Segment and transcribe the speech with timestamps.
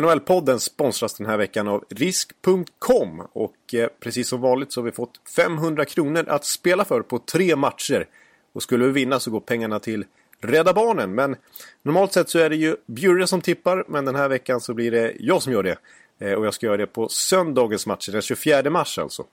[0.00, 4.92] NHL-podden sponsras den här veckan av risk.com och eh, precis som vanligt så har vi
[4.92, 8.06] fått 500 kronor att spela för på tre matcher.
[8.52, 10.04] Och skulle vi vinna så går pengarna till
[10.40, 11.14] Rädda Barnen.
[11.14, 11.36] Men
[11.82, 14.90] normalt sett så är det ju Bjurre som tippar men den här veckan så blir
[14.90, 15.78] det jag som gör det.
[16.18, 19.24] Eh, och jag ska göra det på söndagens matcher, den 24 mars alltså.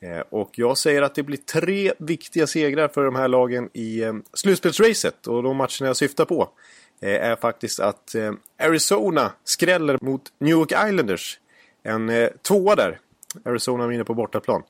[0.00, 4.02] Eh, och jag säger att det blir tre viktiga segrar för de här lagen i
[4.34, 6.48] slutspelsracet och de matcherna jag syftar på.
[7.00, 11.38] Eh, är faktiskt att eh, Arizona skräller mot New York Islanders.
[11.82, 13.00] En eh, tvåa där.
[13.44, 14.62] Arizona vinner på bortaplan.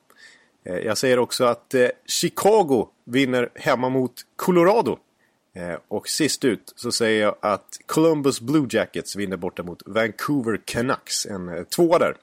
[0.65, 4.99] Eh, jag säger också att eh, Chicago vinner hemma mot Colorado.
[5.55, 10.61] Eh, och sist ut så säger jag att Columbus Blue Jackets vinner borta mot Vancouver
[10.65, 11.25] Canucks.
[11.25, 12.15] En tvåa där.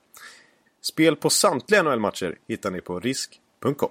[0.83, 3.91] Spel på samtliga NHL-matcher hittar ni på risk.com.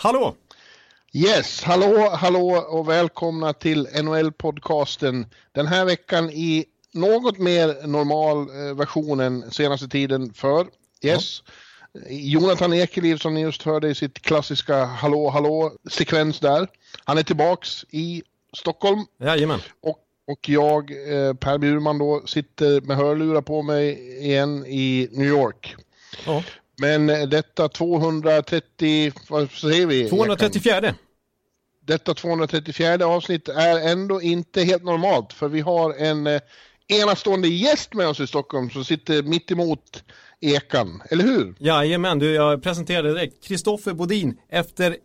[0.00, 0.36] Hallå!
[1.12, 5.26] Yes, hallå, hallå och välkomna till NHL-podcasten.
[5.52, 10.66] Den här veckan i något mer normal eh, version än senaste tiden för.
[11.02, 11.42] Yes.
[11.92, 12.00] Ja.
[12.10, 16.68] Jonathan Ekeliv som ni just hörde i sitt klassiska hallå, hallå sekvens där.
[17.04, 19.04] Han är tillbaks i Stockholm.
[19.20, 19.60] Jajamän.
[19.82, 25.28] Och, och jag, eh, Per Bjurman då, sitter med hörlurar på mig igen i New
[25.28, 25.76] York.
[26.26, 26.42] Ja.
[26.78, 30.08] Men eh, detta 230, vad säger vi?
[30.08, 30.94] 234.
[31.80, 36.40] Detta 234 avsnitt är ändå inte helt normalt för vi har en eh,
[36.88, 40.04] enastående gäst med oss i Stockholm som sitter mitt emot
[40.40, 41.54] Ekan, eller hur?
[41.58, 44.96] Jajamän, du, jag presenterade direkt Kristoffer Bodin efter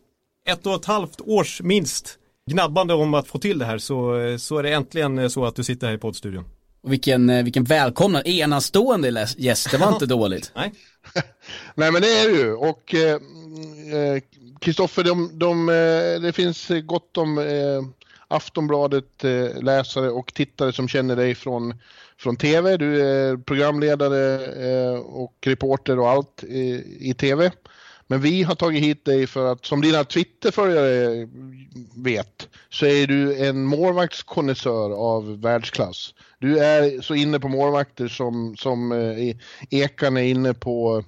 [0.45, 2.19] ett och ett halvt års minst
[2.51, 5.56] gnabbande om att få till det här så, eh, så är det äntligen så att
[5.56, 6.45] du sitter här i poddstudion.
[6.83, 10.51] Och vilken, eh, vilken välkomnad, enastående gäst, det var inte dåligt.
[10.55, 10.73] Nej.
[11.75, 12.95] Nej men det är det ju och
[14.59, 17.81] Kristoffer, eh, eh de, de, eh, det finns gott om eh,
[18.27, 21.73] Aftonbladet eh, läsare och tittare som känner dig från,
[22.17, 22.77] från TV.
[22.77, 27.51] Du är programledare eh, och reporter och allt i, i TV.
[28.07, 31.27] Men vi har tagit hit dig för att, som dina Twitterföljare
[31.95, 36.13] vet, så är du en målvaktskonnässör av världsklass.
[36.39, 39.35] Du är så inne på målvakter som, som eh,
[39.69, 41.03] Ekan är inne på...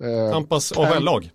[0.00, 1.30] Eh, Tampas AHL-lag.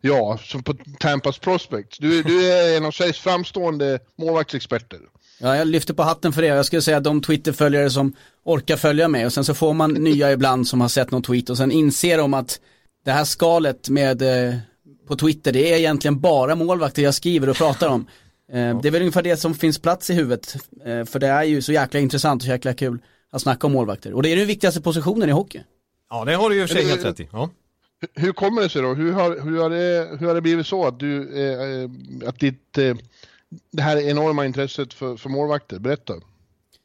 [0.00, 1.98] Ja, som på Tampas Prospects.
[1.98, 4.98] Du, du är en av Sveriges framstående målvaktsexperter.
[5.38, 6.48] Ja, jag lyfter på hatten för det.
[6.48, 8.12] Jag skulle säga att de Twitterföljare som
[8.44, 11.50] orkar följa mig och sen så får man nya ibland som har sett någon tweet
[11.50, 12.60] och sen inser de att
[13.06, 14.54] det här skalet med eh,
[15.08, 18.06] på Twitter, det är egentligen bara målvakter jag skriver och pratar om.
[18.52, 20.56] Eh, det är väl ungefär det som finns plats i huvudet.
[20.84, 22.98] Eh, för det är ju så jäkla intressant och så jäkla kul
[23.30, 24.12] att snacka om målvakter.
[24.12, 25.62] Och det är den viktigaste positionen i hockey.
[26.10, 27.28] Ja, det har du ju för sig helt rätt i.
[27.32, 27.50] Ja.
[28.14, 28.94] Hur kommer det sig då?
[28.94, 31.90] Hur har, hur har, det, hur har det blivit så att du, eh,
[32.28, 32.96] att ditt, eh,
[33.72, 36.14] det här enorma intresset för, för målvakter, berätta.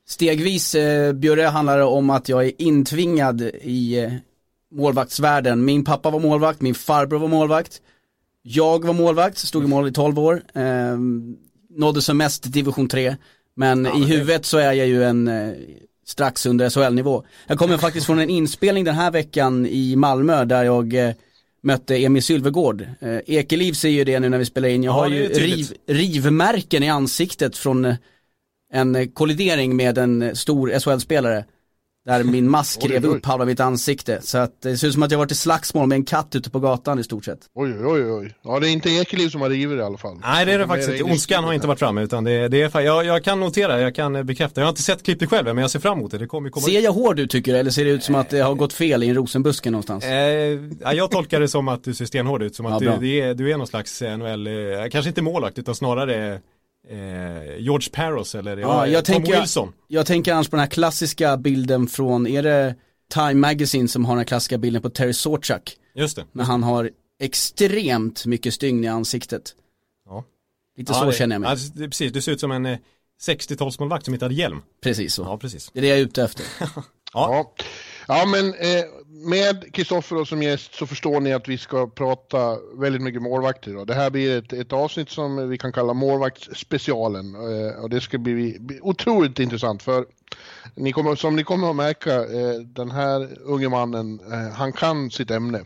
[0.08, 4.10] Stegvis, eh, Björre, handlar det om att jag är intvingad i
[4.72, 5.66] målvaktsvärlden.
[5.66, 7.82] Min pappa var målvakt, min farbror var målvakt.
[8.42, 10.44] Jag var målvakt, stod i mål i 12 år.
[10.54, 10.98] Eh,
[11.70, 13.16] nådde som mest division 3.
[13.56, 15.54] Men ja, i huvudet så är jag ju en eh,
[16.06, 17.24] strax under SHL-nivå.
[17.48, 21.14] Jag kommer faktiskt från en inspelning den här veckan i Malmö där jag eh,
[21.64, 22.82] mötte Emil Sylvegård.
[23.00, 24.84] Eh, Ekeliv ser ju det nu när vi spelar in.
[24.84, 27.96] Jag ja, har ju riv, rivmärken i ansiktet från eh,
[28.74, 31.46] en kollidering med en stor SHL-spelare.
[32.06, 34.20] Där min mask rev upp halva mitt ansikte.
[34.22, 36.50] Så att det ser ut som att jag varit i slagsmål med en katt ute
[36.50, 37.40] på gatan i stort sett.
[37.56, 38.36] Oj, oj, oj.
[38.44, 40.20] Ja, det är inte Ekeliv som har rivit i alla fall.
[40.22, 41.04] Nej, det är det faktiskt inte.
[41.04, 44.26] Ondskan har inte varit framme, utan det, det är, jag, jag kan notera, jag kan
[44.26, 44.62] bekräfta.
[44.62, 46.18] Jag har inte sett klippet själv, men jag ser fram emot det.
[46.18, 48.30] Det kommer komma Ser jag hård ut tycker du, eller ser det ut som att
[48.30, 50.04] det har gått fel i en rosenbuske någonstans?
[50.04, 50.60] Eh,
[50.94, 53.34] jag tolkar det som att du ser stenhård ut, som att ja, du, du, är,
[53.34, 54.54] du är någon slags NHL, eh,
[54.92, 56.40] kanske inte målvakt, utan snarare
[56.90, 59.74] eh, George Paros eller ja, jag Tom tänker, Wilson.
[59.88, 62.76] Jag tänker annars på den här klassiska bilden från, är det
[63.14, 65.78] Time Magazine som har den här klassiska bilden på Terry Sorchak?
[65.96, 66.26] Just det.
[66.32, 66.90] När han har
[67.20, 69.56] extremt mycket stygn i ansiktet.
[70.06, 70.24] Ja.
[70.78, 71.50] Lite ja, så det, känner jag mig.
[71.50, 72.78] Alltså, det, precis, du ser ut som en eh,
[73.22, 74.62] 60-talsmålvakt som inte hade hjälm.
[74.84, 75.22] Precis så.
[75.22, 75.72] Ja, precis.
[75.74, 76.46] Det är det jag är ute efter.
[76.60, 76.84] ja.
[77.14, 77.54] Ja,
[78.08, 83.22] men eh, med Kristoffer som gäst så förstår ni att vi ska prata väldigt mycket
[83.22, 83.74] målvakter.
[83.74, 83.86] Då.
[83.86, 88.18] Det här blir ett, ett avsnitt som vi kan kalla målvaktsspecialen eh, och det ska
[88.18, 90.06] bli, bli otroligt intressant för
[90.76, 95.12] ni kommer, som ni kommer att märka, eh, den här unge mannen, eh, han kan
[95.12, 95.64] sitt ämne.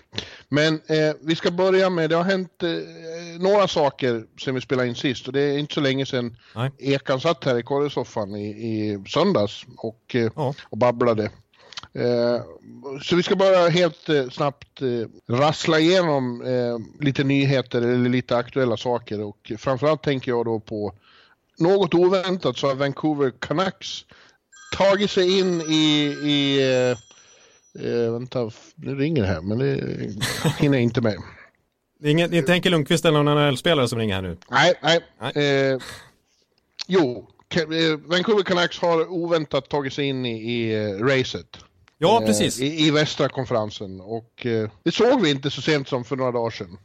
[0.49, 2.69] Men eh, vi ska börja med, det har hänt eh,
[3.39, 6.71] några saker sen vi spelade in sist och det är inte så länge sedan Nej.
[6.77, 10.53] Ekan satt här i korresoffan i, i söndags och, ja.
[10.63, 11.29] och babblade.
[11.95, 12.41] Eh,
[13.01, 16.43] så vi ska bara helt eh, snabbt eh, rassla igenom
[16.99, 20.93] lite nyheter eller lite aktuella saker och framförallt tänker jag då på
[21.57, 24.05] något oväntat så har Vancouver Canucks
[24.77, 26.61] tagit sig in i, i
[27.79, 29.75] eh, vänta, nu ringer det här men det
[30.59, 31.17] hinner jag inte med.
[31.99, 34.37] Det är, inget, det är inte Henke Lundqvist eller någon NHL-spelare som ringer här nu?
[34.49, 34.99] Nej, nej.
[35.19, 35.71] nej.
[35.71, 35.79] Eh,
[36.87, 37.27] jo,
[38.05, 41.57] Vancouver Canucks har oväntat tagit sig in i, i racet.
[41.97, 42.59] Ja, eh, precis.
[42.59, 46.31] I, I, västra konferensen och eh, det såg vi inte så sent som för några
[46.31, 46.77] dagar sedan.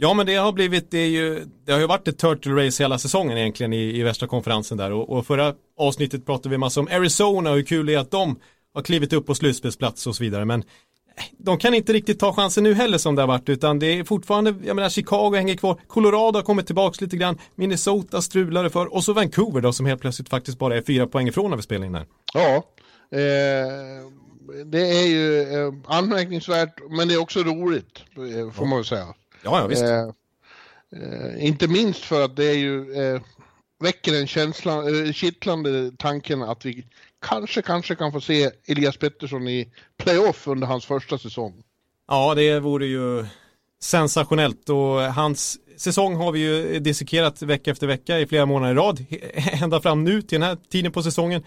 [0.00, 2.82] Ja, men det har blivit, det, är ju, det har ju varit ett turtle race
[2.82, 6.80] hela säsongen egentligen i, i västra konferensen där och, och förra avsnittet pratade vi massa
[6.80, 8.40] om Arizona och hur kul det är att de
[8.74, 12.32] har klivit upp på slutspelsplats och så vidare, men eh, de kan inte riktigt ta
[12.32, 15.54] chansen nu heller som det har varit utan det är fortfarande, jag menar Chicago hänger
[15.54, 19.86] kvar, Colorado har kommit tillbaka lite grann, Minnesota strulade för och så Vancouver då som
[19.86, 22.06] helt plötsligt faktiskt bara är fyra poäng ifrån när vi spelar in här.
[22.34, 22.62] Ja,
[23.18, 24.27] eh,
[24.64, 29.14] det är ju eh, anmärkningsvärt, men det är också roligt, eh, får man väl säga.
[29.42, 29.82] Ja, ja visst.
[29.82, 30.08] Eh,
[31.02, 33.20] eh, inte minst för att det är ju, eh,
[33.80, 36.84] väcker en känsla, eh, kittlande tanken att vi
[37.26, 41.62] kanske, kanske kan få se Elias Pettersson i playoff under hans första säsong.
[42.08, 43.26] Ja, det vore ju
[43.80, 48.76] sensationellt och hans säsong har vi ju dissekerat vecka efter vecka i flera månader i
[48.76, 49.04] rad,
[49.62, 51.42] ända fram nu till den här tiden på säsongen.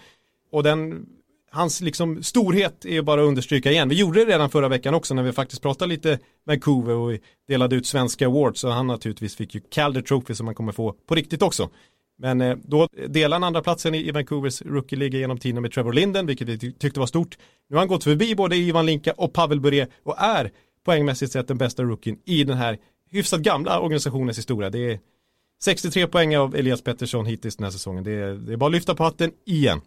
[0.50, 1.06] Och den
[1.52, 3.88] hans liksom storhet är bara att understryka igen.
[3.88, 7.18] Vi gjorde det redan förra veckan också när vi faktiskt pratade lite Vancouver och
[7.48, 10.92] delade ut svenska awards så han naturligtvis fick ju Calder Trophy som han kommer få
[10.92, 11.70] på riktigt också.
[12.18, 16.26] Men eh, då delade han andra platsen i, Vancouvers rookie-liga genom tiden med Trevor Linden,
[16.26, 17.38] vilket vi tyckte var stort.
[17.68, 20.50] Nu har han gått förbi både Ivan Linka och Pavel Bure och är
[20.84, 22.78] poängmässigt sett den bästa rookien i den här
[23.10, 24.70] hyfsat gamla organisationens historia.
[24.70, 24.98] Det är
[25.64, 28.04] 63 poäng av Elias Pettersson hittills den här säsongen.
[28.04, 29.80] Det är, det är bara att lyfta på hatten igen.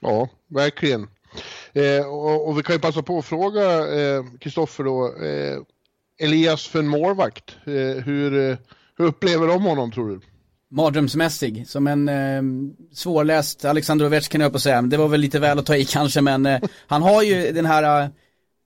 [0.00, 1.08] Ja, verkligen.
[1.72, 3.62] Eh, och, och, vi kan ju passa på att fråga
[3.98, 5.58] eh, Kristoffer eh, då, eh,
[6.18, 8.56] Elias för en målvakt, eh, hur, eh,
[8.98, 10.20] hur upplever de honom tror du?
[10.70, 12.42] Mardrömsmässig, som en eh,
[12.92, 16.20] svårläst Alexander Ovechkin på att säga, det var väl lite väl att ta i kanske
[16.20, 18.08] men eh, han har ju den här eh,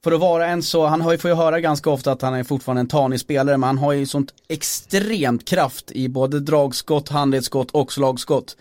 [0.04, 2.34] för att vara en så, han har ju, får ju höra ganska ofta att han
[2.34, 7.08] är fortfarande en tanig spelare men han har ju sånt extremt kraft i både dragskott,
[7.08, 8.56] handledsskott och slagskott.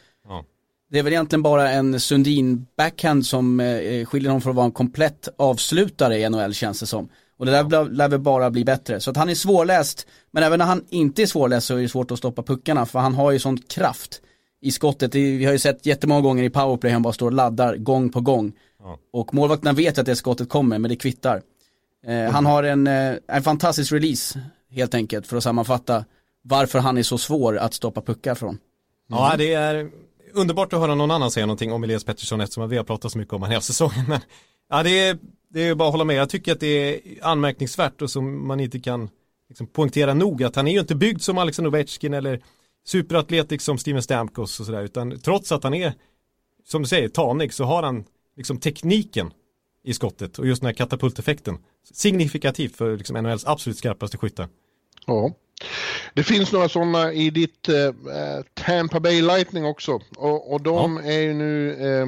[0.91, 4.65] Det är väl egentligen bara en Sundin backhand som eh, skiljer honom från att vara
[4.65, 7.09] en komplett avslutare i NHL känns det som.
[7.37, 8.99] Och det där lär väl bara bli bättre.
[8.99, 11.89] Så att han är svårläst, men även när han inte är svårläst så är det
[11.89, 14.21] svårt att stoppa puckarna för han har ju sån kraft
[14.61, 15.15] i skottet.
[15.15, 18.21] Vi har ju sett jättemånga gånger i powerplay han bara står och laddar gång på
[18.21, 18.51] gång.
[18.79, 18.99] Ja.
[19.13, 21.41] Och målvakterna vet att det skottet kommer, men det kvittar.
[22.05, 22.33] Eh, mm.
[22.33, 24.39] Han har en, eh, en fantastisk release,
[24.71, 26.05] helt enkelt, för att sammanfatta
[26.41, 28.49] varför han är så svår att stoppa puckar från.
[28.49, 28.59] Mm.
[29.07, 29.89] Ja, det är
[30.33, 33.17] underbart att höra någon annan säga någonting om Elias Pettersson eftersom vi har pratat så
[33.17, 34.05] mycket om honom hela säsongen.
[34.07, 34.19] Men,
[34.69, 35.17] ja, det är,
[35.49, 36.15] det är bara att hålla med.
[36.15, 39.09] Jag tycker att det är anmärkningsvärt och som man inte kan
[39.49, 42.41] liksom, poängtera nog att han är ju inte byggd som Alexander Ovechkin eller
[42.85, 45.93] superatletik som Steven Stamkos och sådär utan trots att han är
[46.65, 48.05] som du säger tanig så har han
[48.37, 49.33] liksom tekniken
[49.83, 51.57] i skottet och just den här katapulteffekten
[51.93, 54.47] signifikativt för liksom NHLs absolut skarpaste skyttar.
[55.05, 55.31] Ja.
[56.13, 57.93] Det finns några sådana i ditt eh,
[58.53, 59.99] Tampa Bay Lightning också.
[60.17, 61.11] Och, och de ja.
[61.11, 62.07] är ju nu eh,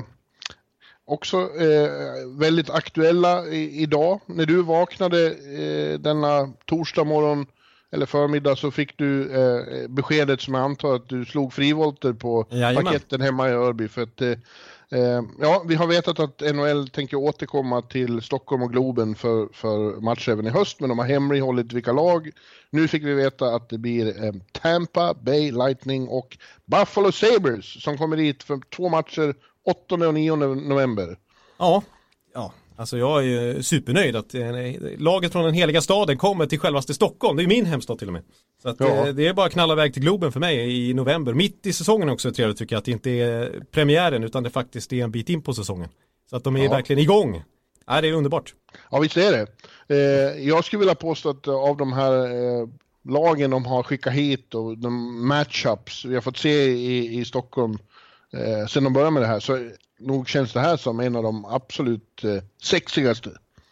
[1.05, 1.89] också eh,
[2.37, 4.19] väldigt aktuella i, idag.
[4.25, 7.45] När du vaknade eh, denna torsdag morgon
[7.91, 12.47] eller förmiddag så fick du eh, beskedet som jag antar att du slog frivolter på
[12.49, 12.85] Jajamän.
[12.85, 13.87] paketten hemma i Örby.
[13.87, 14.37] För att eh, Eh,
[14.91, 20.01] Eh, ja, vi har vetat att NHL tänker återkomma till Stockholm och Globen för, för
[20.01, 22.29] match även i höst, men de har hemlighållit vilka lag.
[22.69, 27.97] Nu fick vi veta att det blir eh, Tampa Bay Lightning och Buffalo Sabres som
[27.97, 31.17] kommer dit för två matcher 8 och 9 november.
[31.57, 31.83] Ja,
[32.33, 32.53] ja.
[32.75, 34.43] Alltså jag är ju supernöjd att eh,
[34.97, 37.37] laget från den heliga staden kommer till självaste Stockholm.
[37.37, 38.23] Det är min hemstad till och med.
[38.61, 39.07] Så att, ja.
[39.07, 41.33] Eh, det är bara att knalla iväg till Globen för mig i november.
[41.33, 44.49] Mitt i säsongen också är trevligt tycker jag att det inte är premiären utan det
[44.49, 45.89] faktiskt är en bit in på säsongen.
[46.29, 46.71] Så att de är ja.
[46.71, 47.43] verkligen igång.
[47.87, 48.53] Ja, det är underbart.
[48.91, 49.47] Ja, visst är det.
[49.95, 52.11] Eh, jag skulle vilja påstå att av de här
[53.09, 57.77] lagen de har skickat hit och de matchups vi har fått se i, i Stockholm
[58.69, 59.69] sen de började med det här så
[60.01, 62.21] nog känns det här som en av de absolut
[62.63, 63.29] sexigaste.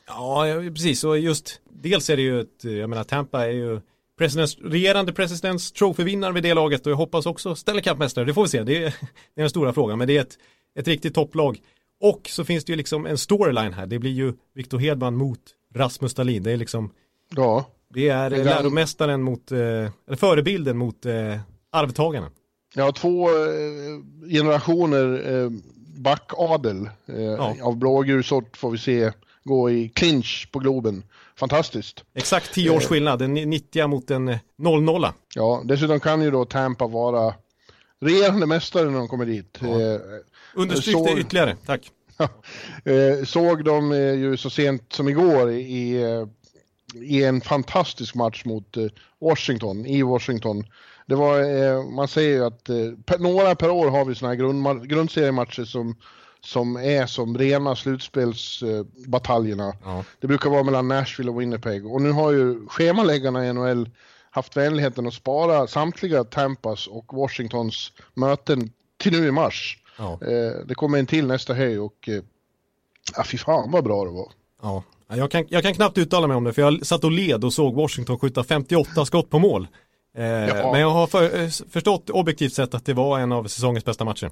[0.07, 1.03] Ja, precis.
[1.03, 3.81] Och just dels är det ju ett, jag menar Tampa är ju
[4.17, 8.25] presidents, regerande Presidents Trophy-vinnare vid det laget och jag hoppas också Stanley Cup-mästare.
[8.25, 8.81] Det får vi se, det är,
[9.36, 9.98] det är den stora frågan.
[9.98, 10.38] Men det är ett,
[10.79, 11.59] ett riktigt topplag.
[12.01, 13.86] Och så finns det ju liksom en storyline här.
[13.86, 15.39] Det blir ju Victor Hedman mot
[15.75, 16.43] Rasmus Dahlin.
[16.43, 16.91] Det är liksom
[17.36, 21.39] Ja, Det är är läromästaren mot, eh, eller förebilden mot eh,
[21.71, 22.31] arvtagarna.
[22.75, 25.50] ja två eh, generationer eh,
[26.03, 27.56] backadel eh, Ja.
[27.62, 29.12] av blågul sort får vi se
[29.44, 31.03] gå i clinch på Globen.
[31.36, 32.03] Fantastiskt.
[32.13, 36.46] Exakt 10 års skillnad, en 90 mot en eh, 00 Ja, dessutom kan ju då
[36.46, 37.34] Tampa vara
[38.01, 39.60] regerande mästare när de kommer dit.
[39.62, 39.68] Eh,
[40.53, 41.91] Understryk Så- det ytterligare, tack.
[42.86, 46.25] Eh, såg de eh, ju så sent som igår i, eh,
[47.01, 48.86] i en fantastisk match mot eh,
[49.22, 50.63] Washington, i Washington.
[51.10, 52.75] Det var, eh, man säger ju att eh,
[53.20, 55.96] några per år har vi sådana här grundma- grundseriematcher som,
[56.42, 59.74] som är som rena slutspelsbataljerna.
[59.84, 60.04] Ja.
[60.20, 61.86] det brukar vara mellan Nashville och Winnipeg.
[61.86, 63.89] Och nu har ju schemaläggarna i NHL
[64.32, 69.78] haft vänligheten att spara samtliga Tampas och Washingtons möten till nu i mars.
[69.98, 70.12] Ja.
[70.22, 72.22] Eh, det kommer en till nästa höj och eh,
[73.16, 74.32] ja, fy fan vad bra det var.
[74.62, 77.44] Ja, Jag, kan, jag kan knappt uttala mig om det för jag satt och led
[77.44, 79.68] och såg Washington skjuta 58 skott på mål.
[80.18, 80.72] Eh, Ja.
[80.72, 84.06] Men jag har för, eh, förstått objektivt sett att det var en av säsongens bästa
[84.06, 84.32] matcher.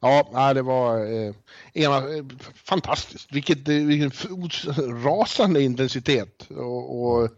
[0.00, 1.34] Ja, det var eh,
[1.74, 2.02] ena,
[2.64, 3.28] fantastiskt.
[3.32, 4.10] Vilket, vilken
[5.04, 6.46] rasande intensitet.
[6.50, 7.28] Och, och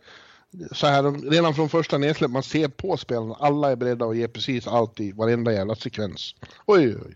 [0.73, 4.28] så här, redan från första nedsläpp, man ser på spelarna, alla är beredda att ge
[4.28, 6.35] precis allt i varenda jävla sekvens.
[6.66, 7.14] Oj, oj, oj.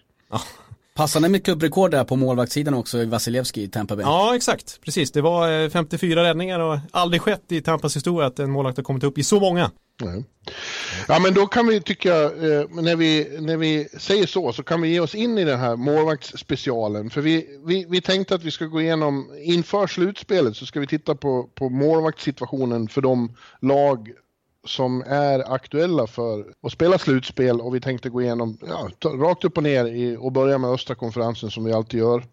[0.95, 4.03] Passande med klubbrekord där på målvaktssidan också i Vasilevski i Tampa Bay.
[4.05, 4.81] Ja, exakt.
[4.85, 5.12] Precis.
[5.12, 8.85] Det var eh, 54 räddningar och aldrig skett i Tampas historia att en målvakt har
[8.85, 9.71] kommit upp i så många.
[10.03, 10.25] Nej.
[11.09, 14.81] Ja, men då kan vi tycka, eh, när, vi, när vi säger så, så kan
[14.81, 17.11] vi ge oss in i den här målvaktsspecialen.
[17.11, 20.87] För vi, vi, vi tänkte att vi ska gå igenom, inför slutspelet så ska vi
[20.87, 24.12] titta på, på målvaktssituationen för de lag
[24.67, 29.57] som är aktuella för att spela slutspel och vi tänkte gå igenom ja, rakt upp
[29.57, 32.25] och ner i, och börja med östra konferensen som vi alltid gör.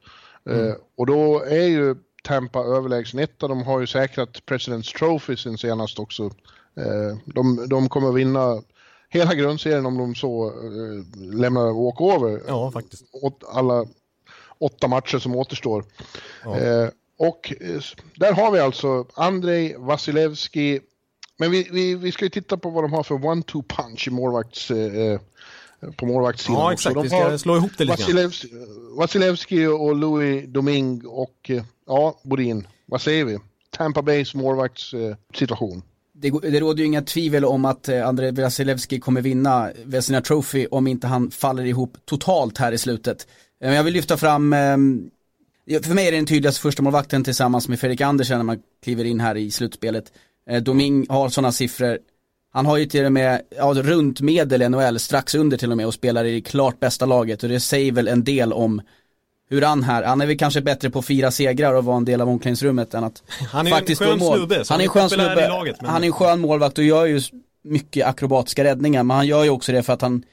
[0.49, 3.47] Eh, och då är ju Tampa överlägsen etta.
[3.47, 6.31] De har ju säkrat President's Trophy sen senast också.
[6.77, 8.61] Eh, de, de kommer vinna
[9.09, 12.41] hela grundserien om de så eh, lämnar walkover.
[12.47, 13.03] Ja, faktiskt.
[13.11, 13.85] Åt alla
[14.57, 15.85] åtta matcher som återstår.
[16.43, 16.57] Ja.
[16.57, 17.81] Eh, och eh,
[18.15, 20.79] där har vi alltså Andrei Vasilevski.
[21.37, 24.11] Men vi, vi, vi ska ju titta på vad de har för one-two punch i
[24.11, 25.19] målvakts, eh,
[25.97, 27.03] på målvaktssidan Ja, exakt.
[27.03, 28.01] Vi ska slå ihop det lite.
[28.01, 28.47] Vasilevski,
[28.97, 32.67] Vasilevski och Louis Domingue och eh, ja, Bodin.
[32.85, 33.37] Vad säger vi?
[33.69, 35.81] Tampa Bays målvaktssituation.
[36.17, 40.67] Det, det råder ju inga tvivel om att eh, André Vasilevski kommer vinna Vesina Trophy
[40.71, 43.27] om inte han faller ihop totalt här i slutet.
[43.61, 45.09] Eh, men jag vill lyfta fram, ehm,
[45.83, 49.03] för mig är det den tydligaste första målvakten tillsammans med Fredrik Andersen när man kliver
[49.03, 50.13] in här i slutspelet.
[50.49, 51.99] Eh, Doming har sådana siffror.
[52.53, 55.77] Han har ju till och med, ja, runt medel i NHL, strax under till och
[55.77, 58.81] med och spelar i det klart bästa laget och det säger väl en del om
[59.49, 62.21] hur han här, han är väl kanske bättre på fyra segrar och vara en del
[62.21, 64.37] av omklädningsrummet än att Han är ju en faktiskt skön mål.
[64.37, 66.77] snubbe, så Han är en han skön snubbe, laget, men- han är en skön målvakt
[66.77, 67.21] och gör ju
[67.63, 70.23] mycket akrobatiska räddningar men han gör ju också det för att han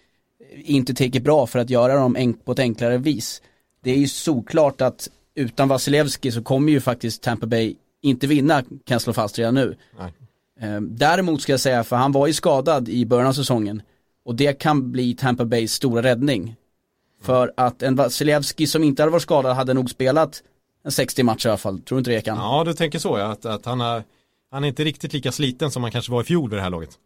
[0.64, 3.42] inte tänker bra för att göra dem på ett enklare vis.
[3.85, 8.62] Det är ju såklart att utan Vasilevski så kommer ju faktiskt Tampa Bay inte vinna,
[8.62, 9.76] kan jag slå fast redan nu.
[9.99, 10.12] Nej.
[10.71, 13.83] Eh, Däremot ska jag säga, för han var ju skadad i början av säsongen
[14.25, 16.57] och det kan bli Tampa Bays stora räddning.
[17.23, 20.43] För att en Vasilevski som inte hade varit skadad hade nog spelat
[20.85, 22.38] en 60 matcher i alla fall, tror du inte det Ekan?
[22.38, 24.05] Ja, du tänker så ja, att, att han, är,
[24.50, 26.71] han är inte riktigt lika sliten som han kanske var i fjol vid det här
[26.71, 26.99] laget.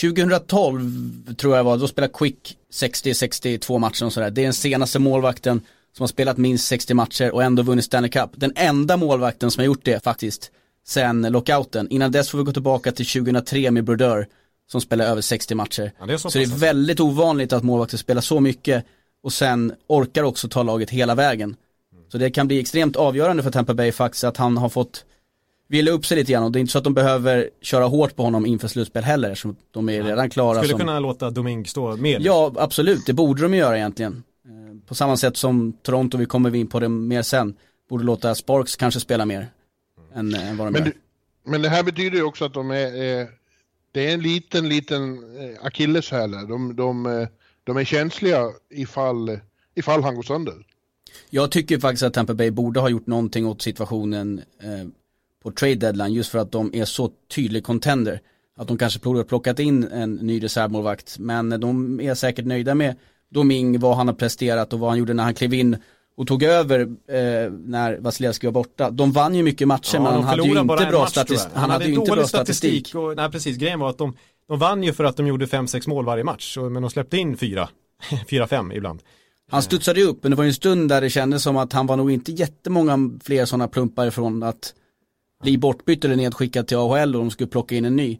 [0.00, 4.30] 2012 tror jag var, då spelade Quick 60-62 matcher och sådär.
[4.30, 5.60] Det är den senaste målvakten
[5.96, 8.30] som har spelat minst 60 matcher och ändå vunnit Stanley Cup.
[8.34, 10.50] Den enda målvakten som har gjort det faktiskt,
[10.86, 11.88] sen lockouten.
[11.90, 14.26] Innan dess får vi gå tillbaka till 2003 med Brodeur
[14.70, 15.92] som spelade över 60 matcher.
[15.98, 16.62] Ja, det så så det är pass.
[16.62, 18.84] väldigt ovanligt att målvakter spelar så mycket
[19.26, 21.56] och sen orkar också ta laget hela vägen.
[22.08, 25.04] Så det kan bli extremt avgörande för Tampa Bay faktiskt att han har fått
[25.68, 28.16] vila upp sig lite grann och det är inte så att de behöver köra hårt
[28.16, 30.78] på honom inför slutspel heller eftersom de är redan klara Skulle som...
[30.78, 32.22] kunna låta Doming stå med.
[32.22, 34.22] Ja, absolut, det borde de göra egentligen.
[34.44, 37.54] Eh, På samma sätt som Toronto, vi kommer in på det mer sen,
[37.90, 39.48] borde låta Sparks kanske spela mer
[40.14, 40.92] än, än vad de Men, gör.
[41.44, 43.26] men det här betyder ju också att de är, eh,
[43.92, 46.46] det är en liten, liten eh, akilleshäl här.
[46.46, 47.28] De, de, eh,
[47.66, 49.38] de är känsliga ifall,
[49.74, 50.54] ifall han går sönder.
[51.30, 54.88] Jag tycker faktiskt att Tampa Bay borde ha gjort någonting åt situationen eh,
[55.42, 58.20] på trade deadline just för att de är så tydlig contender.
[58.56, 62.74] Att de kanske borde ha plockat in en ny reservmålvakt men de är säkert nöjda
[62.74, 62.94] med
[63.28, 65.76] Doming, vad han har presterat och vad han gjorde när han klev in
[66.16, 68.90] och tog över eh, när Vasilevski var borta.
[68.90, 71.50] De vann ju mycket matcher Ja, men han de hade ju inte bra match, statistik.
[71.54, 71.60] jag.
[71.60, 72.94] Han, hade ju inte dålig bra statistik.
[72.94, 74.16] Och, nej precis, grejen var att de,
[74.48, 76.56] de vann ju för att de gjorde 5-6 mål varje match.
[76.56, 77.68] och- Men de släppte in 4,
[78.28, 79.02] 4-5 ibland.
[79.50, 81.72] Han studsade ju upp men det var ju en stund där det kändes som att
[81.72, 84.74] han var nog inte jättemånga fler sådana plumpar från att
[85.42, 88.18] bli bortbytt eller nedskickad till AHL och de skulle plocka in en ny.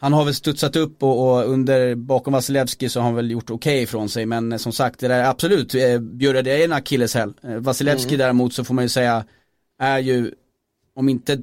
[0.00, 3.50] Han har väl studsat upp och, och under, bakom Vasilevski så har han väl gjort
[3.50, 6.64] okej ifrån sig men eh, som sagt det där är absolut, eh, Bjurre det är
[6.64, 7.32] en akilleshäl.
[7.42, 9.24] Eh, Vasilevski däremot så får man ju säga
[9.78, 10.32] är ju,
[10.96, 11.42] om inte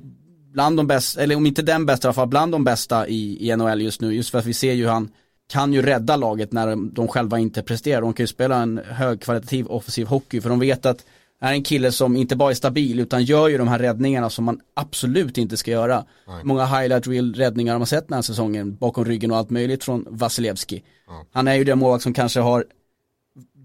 [0.54, 3.50] bland de bästa, eller om inte den bästa i alla fall bland de bästa i,
[3.50, 4.14] i NHL just nu.
[4.14, 5.10] Just för att vi ser ju han
[5.50, 8.02] kan ju rädda laget när de, de själva inte presterar.
[8.02, 11.06] De kan ju spela en högkvalitativ offensiv hockey för de vet att
[11.40, 14.30] det är en kille som inte bara är stabil utan gör ju de här räddningarna
[14.30, 16.06] som man absolut inte ska göra.
[16.44, 19.84] Många highlight reel räddningar har man sett den här säsongen bakom ryggen och allt möjligt
[19.84, 20.84] från Vasilevski.
[21.32, 22.66] Han är ju den målvakt som kanske har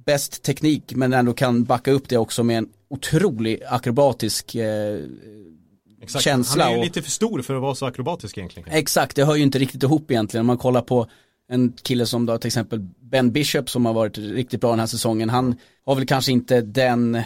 [0.07, 5.00] bäst teknik men ändå kan backa upp det också med en otrolig akrobatisk eh,
[6.07, 6.25] Exakt.
[6.25, 8.69] Känsla Han är ju och- lite för stor för att vara så akrobatisk egentligen.
[8.73, 10.41] Exakt, det hör ju inte riktigt ihop egentligen.
[10.41, 11.07] Om man kollar på
[11.49, 14.87] en kille som då till exempel Ben Bishop som har varit riktigt bra den här
[14.87, 15.31] säsongen.
[15.31, 15.55] Han
[15.87, 17.23] har väl kanske inte den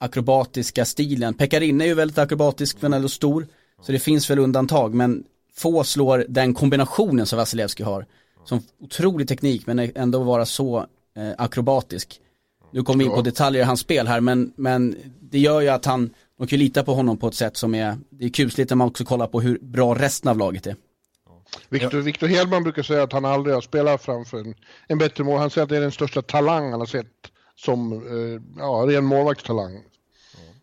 [0.00, 1.34] akrobatiska stilen.
[1.34, 3.46] Pekarinne är ju väldigt akrobatisk men ändå stor.
[3.82, 5.24] Så det finns väl undantag men
[5.56, 8.06] få slår den kombinationen som Vasilevski har.
[8.44, 10.78] Som otrolig teknik men ändå vara så
[11.16, 12.20] eh, akrobatisk.
[12.72, 15.68] Nu kommer vi in på detaljer i hans spel här men, men det gör ju
[15.68, 16.10] att han,
[16.44, 18.76] de kan ju lita på honom på ett sätt som är, det är kusligt när
[18.76, 20.76] man också kollar på hur bra resten av laget är.
[21.68, 24.54] Victor, Victor Hedman brukar säga att han aldrig har spelat framför en,
[24.88, 25.38] en bättre mål.
[25.38, 27.06] Han säger att det är den största talang han har sett
[27.56, 29.82] som eh, ja, ren målvaktstalang.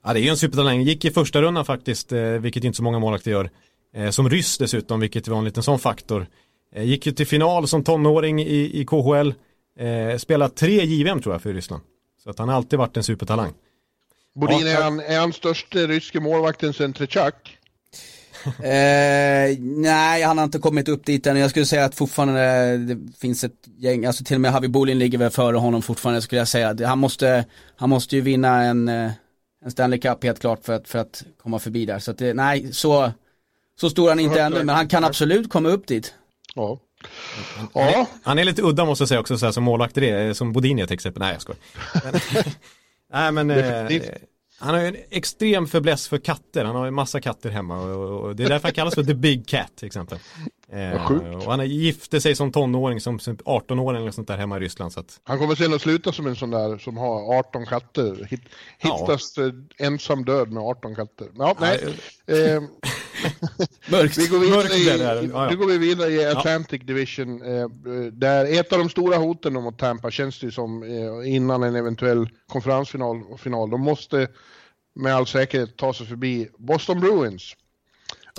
[0.03, 0.81] Ja, det är ju en supertalang.
[0.81, 3.50] Gick i första rundan faktiskt, eh, vilket inte så många målvakter gör.
[3.95, 6.27] Eh, Som ryss dessutom, vilket var en liten sån faktor.
[6.75, 9.33] Eh, Gick ju till final som tonåring i, i KHL.
[9.79, 11.83] Eh, spelat tre JVM tror jag för Ryssland.
[12.23, 13.53] Så att han har alltid varit en supertalang.
[14.35, 17.57] Bodin, Ja, är, han, är han största ryske målvakten sen Tretjak?
[18.45, 21.38] Eh, nej, han har inte kommit upp dit än.
[21.38, 25.00] Jag skulle säga att fortfarande det finns ett gäng, alltså till och med Havi Bolin
[25.00, 26.73] ligger väl före honom fortfarande skulle jag säga.
[26.73, 27.45] Det- Han måste,
[27.75, 29.11] han måste ju vinna en, eh,
[29.65, 31.99] en Stanley Cup helt klart för att, för att komma förbi där.
[31.99, 33.12] Så att det, nej, så,
[33.79, 36.13] så stor är han inte ännu, men han kan absolut komma upp dit.
[36.56, 36.79] Ja.
[37.58, 39.95] Han Ja, är, han är lite udda måste jag säga också, så här, som målvakt
[39.95, 41.21] det, som Bodin till exempel.
[41.21, 41.60] Nej, jag skojar.
[43.12, 44.02] Nej, men eh,
[44.60, 46.65] han har ju en extrem fäbless för katter.
[46.65, 49.13] Han har ju massa katter hemma och, och det är därför han kallas för The
[49.13, 50.19] Big Cat till exempel.
[50.73, 51.25] Eh, sjukt.
[51.36, 54.93] och han gifte sig som tonåring, som som 18-åring eller sånt där hemma i Ryssland.
[54.93, 58.27] Så att, han kommer sen att sluta som en sån där som har 18 katter.
[58.29, 58.41] Hit,
[58.81, 58.97] Ja.
[58.99, 61.27] hittas eh, ensam död med 18 katter.
[61.38, 61.79] Ja, nej.
[62.27, 62.62] Eh,
[63.91, 64.17] Mörkt.
[64.17, 64.88] Vi går vidare, i,
[65.29, 65.49] Ja, ja.
[65.49, 67.41] nu går vi vidare i Atlantic Division.
[67.41, 67.67] Eh,
[68.12, 71.75] där ett av de stora hoten mot Tampa känns det ju som eh, innan en
[71.75, 73.69] eventuell konferensfinal final.
[73.69, 74.27] De måste
[74.95, 77.53] med all säkerhet ta sig förbi Boston Bruins.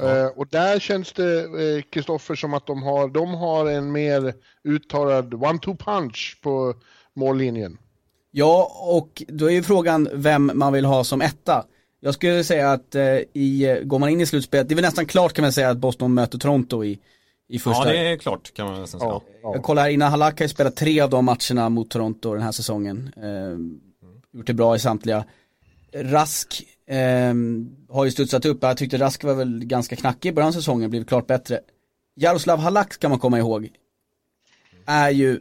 [0.00, 4.34] Eh, och där känns det, eh, Kristoffer, som att de har, de har en mer
[4.64, 6.74] uttalad one-two punch på
[7.14, 7.78] mållinjen.
[8.30, 11.64] Ja, och då är ju frågan vem man vill ha som etta.
[12.00, 15.06] Jag skulle säga att eh, i, går man in i slutspelet, det är väl nästan
[15.06, 16.98] klart kan man säga att Boston möter Toronto i,
[17.48, 17.86] i första.
[17.86, 19.12] ja, det är klart kan man nästan säga.
[19.12, 19.54] Ja, ja.
[19.54, 22.42] Jag kollar här innan, Halak har ju spelat tre av de matcherna mot Toronto den
[22.42, 23.12] här säsongen.
[23.16, 25.24] Eh, gjort det bra i samtliga.
[25.94, 27.34] Rask eh,
[27.88, 30.90] har ju studsat upp, jag tyckte Rask var väl ganska knackig i början av säsongen,
[30.90, 31.60] blivit klart bättre.
[32.16, 33.68] Jaroslav Halak ska man komma ihåg,
[34.86, 35.40] är ju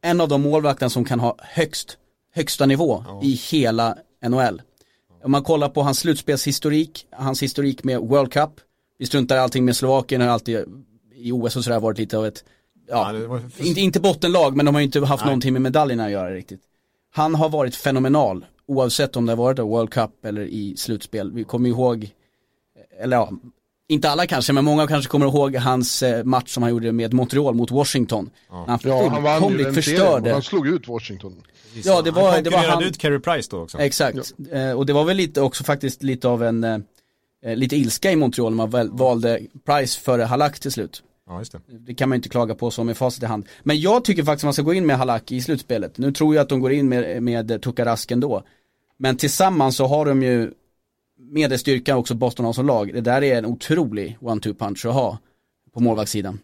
[0.00, 1.98] en av de målvakterna som kan ha högst,
[2.34, 4.62] högsta nivå i hela NHL.
[5.22, 8.50] Om man kollar på hans slutspelshistorik, hans historik med World Cup,
[8.98, 10.64] vi struntar i allting med Slovakien, har alltid
[11.14, 12.44] i OS och sådär varit lite av ett,
[12.88, 15.26] ja, Ja, för- inte, inte bottenlag men de har ju inte haft Nej.
[15.26, 16.60] någonting med medaljerna att göra riktigt.
[17.10, 21.32] Han har varit fenomenal, oavsett om det har varit World Cup eller i slutspel.
[21.32, 22.10] Vi kommer ihåg,
[23.00, 23.30] eller ja,
[23.88, 27.12] inte alla kanske, men många kanske kommer ihåg hans eh, match som han gjorde med
[27.12, 28.30] Montreal mot Washington.
[28.50, 29.74] Ja, han fullkomligt serien.
[29.74, 30.32] förstörde.
[30.32, 31.42] Han slog ut Washington.
[31.84, 32.82] Ja, det var, han det var han.
[32.82, 33.78] ut Carey Price då också.
[33.78, 38.12] Exakt, eh, och det var väl lite också faktiskt lite av en, eh, lite ilska
[38.12, 41.02] i Montreal när man valde Price före Halak till slut.
[41.28, 41.60] Ja, just det.
[41.66, 43.48] Det kan man inte klaga på som med facit i hand.
[43.62, 45.98] Men jag tycker faktiskt man ska gå in med Halak i slutspelet.
[45.98, 48.42] Nu tror jag att de går in med, med Tukarask ändå.
[48.96, 50.50] Men tillsammans så har de ju
[51.18, 52.94] med det styrkan också Boston har som lag.
[52.94, 55.18] Det där är en otrolig one-two punch att ha
[55.74, 56.38] på målvaktssidan.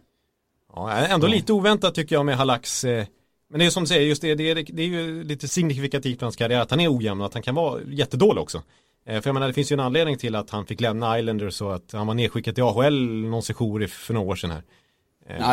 [0.74, 2.84] Ja, ändå lite oväntat tycker jag med Halax.
[2.84, 3.06] Eh,
[3.48, 6.18] men det är som du säger, just det, det, är, det är ju lite signifikativt
[6.18, 8.62] för hans karriär att han är ojämn och att han kan vara jättedålig också.
[9.06, 11.60] Eh, för jag menar, det finns ju en anledning till att han fick lämna Islanders
[11.60, 14.62] och att han var nedskickad till AHL någon sejour för några år sedan här.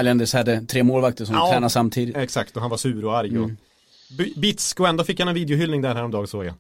[0.02, 1.50] Islanders hade tre målvakter som Ja.
[1.52, 2.18] tränade samtidigt.
[2.18, 3.40] Exakt, och han var sur och arg.
[3.40, 3.50] Och,
[4.38, 6.54] Bitsk och ändå fick han en videohyllning där häromdagen såg jag.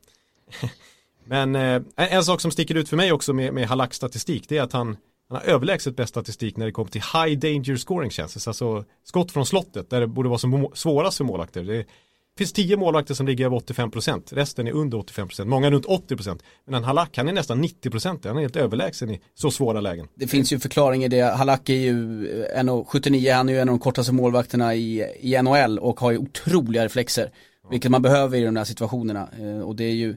[1.26, 4.58] Men eh, en sak som sticker ut för mig också med, med Halaks statistik det
[4.58, 4.98] är att han,
[5.30, 9.32] han har överlägset bäst statistik när det kommer till high danger scoring chances, alltså skott
[9.32, 11.64] från slottet där det borde vara som svårast för målvakter.
[11.64, 11.86] Det
[12.42, 16.40] finns tio målvakter som ligger över 85%, resten är under 85%, många runt 80%.
[16.68, 20.08] Men Halak han är nästan 90%, han är helt överlägsen i så svåra lägen.
[20.16, 22.26] Det finns ju förklaring i det, Halak är ju
[22.56, 26.18] 1,79, han är ju en av de kortaste målvakterna i, i NHL och har ju
[26.18, 27.32] otroliga reflexer.
[27.72, 29.30] Vilket man behöver i de här situationerna.
[29.40, 30.16] Eh, och det är ju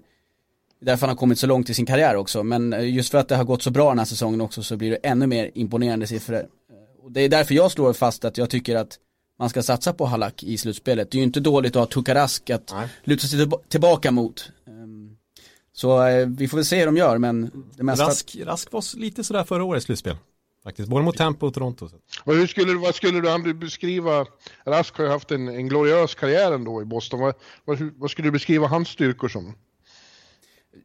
[0.80, 2.42] därför han har kommit så långt i sin karriär också.
[2.42, 4.76] Men eh, just för att det har gått så bra den här säsongen också så
[4.76, 6.36] blir det ännu mer imponerande siffror.
[6.36, 8.98] Eh, och det är därför jag slår fast att jag tycker att
[9.38, 11.10] man ska satsa på Halak i slutspelet.
[11.10, 12.88] Det är ju inte dåligt att ha Tukarask att Nej.
[13.04, 14.50] luta sig tillbaka mot.
[14.66, 15.16] Ehm,
[15.72, 18.04] så vi får väl se hur de gör men det mesta...
[18.06, 20.16] Rask, Rask var lite sådär förra årets slutspel.
[20.64, 21.88] Faktiskt, både mot Tampa och Toronto.
[22.24, 24.26] Och hur skulle, vad skulle du beskriva,
[24.64, 28.28] Rask har ju haft en, en gloriös karriär ändå i Boston, vad, vad, vad skulle
[28.28, 29.54] du beskriva hans styrkor som?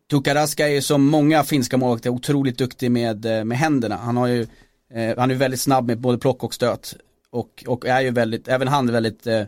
[0.09, 3.97] Tukaraska är ju som många finska målvakter otroligt duktig med, eh, med händerna.
[3.97, 4.41] Han har ju,
[4.93, 6.95] eh, han är väldigt snabb med både plock och stöt.
[7.31, 9.43] Och, och är ju väldigt, även han är väldigt eh,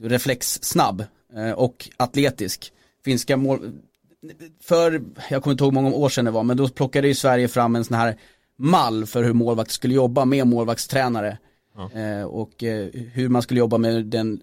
[0.00, 1.04] reflexsnabb
[1.36, 2.72] eh, och atletisk.
[3.04, 3.72] Finska mål,
[4.60, 7.48] för, jag kommer inte ihåg många år sedan det var, men då plockade ju Sverige
[7.48, 8.16] fram en sån här
[8.56, 11.38] mall för hur målvakt skulle jobba med målvaktstränare.
[11.76, 11.90] Ja.
[12.00, 14.40] Eh, och eh, hur man skulle jobba med den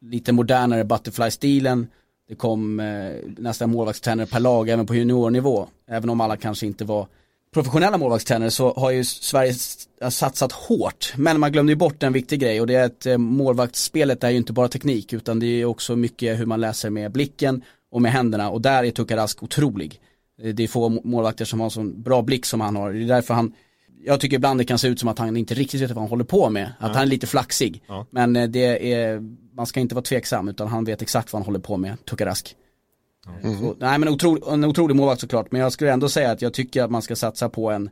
[0.00, 1.86] lite modernare butterfly-stilen.
[2.28, 5.68] Det kom eh, nästan målvaktstränare per lag även på juniornivå.
[5.86, 7.06] Även om alla kanske inte var
[7.54, 9.54] professionella målvaktstränare så har ju Sverige
[10.10, 11.12] satsat hårt.
[11.16, 14.30] Men man glömde ju bort en viktig grej och det är att eh, målvaktsspelet är
[14.30, 18.02] ju inte bara teknik utan det är också mycket hur man läser med blicken och
[18.02, 20.00] med händerna och där är Tukarask otrolig.
[20.42, 22.92] Eh, det är få målvakter som har så bra blick som han har.
[22.92, 23.52] Det är därför han,
[24.04, 26.10] jag tycker ibland det kan se ut som att han inte riktigt vet vad han
[26.10, 26.64] håller på med.
[26.78, 26.94] Att ja.
[26.94, 27.82] han är lite flaxig.
[27.86, 28.06] Ja.
[28.10, 29.20] Men eh, det är,
[29.56, 32.56] man ska inte vara tveksam utan han vet exakt vad han håller på med, Tukarask.
[33.42, 33.58] Mm.
[33.58, 36.54] Så, nej men otrolig, en otrolig målvakt såklart, men jag skulle ändå säga att jag
[36.54, 37.90] tycker att man ska satsa på en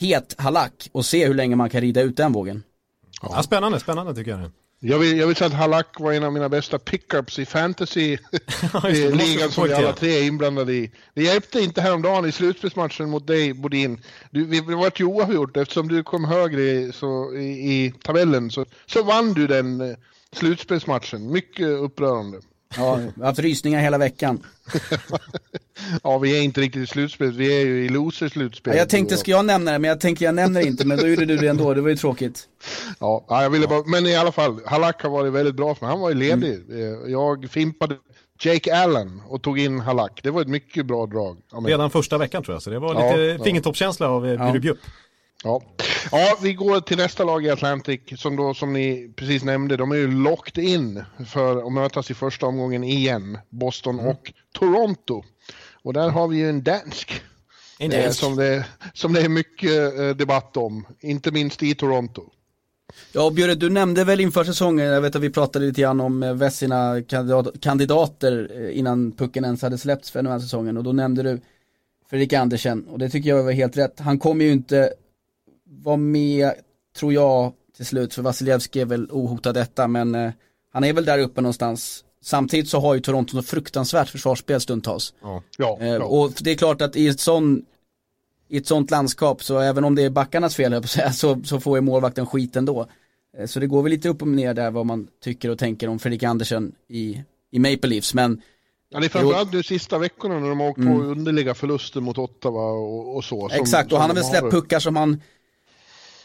[0.00, 2.62] het halak och se hur länge man kan rida ut den vågen.
[3.22, 4.50] Ja, ja spännande, spännande tycker jag.
[4.84, 9.50] Jag vill, jag vill säga att Halak var en av mina bästa pickups i fantasy-ligan
[9.50, 10.92] som vi alla tre är inblandade i.
[11.14, 14.02] Det hjälpte inte häromdagen i slutspelsmatchen mot dig, Bodin.
[14.30, 18.50] Du, vi, det var ju oavgjort eftersom du kom högre så, i, i tabellen.
[18.50, 19.96] Så, så vann du den eh,
[20.32, 21.32] slutspelsmatchen.
[21.32, 22.40] Mycket upprörande.
[22.76, 24.46] Ja, jag har haft rysningar hela veckan.
[26.02, 28.72] ja, vi är inte riktigt i slutspel, vi är ju i loser-slutspel.
[28.74, 31.08] Ja, jag tänkte, ska jag nämna det, men jag tänker jag nämner inte, men då
[31.08, 32.48] gjorde du det ändå, det var ju tråkigt.
[32.98, 35.92] Ja, jag ville bara, men i alla fall, Halak har varit väldigt bra för mig,
[35.92, 36.54] han var ju ledig.
[36.70, 37.10] Mm.
[37.10, 37.96] Jag fimpade
[38.40, 41.36] Jake Allen och tog in Halak, det var ett mycket bra drag.
[41.66, 44.74] Redan första veckan tror jag, så det var lite ja, fingertoppskänsla av eh, ja.
[45.42, 45.62] Ja.
[46.12, 49.92] ja, vi går till nästa lag i Atlantic som då som ni precis nämnde, de
[49.92, 54.10] är ju locked in för att mötas i första omgången igen, Boston mm.
[54.10, 55.22] och Toronto.
[55.82, 57.22] Och där har vi ju en dansk.
[57.78, 58.20] En eh, dansk.
[58.20, 62.22] som, det, som det är mycket eh, debatt om, inte minst i Toronto.
[63.12, 66.22] Ja, Björre, du nämnde väl inför säsongen, jag vet att vi pratade lite grann om
[66.22, 67.02] eh, Vessina
[67.60, 71.40] kandidater eh, innan pucken ens hade släppts för den här säsongen och då nämnde du
[72.10, 74.00] Fredrik Andersen och det tycker jag var helt rätt.
[74.00, 74.92] Han kommer ju inte
[75.72, 76.52] var med,
[76.96, 80.32] tror jag, till slut, för Vasilevski är väl ohotad detta, men eh,
[80.72, 82.04] han är väl där uppe någonstans.
[82.22, 85.14] Samtidigt så har ju Toronto något fruktansvärt försvarsspel stundtals.
[85.22, 85.42] Ja.
[85.58, 87.68] Ja, eh, och det är klart att i ett sånt
[88.48, 91.80] i ett sånt landskap så även om det är backarnas fel så, så får ju
[91.80, 92.86] målvakten skit ändå.
[93.38, 95.88] Eh, så det går väl lite upp och ner där vad man tycker och tänker
[95.88, 98.14] om Fredrik Andersen i, i Maple Leafs.
[98.14, 98.42] Men
[98.94, 100.98] Ja, det är framförallt de sista veckorna när de har åkt mm.
[100.98, 103.48] på underliga förluster mot Ottawa och, och så.
[103.48, 105.20] Som, Exakt, och han har väl släppt puckar som han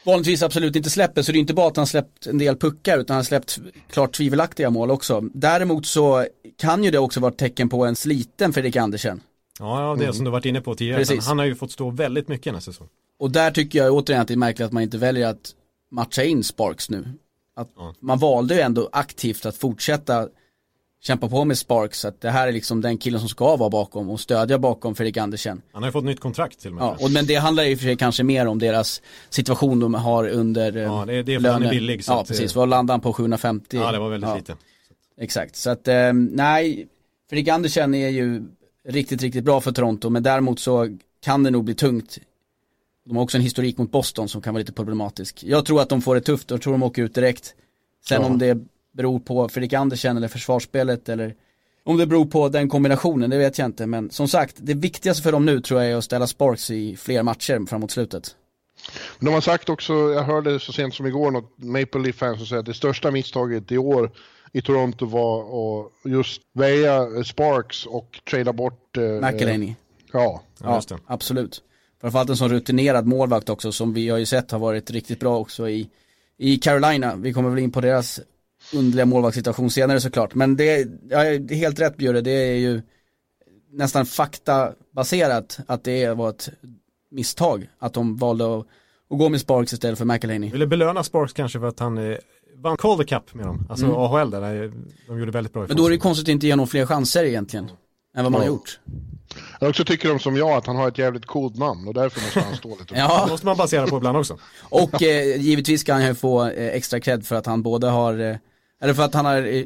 [0.07, 1.21] vanligtvis absolut inte släpper.
[1.21, 3.59] Så det är inte bara att han släppt en del puckar utan han har släppt
[3.89, 5.21] klart tvivelaktiga mål också.
[5.33, 6.25] Däremot så
[6.57, 9.21] kan ju det också vara ett tecken på en sliten Fredrik Andersen.
[9.59, 10.13] Ja, det mm.
[10.13, 10.99] som du varit inne på tidigare.
[10.99, 11.27] Precis.
[11.27, 12.87] Han har ju fått stå väldigt mycket nästa säsong.
[13.19, 15.51] Och där tycker jag återigen att det är märkligt att man inte väljer att
[15.91, 17.07] matcha in Sparks nu.
[17.55, 17.93] Att ja.
[17.99, 20.29] Man valde ju ändå aktivt att fortsätta
[21.01, 22.05] kämpa på med Sparks.
[22.05, 25.17] Att det här är liksom den killen som ska vara bakom och stödja bakom Fredrik
[25.17, 25.61] Andersen.
[25.71, 26.83] Han har ju fått nytt kontrakt till och med.
[26.83, 30.27] Ja, och, men det handlar ju för sig kanske mer om deras situation de har
[30.27, 32.05] under Ja, det är, det är för han är billig.
[32.05, 32.55] Så ja, att, precis.
[32.55, 33.77] Vad landade han på 750?
[33.77, 34.35] Ja, det var väldigt ja.
[34.35, 34.55] lite.
[35.19, 36.87] Exakt, så att eh, nej,
[37.29, 38.43] Fredrik Andersen är ju
[38.87, 42.17] riktigt, riktigt bra för Toronto, men däremot så kan det nog bli tungt.
[43.05, 45.43] De har också en historik mot Boston som kan vara lite problematisk.
[45.43, 47.55] Jag tror att de får det tufft, och tror de åker ut direkt.
[48.05, 48.27] Sen ja.
[48.27, 48.57] om det
[48.97, 51.35] beror på Fredrik Andersen eller försvarsspelet eller
[51.83, 53.85] om det beror på den kombinationen, det vet jag inte.
[53.85, 56.95] Men som sagt, det viktigaste för dem nu tror jag är att ställa Sparks i
[56.95, 58.35] fler matcher framåt slutet.
[59.19, 62.47] De har sagt också, jag hörde så sent som igår något Maple Leaf fans som
[62.47, 64.11] säger att det största misstaget i år
[64.51, 68.97] i Toronto var att just väja Sparks och trada bort...
[68.97, 69.75] Eh, McElhaney.
[70.13, 70.43] Ja.
[70.63, 70.97] Ja, just det.
[71.05, 71.61] absolut.
[72.01, 75.37] Framförallt en sån rutinerad målvakt också som vi har ju sett har varit riktigt bra
[75.37, 75.89] också i,
[76.37, 77.15] i Carolina.
[77.15, 78.19] Vi kommer väl in på deras
[78.73, 80.35] underliga målvaktssituation senare såklart.
[80.35, 80.77] Men det,
[81.09, 82.81] ja, det är helt rätt Bjurre, det är ju
[83.71, 86.49] nästan faktabaserat att det var ett
[87.11, 88.65] misstag att de valde att,
[89.09, 90.51] att gå med Sparks istället för McElhaney.
[90.51, 92.17] Ville belöna Sparks kanske för att han eh,
[92.57, 93.65] vann Calder Cup med dem.
[93.69, 93.97] Alltså Mm.
[93.97, 94.71] AHL där,
[95.07, 97.23] de gjorde väldigt bra Men då är det konstigt att inte ge honom fler chanser
[97.23, 97.69] egentligen.
[98.15, 98.51] Än vad man har Ja.
[98.51, 98.79] gjort.
[99.59, 102.21] Jag också tycker de som jag att han har ett jävligt coolt namn och därför
[102.21, 102.83] måste han stå lite.
[102.93, 104.37] Det Ja, måste man basera på ibland också.
[104.61, 108.19] och eh, givetvis ska han ju få eh, extra cred för att han både har,
[108.19, 108.35] eh,
[108.81, 109.63] eller för att han har eh,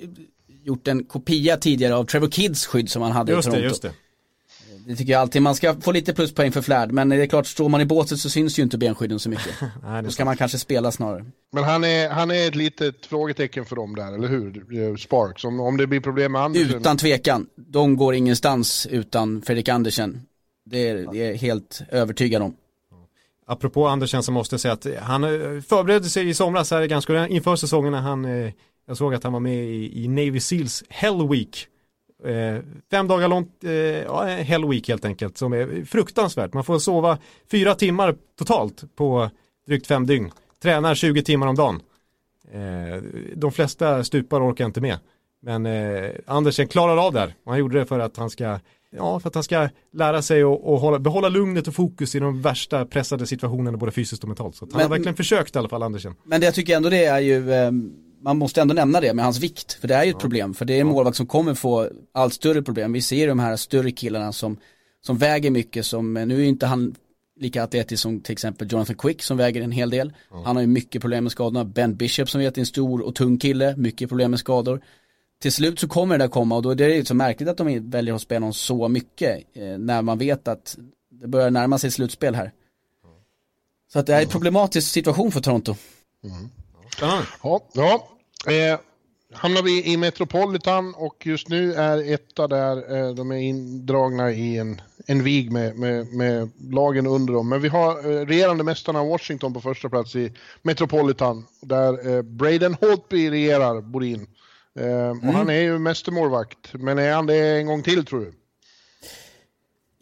[0.64, 3.62] gjort en kopia tidigare av Trevor Kids skydd som han hade i Just Toronto.
[3.62, 3.92] det, just det.
[4.88, 7.48] Det tycker jag alltid, man ska få lite pluspoäng för flärd, men det är klart,
[7.48, 9.56] står man i båset så syns ju inte benskydden så mycket.
[9.84, 10.26] Nej, det Då ska sant.
[10.26, 11.26] man kanske spela snarare.
[11.52, 14.82] Men han är, han är ett litet frågetecken för dem där, eller hur?
[14.90, 15.44] Eh, Sparks.
[15.44, 16.80] Om, om det blir problem med Andersen.
[16.80, 20.22] Utan tvekan, de går ingenstans utan Fredrik Andersen.
[20.66, 22.56] Det är jag är helt övertygad om.
[23.48, 27.28] Apropå Andersen så måste jag säga att han eh, förberedde sig i somras här ganska
[27.28, 28.52] inför säsongen när han, eh,
[28.88, 31.68] jag såg att han var med i, i Navy Seals Hell Week.
[32.26, 36.54] Eh, fem dagar långt, eh, ja, Hell Week helt enkelt, som är fruktansvärt.
[36.54, 37.18] Man får sova
[37.52, 39.30] fyra timmar totalt på
[39.68, 40.32] drygt fem dygn.
[40.64, 41.82] Tränar 20 timmar om dagen.
[42.54, 43.04] Eh,
[43.36, 44.98] de flesta stupar orkar inte med.
[45.42, 47.34] Men eh, Andersen klarar av det här.
[47.46, 48.60] Han gjorde det för att han ska
[48.96, 52.20] Ja, för att han ska lära sig att och hålla, behålla lugnet och fokus i
[52.20, 54.56] de värsta pressade situationerna både fysiskt och mentalt.
[54.56, 56.16] Så han Men- har verkligen försökt i alla fall, Andersen.
[56.24, 57.72] Men det jag tycker ändå det är ju, eh,
[58.22, 59.74] man måste ändå nämna det med hans vikt.
[59.74, 62.34] För det är ju ett problem, för det är en målvakt som kommer få allt
[62.34, 62.94] större problem.
[62.94, 64.58] Vi ser de här större killarna som,
[65.02, 66.96] som väger mycket, som, eh, nu är inte han
[67.40, 70.14] lika atletisk som till exempel Jonathan Quick som väger en hel del.
[70.46, 71.66] Han har ju mycket problem med skadorna.
[71.66, 74.82] Ben Bishop som vet är en stor och tung kille, mycket problem med skador.
[75.42, 77.58] Till slut så kommer det där komma och då är det ju så märkligt att
[77.58, 80.78] de väljer att spela honom så mycket eh, när man vet att
[81.22, 82.52] det börjar närma sig slutspel här.
[83.94, 85.76] Så att det är en problematisk situation för Toronto.
[87.00, 87.22] Ja,
[87.74, 88.08] ja.
[88.48, 88.80] Eh,
[89.34, 94.58] hamnar vi i Metropolitan och just nu är etta där, eh, de är indragna i
[94.58, 97.50] en, en vig med, med, med lagen under dem.
[97.50, 102.74] Men vi har eh, regerande mästarna Washington på första plats i Metropolitan, där eh, Braden
[102.74, 104.28] Holtby regerar, Bodin.
[104.80, 108.34] Eh, och han är ju mästermålvakt, men är han det en gång till tror du?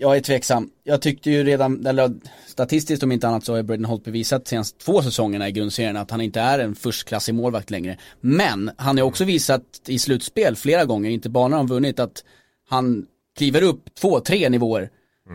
[0.01, 0.69] Jag är tveksam.
[0.83, 2.13] Jag tyckte ju redan, eller
[2.47, 6.11] statistiskt om inte annat så har Braden Holt bevisat senast två säsongerna i grundserien att
[6.11, 7.97] han inte är en förstklassig målvakt längre.
[8.21, 12.23] Men han har också visat i slutspel flera gånger, inte bara när han vunnit, att
[12.69, 13.05] han
[13.37, 14.89] kliver upp två, tre nivåer.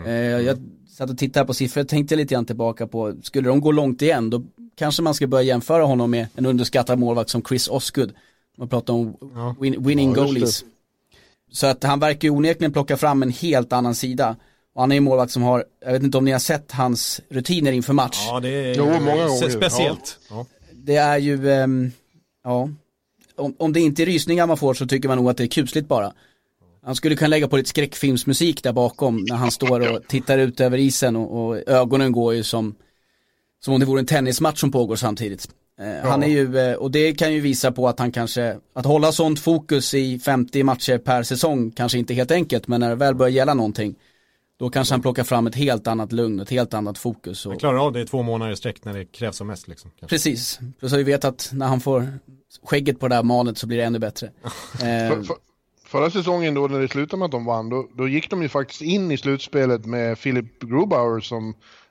[0.06, 3.72] Eh, jag satt och tittade på siffror, tänkte lite grann tillbaka på, skulle de gå
[3.72, 4.42] långt igen, då
[4.74, 8.12] kanske man ska börja jämföra honom med en underskattad målvakt som Chris Osgood.
[8.58, 9.16] Man pratar om
[9.60, 10.64] win, winning Ja, goalies.
[11.52, 14.36] Så att han verkar ju onekligen plocka fram en helt annan sida.
[14.74, 17.20] Och han är ju målvakt som har, jag vet inte om ni har sett hans
[17.28, 18.24] rutiner inför match.
[18.28, 19.50] Ja, det är Jo, många gånger.
[19.50, 20.18] speciellt.
[20.30, 20.46] Ja.
[20.72, 21.92] Det är ju, ehm,
[22.44, 22.68] ja,
[23.36, 25.48] om, om det inte är rysningar man får så tycker man nog att det är
[25.48, 26.12] kusligt bara.
[26.82, 30.60] Han skulle kunna lägga på lite skräckfilmsmusik där bakom när han står och tittar ut
[30.60, 32.74] över isen och, och ögonen går ju som,
[33.64, 35.48] som om det vore en tennismatch som pågår samtidigt.
[35.80, 38.86] Eh, Han är ju, eh, och det kan ju visa på att han kanske, att
[38.86, 42.88] hålla sånt fokus i 50 matcher per säsong kanske inte är helt enkelt, men när
[42.88, 43.94] det väl börjar gälla någonting,
[44.58, 47.46] då kanske han plockar fram ett helt annat lugn, ett helt annat fokus.
[47.46, 49.68] Och, Han klarar av det i två månader i sträck när det krävs som mest.
[49.68, 50.14] Liksom, kanske.
[50.14, 52.18] Precis, plus att vi vet att när han får
[52.62, 54.30] skägget på det här manet så blir det ännu bättre.
[54.78, 55.36] För, Eh, för,
[55.86, 58.48] förra säsongen då när det slutade med att de vann, då, då gick de ju
[58.48, 61.48] faktiskt in i slutspelet med Philip Grubauer som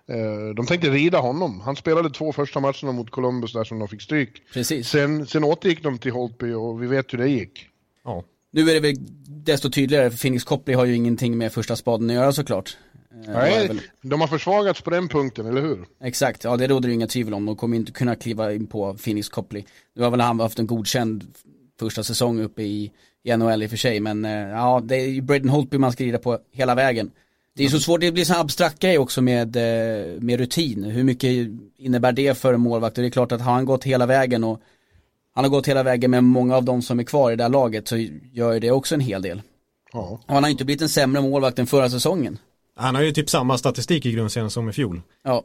[0.08, 1.62] eh, de tänkte rida honom.
[1.62, 4.30] Han spelade två första matcherna mot Columbus där som de fick stryk.
[4.54, 4.89] precis.
[4.89, 7.67] Sen, sen återgick de till Holtby och vi vet hur det gick.
[8.04, 8.23] Ja.
[8.54, 8.96] Nu är det väl
[9.28, 12.78] desto tydligare, för Phoenix Copley har ju ingenting med första spaden att göra såklart.
[13.28, 15.86] Eh, Nej, väl- de har försvaggats på den punkten, eller hur?
[16.04, 17.46] Exakt, ja det råder det inga tvivel om.
[17.46, 19.63] De kommer inte kunna kliva in på Phoenix Copley.
[19.96, 21.24] Nu har väl han haft en godkänd
[21.80, 22.92] första säsong uppe i,
[23.24, 25.92] i NHL i och för sig, men eh, ja det är ju Braden Holtby man
[25.92, 27.12] ska rida på hela vägen.
[27.56, 30.84] Det är så svårt, det blir så abstrakt grej också med, eh, med rutin.
[30.84, 31.30] Hur mycket
[31.78, 32.98] innebär det för en målvakt?
[32.98, 34.62] Och det är klart att har han gått hela vägen och
[35.36, 37.50] han har gått hela vägen med många av de som är kvar i det här
[37.50, 37.98] laget så
[38.32, 39.41] gör ju det också en hel del.
[39.93, 40.19] Ja.
[40.28, 42.38] Och han har inte blivit en sämre målvakt än förra säsongen.
[42.76, 45.02] Han har ju typ samma statistik i grundserien som i fjol.
[45.24, 45.43] Ja,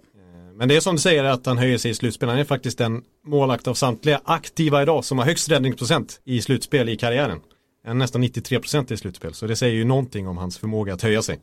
[0.55, 2.29] Men det är som du säger att han höjer sig i slutspel.
[2.29, 6.89] Han är faktiskt den målakt av samtliga aktiva idag som har högst räddningsprocent i slutspel
[6.89, 7.41] i karriären.
[7.85, 9.35] Han är nästan 93% i slutspel.
[9.35, 11.39] Så det säger ju någonting om hans förmåga att höja sig.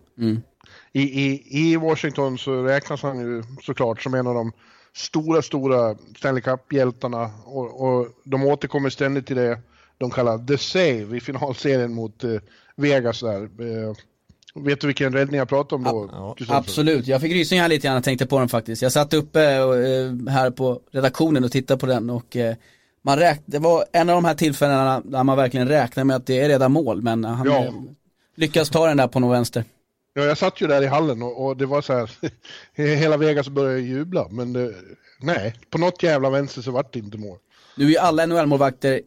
[0.93, 4.51] I, i, I Washington så räknas han ju såklart som en av de
[4.95, 9.59] stora, stora Stanley Cup-hjältarna och, och de återkommer ständigt till det.
[9.97, 12.31] de kallar The Save i finalserien mot eh,
[12.75, 13.41] Vegas där.
[13.43, 13.95] Eh,
[14.55, 16.09] vet du vilken räddning jag pratar om då?
[16.11, 18.81] Ja, absolut, jag fick rysningar lite grann jag tänkte på den faktiskt.
[18.81, 22.55] Jag satt uppe eh, här på redaktionen och tittade på den och eh,
[23.01, 26.25] man räk det var en av de här tillfällena där man verkligen räknar med att
[26.25, 27.73] det är redan mål men han ja.
[28.35, 29.63] lyckas ta den där på någon vänster.
[30.17, 32.11] Ja, jag satt ju där i hallen och, och det var så här,
[32.95, 34.73] hela Vegas började jubla, men det,
[35.19, 37.37] nej, på något jävla vänster så vart det inte mål.
[37.77, 39.01] Nu är ju alla NHL-målvakter,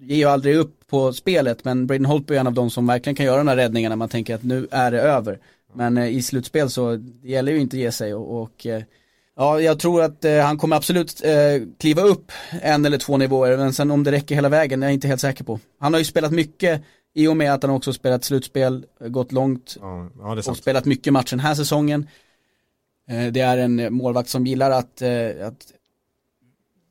[0.00, 3.16] ger ju aldrig upp på spelet, men Braden Holtby är en av de som verkligen
[3.16, 5.38] kan göra den här räddningen när man tänker att nu är det över.
[5.74, 8.82] Men eh, i slutspel så det gäller ju inte att ge sig och, och eh,
[9.36, 13.56] Ja, jag tror att eh, han kommer absolut eh, kliva upp en eller två nivåer,
[13.56, 15.60] men sen om det räcker hela vägen är jag inte helt säker på.
[15.80, 16.82] Han har ju spelat mycket
[17.14, 21.12] i och med att han också spelat slutspel, gått långt ja, ja, och spelat mycket
[21.12, 22.08] matcher den här säsongen.
[23.08, 25.72] Eh, det är en målvakt som gillar att, eh, att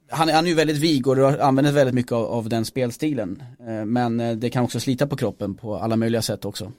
[0.09, 3.43] han, han är ju väldigt vig och använder väldigt mycket av, av den spelstilen.
[3.67, 6.71] Eh, men det kan också slita på kroppen på alla möjliga sätt också.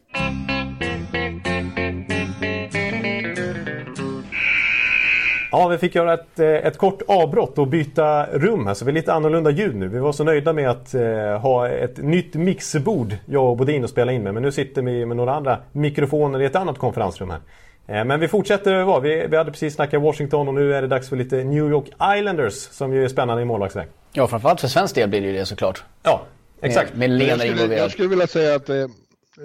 [5.56, 8.90] Ja, vi fick göra ett, eh, ett kort avbrott och byta rum här så vi
[8.90, 9.88] är lite annorlunda ljud nu.
[9.88, 13.90] Vi var så nöjda med att eh, ha ett nytt mixerbord, jag och Bodin, att
[13.90, 14.34] spela in med.
[14.34, 17.40] Men nu sitter vi med några andra mikrofoner i ett annat konferensrum här.
[17.86, 20.88] Eh, men vi fortsätter vad vi, vi hade precis snackat Washington och nu är det
[20.88, 21.86] dags för lite New York
[22.18, 23.88] Islanders som ju är spännande i målvaktsväg.
[24.12, 25.84] Ja, framförallt för svensk del blir det ju det såklart.
[26.02, 26.22] Ja,
[26.60, 26.94] exakt.
[26.94, 28.86] Med, med jag, skulle, jag skulle vilja säga att eh,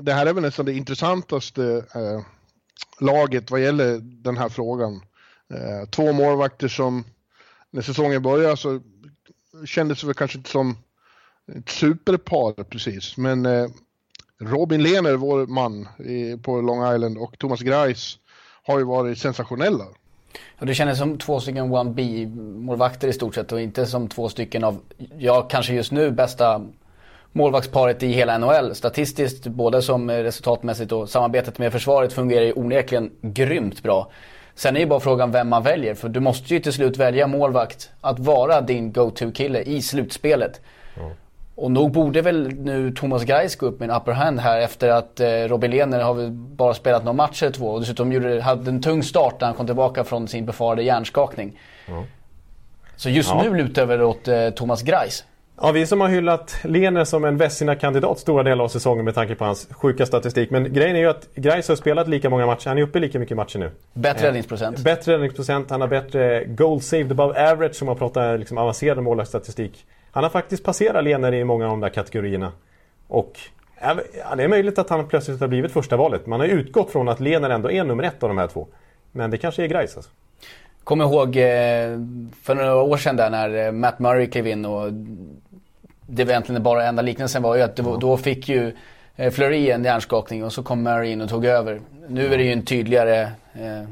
[0.02, 1.63] det här är väl nästan det intressantaste
[1.95, 2.22] eh,
[3.00, 5.02] laget vad gäller den här frågan.
[5.54, 7.04] Eh, två målvakter som
[7.72, 8.80] när säsongen började så
[9.66, 10.78] kändes det väl kanske inte som
[11.58, 13.68] ett superpar precis, men eh,
[14.40, 15.88] Robin Lehner, vår man
[16.42, 18.18] på Long Island och Thomas Greis
[18.64, 19.86] har ju varit sensationella.
[20.60, 24.64] Ja, det kändes som två stycken 1B-målvakter i stort sett och inte som två stycken
[24.64, 24.80] av,
[25.18, 26.62] ja kanske just nu bästa
[27.32, 28.76] målvaktsparet i hela NHL.
[28.76, 34.12] Statistiskt, både som resultatmässigt och samarbetet med försvaret fungerar ju onekligen grymt bra.
[34.60, 37.28] Sen är ju bara frågan vem man väljer, för du måste ju till slut välja
[37.28, 40.62] målvakt att vara din go-to-kille i slutspelet.
[40.98, 41.12] Mm.
[41.56, 44.89] Och nog borde väl nu Thomas Greiss gå upp med en upper hand här efter
[44.89, 48.41] att eh, Robin Lehner har väl bara spelat några matcher eller två och dessutom gjorde,
[48.41, 51.60] hade en tung start när han kom tillbaka från sin befarade hjärnskakning.
[51.88, 52.04] Mm.
[52.95, 53.41] Så just ja.
[53.43, 55.24] nu lutar det åt eh, Thomas Greiss.
[55.62, 59.36] Ja, vi som har hyllat Lehner som en Vesina-kandidat stora delar av säsongen med tanke
[59.36, 60.52] på hans sjuka statistik.
[60.52, 62.67] Men grejen är ju att Greis har spelat lika många matcher.
[62.67, 63.72] Han är uppe lika mycket matcher nu.
[63.93, 64.80] Bättre eh, räddningsprocent.
[64.80, 65.69] Bättre räddningsprocent.
[65.69, 69.86] Han har bättre goal saved above average om man pratar liksom avancerad målvaktsstatistik.
[70.12, 72.52] Han har faktiskt passerat Lehner i många av de där kategorierna.
[73.08, 73.39] Och
[73.82, 73.95] ja,
[74.38, 76.26] det är möjligt att han plötsligt har blivit första valet.
[76.26, 78.67] Man har utgått från att Lehner ändå är nummer ett av de här två.
[79.12, 80.12] Men det kanske är Greis alltså.
[80.84, 82.00] Kommer ihåg eh,
[82.43, 84.91] för några år sedan där när eh, Matt Murray klev in och
[86.10, 88.76] det var egentligen bara enda liknelsen var ju att var, då fick ju
[89.15, 91.82] eh, Fleury en hjärnskakning och så kom Murray in och tog över.
[92.08, 93.22] Nu är det ju en tydligare
[93.54, 93.89] eh,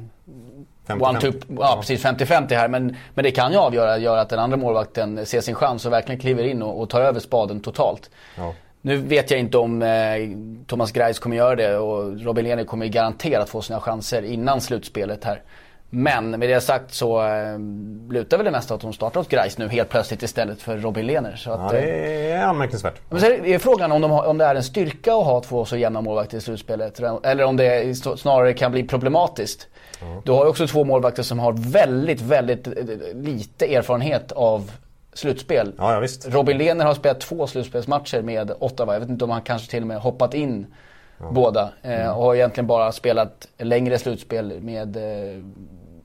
[0.99, 4.39] One two, ja, precis 50-50 här men, men det kan ju avgöra gör att den
[4.39, 8.09] andra målvakten ser sin chans och verkligen kliver in och, och tar över spaden totalt.
[8.35, 8.53] Ja.
[8.81, 9.89] Nu vet jag inte om eh,
[10.67, 15.23] Thomas Greis kommer göra det och Robin Lehner kommer garanterat få sina chanser innan slutspelet
[15.23, 15.41] här.
[15.89, 17.59] Men med det sagt så äh,
[18.09, 21.07] lutar väl det mesta att hon startar hos Grais nu helt plötsligt istället för Robin
[21.07, 21.35] Lehner.
[21.35, 23.01] Så att, ja, det är anmärkningsvärt.
[23.09, 25.65] Men så är frågan om, de har, om det är en styrka att ha två
[25.65, 26.99] så jämna målvakter i slutspelet.
[27.23, 29.67] Eller om det snarare kan bli problematiskt.
[30.01, 30.21] Mm.
[30.25, 32.73] Du har ju också två målvakter som har väldigt, väldigt eh,
[33.13, 34.71] lite erfarenhet av
[35.13, 35.73] slutspel.
[35.77, 36.27] Ja, ja, visst.
[36.29, 38.93] Robin Lehner har spelat två slutspelsmatcher med Ottawa.
[38.93, 40.67] Jag vet inte om han kanske till och med hoppat in
[41.19, 41.31] ja.
[41.31, 41.69] båda.
[41.81, 42.15] Eh, mm.
[42.15, 45.43] Och har egentligen bara spelat längre slutspel med eh,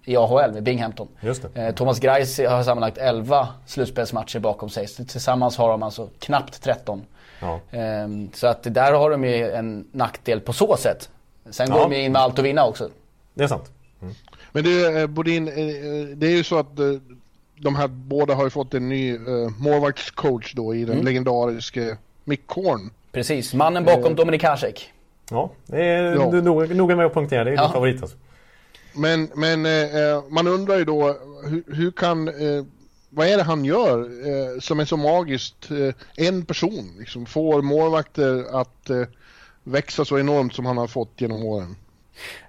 [0.05, 1.09] i AHL med Binghamton.
[1.55, 4.89] Eh, Thomas Greis har sammanlagt 11 slutspelsmatcher bakom sig.
[4.89, 7.03] Så tillsammans har de alltså knappt 13.
[7.41, 7.61] Ja.
[7.71, 11.11] Eh, så att där har de ju en nackdel på så sätt.
[11.51, 11.75] Sen ja.
[11.75, 12.89] går de in med allt att vinna också.
[13.35, 13.71] Det är sant.
[14.03, 14.15] Mm.
[14.53, 15.55] Men du eh, Bodin, eh,
[16.17, 16.87] det är ju så att eh,
[17.63, 21.05] de här båda har ju fått en ny uh, målvaktscoach då i den mm.
[21.05, 22.91] legendariske Mick Korn.
[23.13, 24.93] Precis, mannen bakom uh, Dominik Hasek.
[25.31, 26.31] Ja, det är ja.
[26.75, 27.45] noga med att punktera.
[27.45, 27.63] Det är ja.
[27.63, 28.17] din favorit alltså.
[28.95, 32.65] Men, men eh, man undrar ju då, hur, hur kan, eh,
[33.11, 35.71] vad är det han gör eh, som är så magiskt?
[35.71, 39.03] Eh, en person liksom, får målvakter att eh,
[39.65, 41.77] växa så enormt som han har fått genom åren.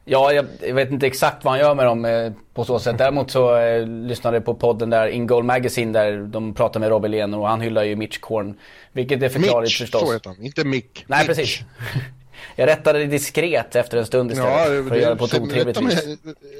[0.06, 2.98] Ja, jag, jag, vet inte exakt vad han gör med dem eh, på så sätt.
[2.98, 6.90] Däremot så eh, lyssnade jag på podden där, In Goal Magazine, där de pratar med
[6.90, 8.58] Robin Lehner och han hyllar ju Mitch Korn.
[8.92, 10.08] Vilket är förklarligt Mitch, förstås.
[10.08, 11.06] så heter han, inte Mick.
[11.08, 11.28] Nej, Mitch.
[11.28, 11.60] precis.
[12.56, 14.52] jag rättade det diskret efter en stund istället.
[14.52, 16.18] Ja, för att göra det på ett otrevligt vis.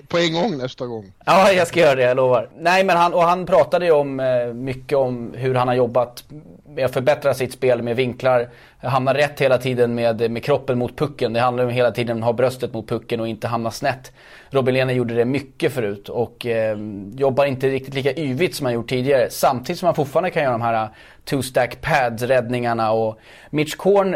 [0.08, 1.12] på en gång nästa gång.
[1.26, 2.50] Ja, jag ska göra det, jag lovar.
[2.60, 6.24] Nej, men han, och han pratade ju om eh, mycket om hur han har jobbat
[6.76, 8.50] med att förbättra sitt spel med vinklar.
[8.78, 11.34] Hamna rätt hela tiden med, med kroppen mot pucken.
[11.34, 14.12] Det handlar om hela tiden att ha bröstet mot pucken och inte hamna snett.
[14.50, 16.78] Robin Lehner gjorde det mycket förut och eh,
[17.16, 19.30] jobbar inte riktigt lika yvigt som han gjort tidigare.
[19.30, 20.90] Samtidigt som han fortfarande kan göra de här
[21.26, 23.20] two-stack pads räddningarna och
[23.50, 24.16] Mitch Korn,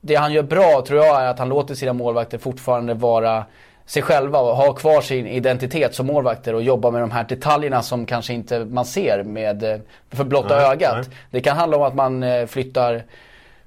[0.00, 3.44] det han gör bra tror jag är att han låter sina målvakter fortfarande vara
[3.86, 7.82] sig själva och ha kvar sin identitet som målvakter och jobba med de här detaljerna
[7.82, 9.80] som kanske inte man ser med, eh,
[10.10, 10.94] för blotta Nej, ögat.
[10.96, 11.16] nej.
[11.30, 13.02] Det kan handla om att man eh, flyttar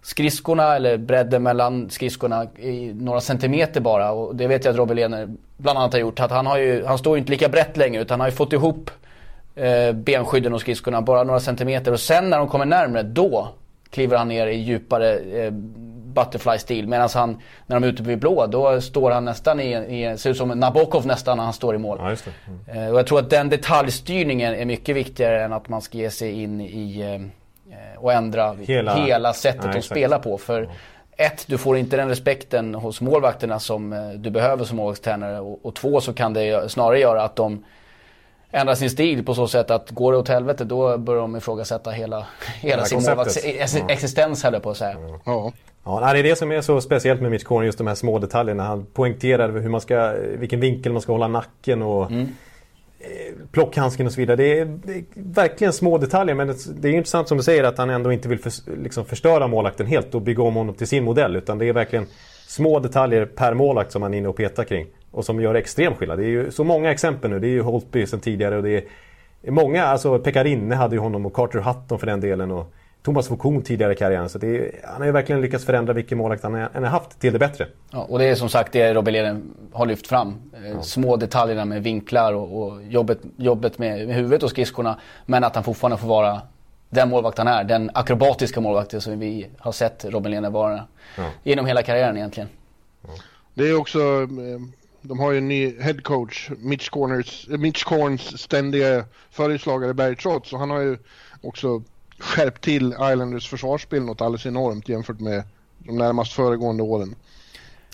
[0.01, 4.95] skridskorna eller bredden mellan skridskorna i några centimeter bara och det vet jag att Robin
[4.95, 6.19] Lehner bland annat har gjort.
[6.19, 8.35] Att han, har ju, han står ju inte lika brett längre utan han har ju
[8.35, 8.91] fått ihop
[9.55, 13.47] eh, benskydden och skridskorna bara några centimeter och sen när de kommer närmre då
[13.89, 15.53] kliver han ner i djupare eh,
[16.13, 20.17] butterfly-stil medan han när de är ute vid blå då står han nästan i, i
[20.17, 21.97] ser ut som Nabokov nästan när han står i mål.
[22.01, 22.31] Ja, just det.
[22.71, 22.83] Mm.
[22.87, 26.09] Eh, Och jag tror att den detaljstyrningen är mycket viktigare än att man ska ge
[26.09, 27.01] sig in i
[27.71, 30.37] eh, och ändra hela, Hela- sättet Nej, att spela på.
[30.37, 30.69] För
[31.17, 35.39] ett, du får inte den respekten hos målvakterna som eh, du behöver som målvaktstränare.
[35.39, 37.65] Och, och två, så kan det snarare göra att de
[38.51, 41.91] ändrar sin stil på så sätt att går det åt helvete då börjar de ifrågasätta
[41.91, 42.25] hela,
[42.61, 43.85] hela sin målvakts ex- Ja.
[43.89, 44.95] existens höll jag på att säga.
[45.25, 45.51] Ja.
[45.85, 48.19] Ja, det är det som är så speciellt med Mitch Korn, just de här små
[48.19, 48.63] detaljerna.
[48.63, 52.21] Han poängterar hur man ska, vilken vinkel man ska hålla nacken och Mm.
[52.99, 54.35] eh, plockhandsken och så vidare.
[54.37, 57.77] Det är, det är verkligen små detaljer men det, är intressant som du säger att
[57.77, 61.03] han ändå inte vill förs- liksom förstöra målakten helt och bygga om honom till sin
[61.03, 61.35] modell.
[61.35, 62.05] Utan det är verkligen
[62.47, 64.87] små detaljer per målakt som han är inne och petar kring.
[65.11, 66.19] Och som gör extrem skillnad.
[66.19, 67.39] Det är ju så många exempel nu.
[67.39, 68.83] Det är ju Holtby sen tidigare och det är
[69.45, 72.51] är många, alltså Pekarinne hade ju honom och Carter Hutton för den delen.
[72.51, 72.73] Och
[73.03, 74.29] Thomas Foucault tidigare i karriären.
[74.29, 77.19] Så det är, han har ju verkligen lyckats förändra vilken målvakt han än har haft
[77.19, 77.67] till det bättre.
[77.91, 79.41] Ja, och det är som sagt det Robin Lehner
[79.71, 80.35] har lyft fram.
[80.65, 84.99] Eh, Små detaljerna med vinklar och, och jobbet, jobbet med, med huvudet och skridskorna.
[85.25, 86.41] Men att han fortfarande får vara
[86.89, 87.63] den målvakt han är.
[87.63, 90.87] Den akrobatiska målvakten som vi har sett Robin Lehner vara.
[91.17, 91.29] Ja.
[91.43, 92.49] Genom hela karriären egentligen.
[93.53, 94.61] Det är också, eh,
[95.01, 100.53] de har ju en ny headcoach, Mitch, Corners, eh, Mitch Corns ständiga följeslagare Barry Trotz
[100.53, 100.97] och han har ju
[101.41, 101.83] också
[102.19, 105.43] skärpt till Islanders försvarsspel något alldeles enormt jämfört med
[105.77, 107.15] de närmast föregående åren.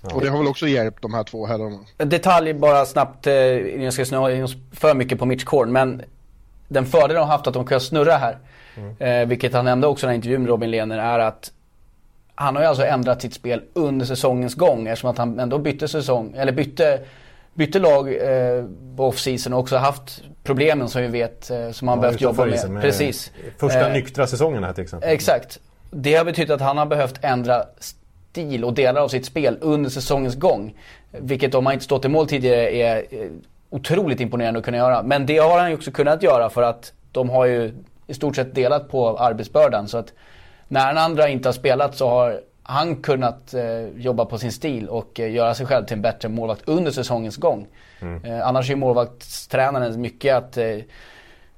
[0.04, 1.80] Och det har väl också hjälpt de här två herrarna.
[1.98, 5.72] En detalj bara snabbt, eh, jag ska snöa in oss för mycket på Mitch Korn.
[5.72, 6.02] Men
[6.68, 8.38] den fördel de har haft att de kan snurra här.
[9.00, 11.52] Eh, vilket han nämnde också i den här intervjun med Robin Lehner är att
[12.36, 15.88] han har ju alltså ändrat sitt spel under säsongens gång eftersom att han ändå bytte
[15.88, 17.00] säsong, eller bytte,
[17.54, 18.66] bytte lag eh,
[18.98, 22.46] på off-season och också haft problemen som vi vet eh, som han Ja, behövt jobba
[22.46, 22.82] med.
[22.82, 23.32] Precis.
[23.58, 25.10] Första Eh, nyktra säsongen här till exempel.
[25.10, 25.60] Exakt.
[25.92, 29.90] Det har betytt att han har behövt ändra stil och delar av sitt spel under
[29.90, 30.78] säsongens gång.
[31.12, 33.28] Vilket om han inte stått i mål tidigare är eh,
[33.70, 35.04] otroligt imponerande att kunna göra.
[35.04, 37.74] Men det har han ju också kunnat göra för att de har ju
[38.08, 39.88] i stort sett delat på arbetsbördan.
[39.88, 40.14] Så att
[40.68, 44.88] när den andra inte har spelat så har han kunnat eh, jobba på sin stil
[44.90, 47.68] och eh, göra sig själv till en bättre målvakt under säsongens gång.
[48.02, 50.78] Eh, annars är målvaktstränaren mycket att eh,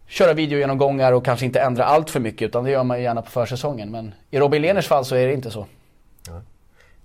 [0.07, 3.21] köra videogenomgångar och kanske inte ändra allt för mycket utan det gör man ju gärna
[3.21, 3.91] på försäsongen.
[3.91, 5.65] Men i Robin Lehners fall så är det inte så.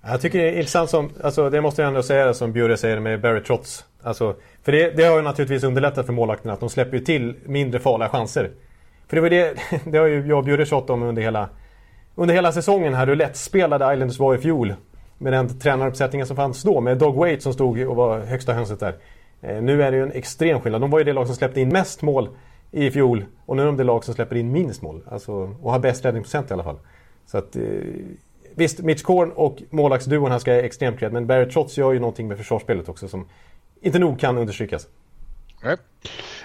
[0.09, 3.01] Jag tycker det är intressant som, alltså det måste jag ändå säga som Bjure säger
[3.01, 3.85] med Barry Trotz.
[4.03, 7.35] Alltså, för det, det har ju naturligtvis underlättat för målvakterna att de släpper ju till
[7.45, 8.51] mindre farliga chanser.
[9.09, 11.49] För det var det, det har ju jag och Bjure tjatat om under hela,
[12.15, 14.75] under hela säsongen här hur lättspelade Islanders var i fjol.
[15.19, 18.81] Med den tränaruppsättningen som fanns då med Dog Waite som stod och var högsta hönset
[18.81, 18.95] där.
[19.47, 20.81] Eh, nu är det ju en extrem skillnad.
[20.81, 22.29] De var ju det lag som släppte in mest mål
[22.71, 25.03] i fjol och nu är de det lag som släpper in minst mål.
[25.09, 25.33] Alltså,
[25.63, 26.79] och har bäst räddningsprocent i alla fall.
[27.27, 27.63] Så att, eh,
[28.55, 31.99] visst, Mitch Korn och målvaktsduon här ska jag extremt cred, men Barry Trotz gör ju
[31.99, 33.29] någonting med försvarsspelet också som
[33.81, 34.89] inte nog kan understrykas.
[35.63, 35.77] Nej.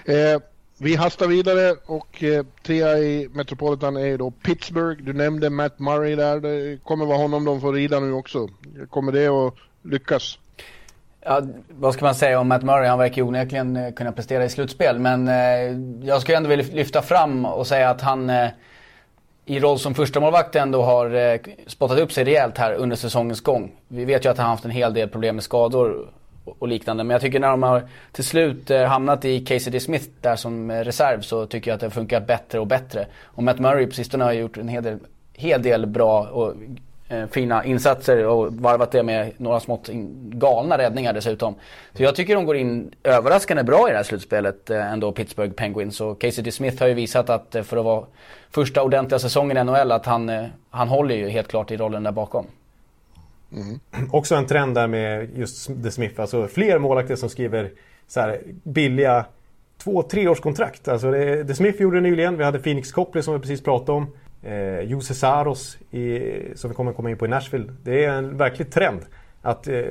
[0.04, 0.40] Eh,
[0.78, 5.02] vi hastar vidare och eh, trea i Metropolitan är då Pittsburgh.
[5.02, 6.40] Du nämnde Matt Murray där.
[6.40, 8.48] Det kommer vara honom de får rida nu också.
[8.90, 10.38] Kommer det att lyckas?
[11.24, 12.88] Ja, vad ska man säga om Matt Murray?
[12.88, 14.98] Han verkar ju onekligen eh, kunna prestera i slutspel.
[14.98, 18.48] Men eh, jag skulle ändå vilja lyfta fram och säga att han eh,
[19.44, 23.40] i roll som första målvakt ändå har eh, spottat upp sig rejält här under säsongens
[23.40, 23.72] gång.
[23.88, 26.08] Vi vet ju att han har haft en hel del problem med skador
[26.44, 27.04] och liknande.
[27.04, 29.80] Men jag tycker när de har till slut eh, hamnat i Casey D.
[29.80, 33.06] Smith där som eh, reserv så tycker jag att det funkar bättre och bättre.
[33.24, 34.98] Och Matt Murray på sistone har gjort en hel del,
[35.32, 36.54] hel del bra och
[37.12, 39.88] Eh, fina insatser och varvat det med några smått
[40.22, 41.54] galna räddningar dessutom.
[41.94, 45.52] Så jag tycker de går in överraskande bra i det här slutspelet eh, ändå, Pittsburgh
[45.52, 46.00] Penguins.
[46.00, 46.52] Och Casey D.
[46.52, 48.04] Smith har ju visat att eh, för att vara
[48.50, 52.12] första ordentliga säsongen i NHL att han, han håller ju helt klart i rollen där
[52.12, 52.46] bakom.
[53.52, 53.80] Mm.
[54.12, 56.20] Också en trend där med just The Smith.
[56.20, 57.70] Alltså fler målvakter som skriver
[58.08, 59.24] så här, billiga
[59.78, 60.88] två, treårskontrakt.
[60.88, 62.38] Alltså det, The Smith gjorde det nyligen.
[62.38, 64.06] Vi hade Phoenix Copley som vi precis pratade om.
[64.42, 66.20] Eh, Jose Saros i,
[66.54, 67.72] som vi kommer komma in på i Nashville.
[67.82, 69.00] Det är en verklig trend
[69.42, 69.82] att eh,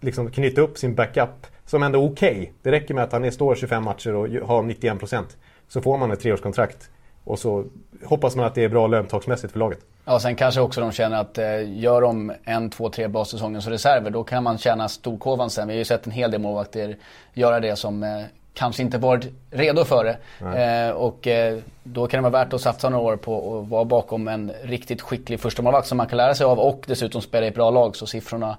[0.00, 2.30] liksom knyta upp sin backup som ändå är okej.
[2.30, 2.48] Okay.
[2.62, 5.24] Det räcker med att han står 25 matcher och har 91%.
[5.68, 6.90] Så får man ett treårskontrakt.
[7.24, 7.64] Och så
[8.04, 9.78] hoppas man att det är bra löntagsmässigt för laget.
[10.04, 13.60] Ja, sen kanske också de känner att eh, gör de en, två, tre bra säsonger
[13.60, 15.68] som reserver då kan man tjäna storkovan sen.
[15.68, 16.96] Vi har ju sett en hel del målvakter
[17.34, 18.24] göra det som eh,
[18.54, 20.18] kanske inte varit redo för det.
[20.62, 23.84] Eh, och eh, då kan det vara värt att satsa några år på att vara
[23.84, 27.46] bakom en riktigt skicklig första målvakt som man kan lära sig av och dessutom spela
[27.46, 28.58] i ett bra lag så siffrorna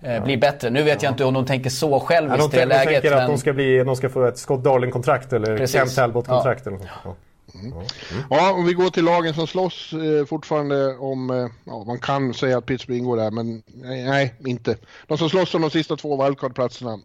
[0.00, 0.20] eh, ja.
[0.20, 0.70] blir bättre.
[0.70, 2.88] Nu vet jag inte om de tänker så själviskt ja, i det läget.
[2.88, 3.18] De tänker men...
[3.18, 5.76] att de ska, bli, de ska få ett Scott Darling-kontrakt eller Precis.
[5.76, 6.66] Kent Talbot-kontrakt.
[6.66, 6.70] Ja.
[6.70, 7.16] Eller något.
[7.54, 7.72] Mm.
[7.72, 8.24] Mm.
[8.30, 12.34] Ja, om vi går till lagen som slåss eh, fortfarande om, eh, ja man kan
[12.34, 14.76] säga att Pittsburgh ingår där, men nej, nej inte.
[15.06, 16.98] De som slåss om de sista två wildcard-platserna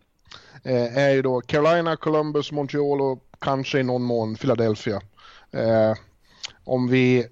[0.63, 5.01] eh, är ju då Carolina, Columbus, Montreal och kanske i någon mån Philadelphia.
[5.51, 5.93] Eh,
[6.63, 7.27] om vi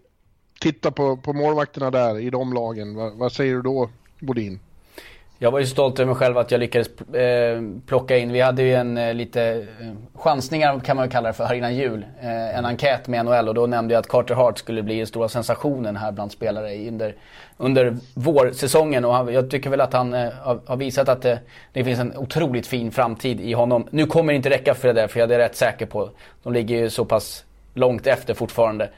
[0.60, 4.60] tittar på, på målvakterna där i de lagen, vad, vad säger du då Bodin?
[5.40, 8.64] Jag var ju stolt över mig själv att jag lyckades eh, plocka in, vi hade
[8.64, 9.44] ju en eh, lite
[9.82, 12.06] eh, chansningar kan man väl kalla det för här innan jul.
[12.22, 15.30] En enkät med NHL och då nämnde jag att Carter Hart skulle bli den stora
[15.30, 17.16] sensationen här bland spelare under,
[17.58, 19.06] under vårsäsongen.
[19.06, 21.40] Och jag tycker väl att han har, visat att det,
[21.74, 23.88] det, finns en otroligt fin framtid i honom.
[23.92, 26.10] Nu kommer det inte räcka för det där för jag är rätt säker på.
[26.44, 28.90] De ligger ju så pass långt efter fortfarande.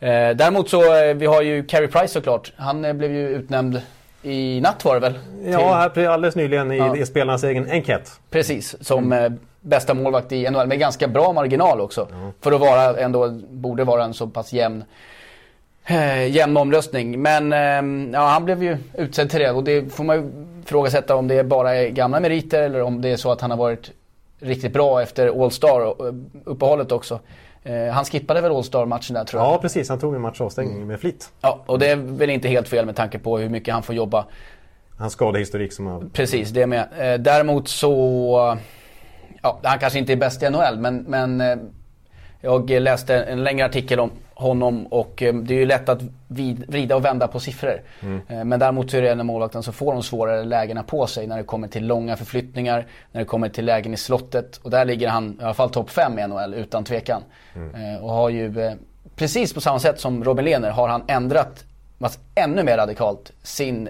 [0.00, 2.52] Däremot så, vi har ju Carey Price såklart.
[2.56, 3.80] Han blev ju utnämnd
[4.24, 5.14] i natt var det väl?
[5.44, 7.06] Ja, här alldeles nyligen i, ja.
[7.06, 8.20] spelarnas egen enkät.
[8.30, 9.32] Precis, som mm.
[9.32, 12.08] Eh, bästa målvakt i NHL med ganska bra marginal också.
[12.10, 12.32] Ja.
[12.40, 14.84] För att vara ändå, borde vara en så pass jämn
[15.86, 17.22] eh, jämn omröstning.
[17.22, 20.30] Men eh, ja, han blev ju utsedd till det och det får man ju
[20.64, 23.58] ifrågasätta om det bara är gamla meriter eller om det är så att han har
[23.58, 23.90] varit
[24.40, 25.94] riktigt bra efter All Star
[26.44, 27.20] uppehållet också.
[27.64, 29.52] Eh, han skippade väl All-Star-matchen där tror jag?
[29.52, 30.88] Ja precis, han tog en match avstängning mm.
[30.88, 31.32] med flit.
[31.40, 33.94] Ja, och det är väl inte helt fel med tanke på hur mycket han får
[33.94, 34.26] jobba.
[34.98, 36.04] Hans skadehistorik som har...
[36.12, 36.88] Precis, det med.
[36.98, 38.58] Eh, däremot så...
[39.42, 41.56] Ja, han kanske inte är bäst i NHL men, men eh,
[42.40, 46.96] jag läste en längre artikel om honom och eh, det är ju lätt att vrida
[46.96, 47.82] och vända på siffror.
[48.00, 48.20] Mm.
[48.28, 51.26] Eh, men däremot så är det en målvakten som får de svårare lägena på sig
[51.26, 54.56] när det kommer till långa förflyttningar, när det kommer till lägen i slottet.
[54.56, 57.22] Och där ligger han i alla fall topp 5 i NHL utan tvekan.
[57.54, 57.94] Mm.
[57.94, 58.76] Eh, och har ju,
[59.16, 61.64] precis på samma sätt som Robin Lehner, har han ändrat
[62.34, 63.88] ännu mer radikalt sin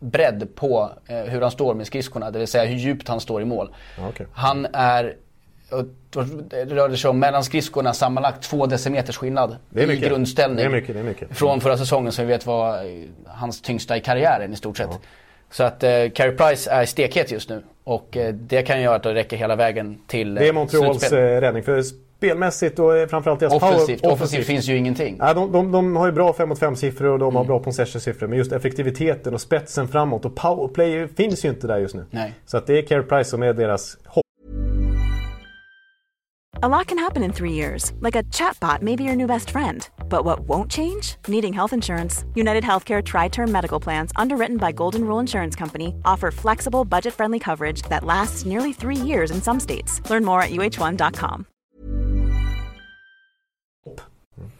[0.00, 2.30] bredd på hur han står med skridskorna.
[2.30, 3.74] Det vill säga hur djupt han står i mål.
[4.10, 4.26] Okay.
[4.32, 5.16] Han är
[6.50, 10.56] rörde sig om mellan skridskorna sammanlagt två decimeters skillnad i grundställning.
[10.56, 11.36] Det är mycket, det är mycket.
[11.36, 12.78] Från förra säsongen som vi vet var
[13.26, 14.88] hans tyngsta i karriären i stort sett.
[14.90, 14.98] Ja.
[15.50, 19.02] Så att eh, Carey Price är stekhet just nu och eh, det kan göra att
[19.02, 21.82] det räcker hela vägen till eh, Det är Montreals eh, räddning för
[22.16, 24.46] spelmässigt och eh, framförallt deras offensivt, power, offensivt.
[24.46, 25.16] finns ju ingenting.
[25.18, 27.36] Ja, de, de, de har ju bra 5 mot 5 siffror och de mm.
[27.36, 28.26] har bra possession-siffror.
[28.26, 32.04] Men just effektiviteten och spetsen framåt och powerplay finns ju inte där just nu.
[32.10, 32.32] Nej.
[32.46, 34.23] Så att det är Carey Price som är deras hopp.
[36.62, 39.50] A lot can happen in three years, like a chatbot may be your new best
[39.50, 39.88] friend.
[40.08, 41.16] But what won't change?
[41.26, 42.24] Needing health insurance.
[42.36, 47.12] United Healthcare Tri Term Medical Plans, underwritten by Golden Rule Insurance Company, offer flexible, budget
[47.12, 50.00] friendly coverage that lasts nearly three years in some states.
[50.08, 51.46] Learn more at uh1.com.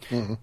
[0.09, 0.37] Mm.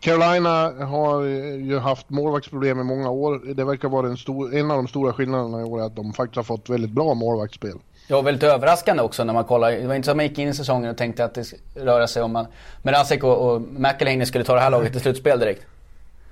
[0.00, 3.54] Carolina har ju haft målvaktsproblem i många år.
[3.54, 6.36] Det verkar vara en, stor, en av de stora skillnaderna i år att de faktiskt
[6.36, 7.78] har fått väldigt bra målvaktsspel.
[8.10, 9.70] Ja, väldigt överraskande också när man kollar.
[9.70, 12.06] Det var inte så att man gick in i säsongen och tänkte att det röra
[12.06, 12.46] sig om man...
[12.82, 15.66] Mrazek och, och McElhaney skulle ta det här laget till slutspel direkt.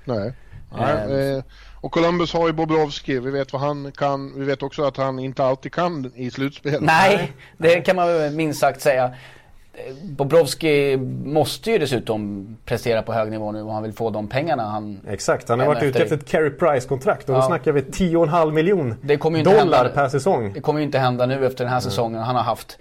[0.05, 0.33] Nej.
[0.79, 1.43] Nej eh,
[1.81, 4.39] och Columbus har ju Bobrovski, vi vet vad han kan.
[4.39, 6.83] Vi vet också att han inte alltid kan i slutspel.
[6.83, 9.14] Nej, det kan man minst sagt säga.
[10.03, 14.62] Bobrovski måste ju dessutom prestera på hög nivå nu om han vill få de pengarna
[14.62, 15.01] han...
[15.09, 17.41] Exakt, han har varit ute efter ett Carey Price-kontrakt och ja.
[17.41, 18.95] då snackar vi 10,5 miljon
[19.45, 20.53] dollar hända, per säsong.
[20.53, 22.79] Det kommer ju inte hända nu efter den här säsongen han har haft.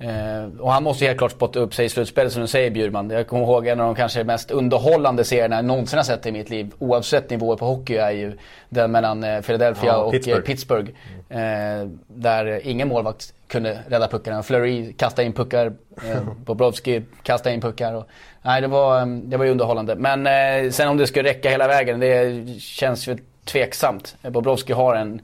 [0.00, 3.10] Eh, och han måste helt klart spotta upp sig i slutspelet som du säger Bjurman.
[3.10, 6.32] Jag kommer ihåg en av de kanske mest underhållande serierna jag någonsin har sett i
[6.32, 6.72] mitt liv.
[6.78, 8.36] Oavsett nivåer på hockey är ju
[8.68, 10.42] den mellan eh, Philadelphia ja, och Pittsburgh.
[10.42, 10.90] Pittsburgh
[11.28, 14.42] eh, där ingen målvakt kunde rädda puckarna.
[14.42, 15.66] Flurry kastade in puckar,
[16.06, 17.94] eh, Bobrovski kastade in puckar.
[17.94, 18.08] Och,
[18.42, 19.94] nej, det var, det var ju underhållande.
[19.94, 24.16] Men eh, sen om det skulle räcka hela vägen, det känns ju tveksamt.
[24.22, 25.20] Bobrovski har en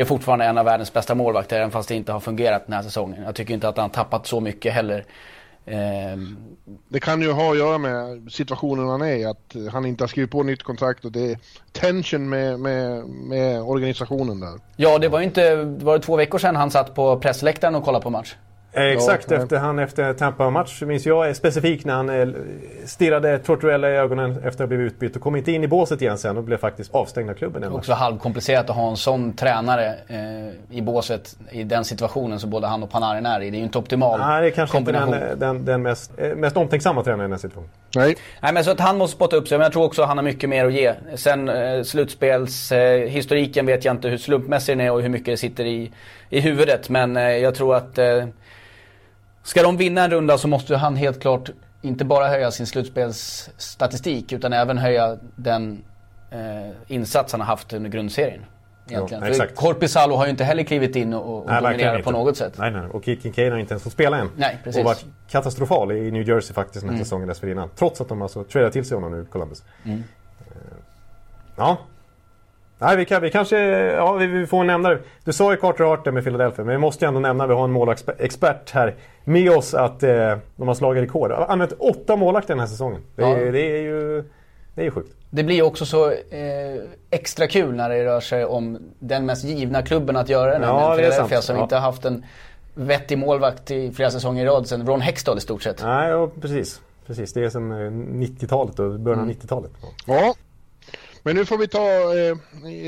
[0.00, 2.82] är fortfarande en av världens bästa målvakter även fast det inte har fungerat den här
[2.82, 3.22] säsongen.
[3.22, 5.04] Jag tycker inte att han har tappat så mycket heller.
[5.66, 6.36] Ehm,
[6.88, 10.08] Det kan ju ha att göra med situationen han är i, att han inte har
[10.08, 11.38] skrivit på nytt kontrakt och det är
[11.72, 14.60] tension med, med, med organisationen där.
[14.76, 17.84] ja, det var ju inte, var det två veckor sedan han satt på pressläktaren och
[17.84, 18.34] kollade på match?
[18.72, 22.28] Eh, Exakt, Ja, efter han efter Tampa-match minns jag specifikt när han eh,
[22.84, 26.02] stirrade Tortorella i ögonen efter att ha blivit utbytt och kom inte in i båset
[26.02, 27.62] igen sen och blev faktiskt avstängd av klubben.
[27.62, 32.50] den Också halvkomplicerat att ha en sån tränare eh, i båset i den situationen som
[32.50, 33.50] både han och Panarin är i.
[33.50, 35.28] Det är ju inte optimal Nej, det är kanske inte kombination.
[35.28, 37.70] den, den, den mest, eh, mest omtänksamma tränaren i den här situationen.
[37.96, 40.08] Nej, Nej men så att han måste spotta upp sig, men jag tror också att
[40.08, 40.94] han har mycket mer att ge.
[41.14, 45.36] Sen eh, slutspelshistoriken eh, vet jag inte hur slumpmässig den är och hur mycket det
[45.36, 45.92] sitter i,
[46.30, 46.88] i huvudet.
[46.88, 48.24] Men eh, jag tror att eh,
[49.48, 51.50] ska de vinna en runda så måste han helt klart
[51.82, 55.84] inte bara höja sin slutspelsstatistik utan även höja den
[56.30, 58.44] eh, insats han har haft under grundserien.
[58.88, 59.22] Egentligen.
[59.22, 59.56] För exakt.
[59.56, 62.52] Korpisalo har ju inte heller klivit in och, och Nej, dominerat på något sätt.
[62.58, 62.82] Nej, nej.
[62.92, 64.30] Och Kincaid har inte ens fått spela än.
[64.36, 64.78] Nej, precis.
[64.78, 67.70] Och varit katastrofal i New Jersey faktiskt den här säsongen dessförinnan.
[67.76, 69.62] Trots att de alltså tradade till sig honom nu, Columbus.
[69.84, 70.04] Mm.
[70.40, 70.54] Eh,
[71.56, 71.78] Ja.
[72.78, 73.58] Nej, vi, kan, vi kanske...
[73.90, 74.98] Ja, vi, vi får nämna det.
[75.24, 77.54] Du sa ju Carter Hart där med Philadelphia, men vi måste ju ändå nämna, vi
[77.54, 81.30] har en målvaktsexpert här med oss, att eh, de har slagit rekord.
[81.30, 83.00] Har Använt åtta målvakter den här säsongen.
[83.16, 83.52] Det, är- Ja.
[83.52, 84.24] det är ju...
[84.74, 85.14] Det är ju sjukt.
[85.30, 86.16] Det blir också så eh,
[87.10, 90.66] extra kul när det rör sig om den mest givna klubben att göra det.
[90.66, 91.44] Ja, är Philadelphia sant.
[91.44, 91.62] som Ja.
[91.62, 92.24] inte har haft en
[92.74, 95.82] vettig målvakt i flera säsonger i rad sedan Ron Hextall i stort sett.
[95.82, 96.80] Nej, ja, precis.
[97.06, 99.70] Precis, det är som eh, 90-talet och början av 90-talet.
[100.06, 100.34] Ja.
[101.18, 101.22] Ja.
[101.24, 102.36] Men nu får vi ta, eh,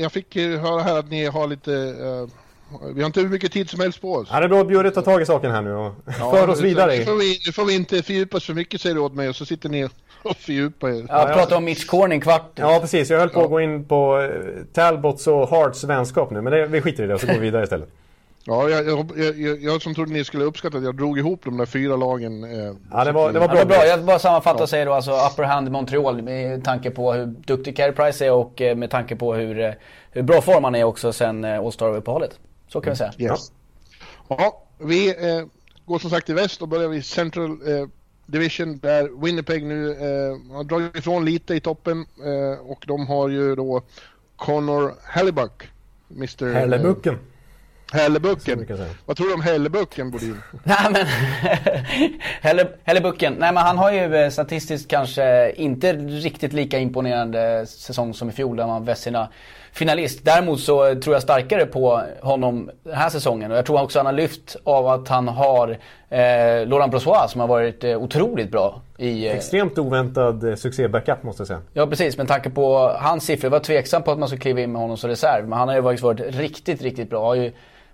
[0.01, 2.27] jag fick eh, höra här att ni har lite, eh,
[2.93, 4.27] vi har inte hur mycket tid som helst på oss.
[4.31, 5.93] Ja, det är bra att Bjurre tar tag i saken här nu och
[6.31, 6.97] för oss vidare.
[6.97, 9.29] Nu får, vi, nu får vi inte fördjupa oss för mycket säger du åt mig
[9.29, 9.89] och så sitter ni
[10.23, 11.05] och fördjupar er.
[11.07, 12.51] Jag pratade om Mitch Corning kvart.
[12.55, 13.09] Ja, precis.
[13.09, 16.65] Jag höll på att gå in på eh, Talbots och Harts vänskap nu, men det,
[16.65, 17.89] vi skiter i det och så går vi vidare istället.
[18.45, 21.57] Ja, jag, jag, jag, jag som trodde ni skulle uppskatta att jag drog ihop de
[21.57, 22.43] där fyra lagen.
[22.43, 23.47] Eh, Ja, det var, det var Ja, bra.
[23.47, 23.85] det var bra.
[23.85, 27.25] Jag bara sammanfatta och säga då alltså upper hand i Montreal med tanke på hur
[27.25, 29.71] duktig Carey Price är och eh, med tanke på hur, eh,
[30.11, 32.39] hur bra form han är också sen eh, All Star-uppehållet.
[32.67, 33.11] Så kan vi säga.
[33.17, 33.51] Yes.
[34.27, 35.45] Ja, vi eh,
[35.85, 37.87] går som sagt till väst och börjar vid Central eh,
[38.25, 43.29] Division där Winnipeg nu eh, har dragit ifrån lite i toppen eh, och de har
[43.29, 43.81] ju då
[44.35, 45.63] Connor Hellebuck.
[46.17, 46.53] Mr.
[46.53, 47.17] Hellebucken.
[47.91, 48.67] Hellebucken.
[49.05, 50.41] Vad tror du om Hellebucken, Bodin?
[50.63, 51.05] Nej men,
[52.41, 53.33] Helle, Hellebucken.
[53.39, 58.31] Nej men han har ju eh, statistiskt kanske inte riktigt lika imponerande säsong som i
[58.31, 59.29] fjol där han var Vessina
[59.71, 60.19] finalist.
[60.23, 64.05] Däremot så tror jag starkare på honom den här säsongen och jag tror också han
[64.05, 65.69] har lyft av att han har
[66.09, 69.27] eh, Laurent Brossois som har varit eh, otroligt bra i...
[69.27, 71.61] Eh, Extremt oväntad eh, succé-backup måste jag säga.
[71.73, 73.45] Ja precis, med tanke på hans siffror.
[73.45, 75.47] Jag var tveksam på att man skulle kliva in med honom som reserv.
[75.47, 77.35] Men han har ju faktiskt varit riktigt, riktigt bra.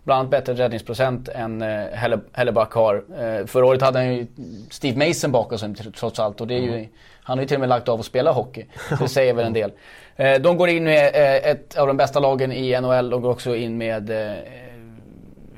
[0.08, 2.96] Bland annat bättre räddningsprocent än eh, Helle- Hellebuck har.
[2.96, 4.28] Eh, förra året hade han ju
[4.70, 6.42] Steve Mason bakom sig tr- trots allt.
[6.42, 6.88] Och det är ju,
[7.24, 8.66] han har ju till och med lagt av att spela hockey.
[9.00, 9.72] Det säger väl en del.
[10.16, 13.10] Eh, de går in med eh, ett av de bästa lagen i NHL.
[13.10, 14.10] De går också in med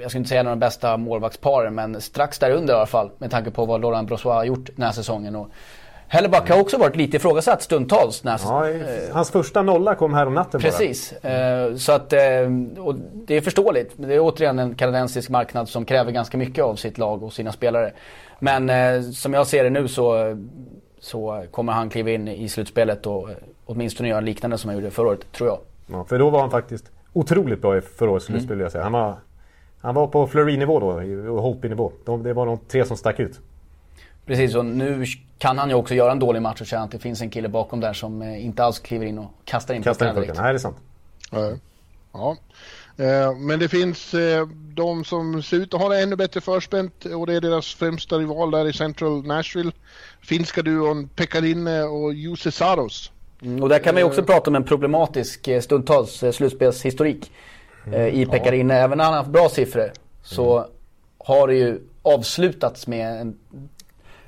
[0.01, 2.85] jag ska inte säga en av de bästa målvaktsparen men strax där under i alla
[2.85, 5.35] fall med tanke på vad Laurent Brossois har gjort den här säsongen.
[5.35, 5.47] Och
[6.11, 8.21] Hellebuck har också varit lite ifrågasatt stundtals.
[8.21, 10.71] Den här Ja, hans första nolla kom här om natten bara.
[10.71, 12.19] Precis, eh, så att eh,
[12.77, 13.91] och det är förståeligt.
[13.95, 17.51] Det är återigen en kanadensisk marknad som kräver ganska mycket av sitt lag och sina
[17.51, 17.91] spelare.
[18.39, 20.37] Men eh, som jag ser det nu så,
[20.99, 23.29] så kommer han kliva in i slutspelet och
[23.65, 25.59] åtminstone göra liknande som han gjorde förra året, tror jag.
[25.91, 28.39] Ja, för då var han faktiskt otroligt bra i förra årets Mm.
[28.39, 28.83] slutspel vill jag säga.
[28.83, 29.15] Han var,
[29.81, 30.87] han var på Fleury-nivå då
[31.31, 31.91] och Holtby-nivå.
[32.05, 33.39] De, det var de tre som stack ut.
[34.25, 35.05] Precis, och nu
[35.39, 37.49] kan han ju också göra en dålig match och känna att det finns en kille
[37.49, 40.35] bakom där som eh, inte alls kliver in och kastar in Kastar pucken.
[40.37, 40.77] Nej, det är sant.
[41.31, 41.51] Ja.
[42.13, 42.37] ja.
[43.03, 47.05] Eh, Men det finns eh, de som ser ut att ha det ännu bättre förspänt
[47.05, 49.71] och det är deras främsta rival där i Central Nashville.
[50.21, 53.11] Finska duon Pekkarine och Jussi Saros.
[53.41, 57.31] Mm, och där kan man ju också prata om en problematisk stundtals slutspelshistorik
[57.93, 58.73] eh, i Pekkarine.
[58.73, 59.91] Även när han har haft bra siffror
[60.23, 60.65] så
[61.17, 63.35] har det ju avslutats med en,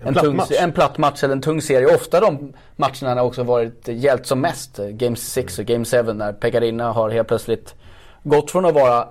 [0.04, 0.52] en, platt tung, match.
[0.60, 1.95] en platt match eller en tung serie.
[1.95, 4.78] Ofta de matcherna har också varit hjälpt som mest.
[4.78, 7.76] Game 6 och Game 7 när Pekkarine har helt plötsligt
[8.24, 9.08] gått från att vara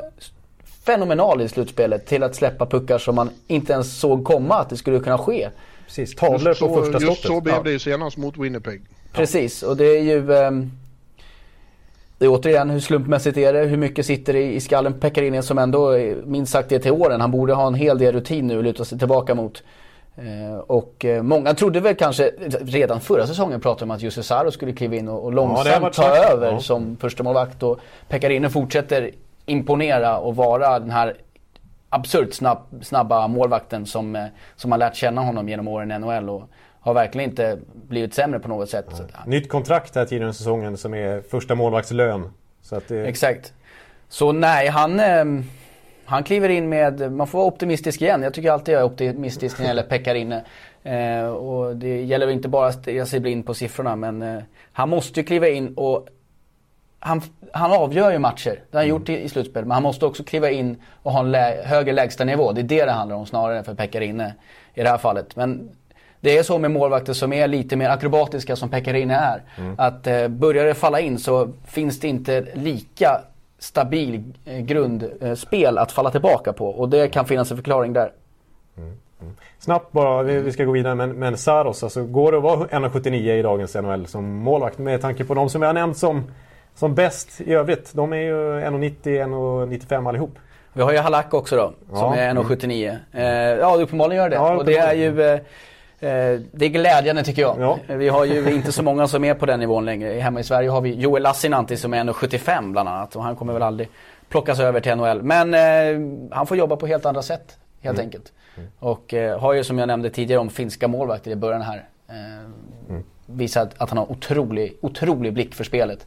[0.87, 4.77] fenomenal i slutspelet till att släppa puckar som man inte ens såg komma att det
[4.77, 5.49] skulle kunna ske.
[5.87, 7.27] Precis, tavlor på första just skottet.
[7.27, 8.83] så blev det ju senast mot Winnipeg.
[9.13, 10.35] Precis, och det är ju...
[10.35, 10.71] ehm,
[12.19, 13.65] det är återigen, hur slumpmässigt är det?
[13.65, 17.21] Hur mycket sitter i, i skallen på Pekkarinen som ändå minst sagt är till åren?
[17.21, 19.63] Han borde ha en hel del rutin nu att luta sig tillbaka mot.
[20.17, 22.31] Eh, och eh, många trodde väl kanske,
[22.61, 26.17] redan förra säsongen pratade om att Jussi Saro skulle kliva in och, långsamt varit ta
[26.17, 26.61] över Ja.
[26.61, 29.11] som första målvakt och Pekkarinen fortsätter
[29.47, 31.17] imponera och vara den här
[31.89, 34.25] absurt snabb, snabba målvakten som, eh,
[34.57, 36.43] som har lärt känna honom genom åren i NHL och
[36.81, 37.59] har verkligen inte
[37.89, 38.87] blivit sämre på något sätt.
[38.93, 42.31] Att- Nytt kontrakt här tidigare i säsongen som är första målvaktslön.
[42.63, 43.53] Så det, Exakt.
[44.09, 45.25] Så nej, han, eh,
[46.11, 48.23] han kliver in med, man får vara optimistisk igen.
[48.23, 50.45] Jag tycker alltid jag är optimistisk när det gäller Pekkarine.
[50.83, 54.43] Eh, och det gäller inte bara att stirra sig blind på siffrorna men eh,
[54.73, 56.09] han måste ju kliva in och
[56.99, 58.63] han, han avgör ju matcher.
[58.71, 59.65] Det har han gjort i, i slutspel.
[59.65, 62.53] Men han måste också kliva in och ha en lä högre lägsta nivå.
[62.53, 64.35] Det är det det handlar om snarare än för Pekkarine
[64.75, 65.37] i det här fallet.
[65.37, 65.71] Men
[66.21, 69.43] det är så med målvakter som är lite mer akrobatiska som Pekkarine är.
[69.79, 73.21] Att eh, börjar det falla in så finns det inte lika
[73.61, 76.69] stabil eh, grundspel att falla tillbaka på.
[76.69, 78.13] Och det kan finnas en förklaring där.
[79.59, 83.15] Snabbt bara, vi, ska gå vidare, men, men Saros, alltså går det att vara 1,79
[83.15, 86.25] i dagens NHL som målvakt med tanke på de som vi har nämnt som,
[86.75, 87.93] som bäst i övrigt?
[87.95, 90.39] De är ju 1,90, 1,95 allihop.
[90.73, 92.17] Vi har ju Halak också då, som Ja.
[92.17, 92.97] är 1,79.
[93.13, 93.25] Eh,
[93.59, 94.37] ja, uppenbarligen gör det.
[94.37, 95.41] Ja, och det är ju eh,
[96.01, 97.61] det är glädjande tycker jag.
[97.61, 97.79] Ja.
[97.87, 100.21] Vi har ju inte så många som är på den nivån längre.
[100.21, 103.17] Hemma i Sverige har vi Joel Lassinantti som är 1,75 bland annat.
[103.17, 103.89] Och han kommer väl aldrig
[104.29, 105.23] plockas över till NHL.
[105.23, 108.33] Men eh, han får jobba på helt andra sätt helt enkelt.
[108.79, 111.89] Och eh, har ju som jag nämnde tidigare om finska målvakter i början här.
[112.09, 112.97] Eh,
[113.33, 116.07] Visat att han har otrolig, otrolig blick för spelet.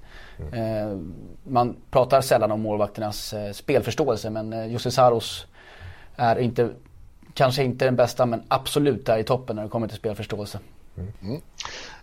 [0.54, 0.98] Eh,
[1.44, 5.46] man pratar sällan om målvakternas eh, spelförståelse men eh, Jussi Saros
[6.16, 6.70] är inte,
[7.34, 10.60] kanske inte den bästa men absolut där i toppen när det kommer till spelförståelse.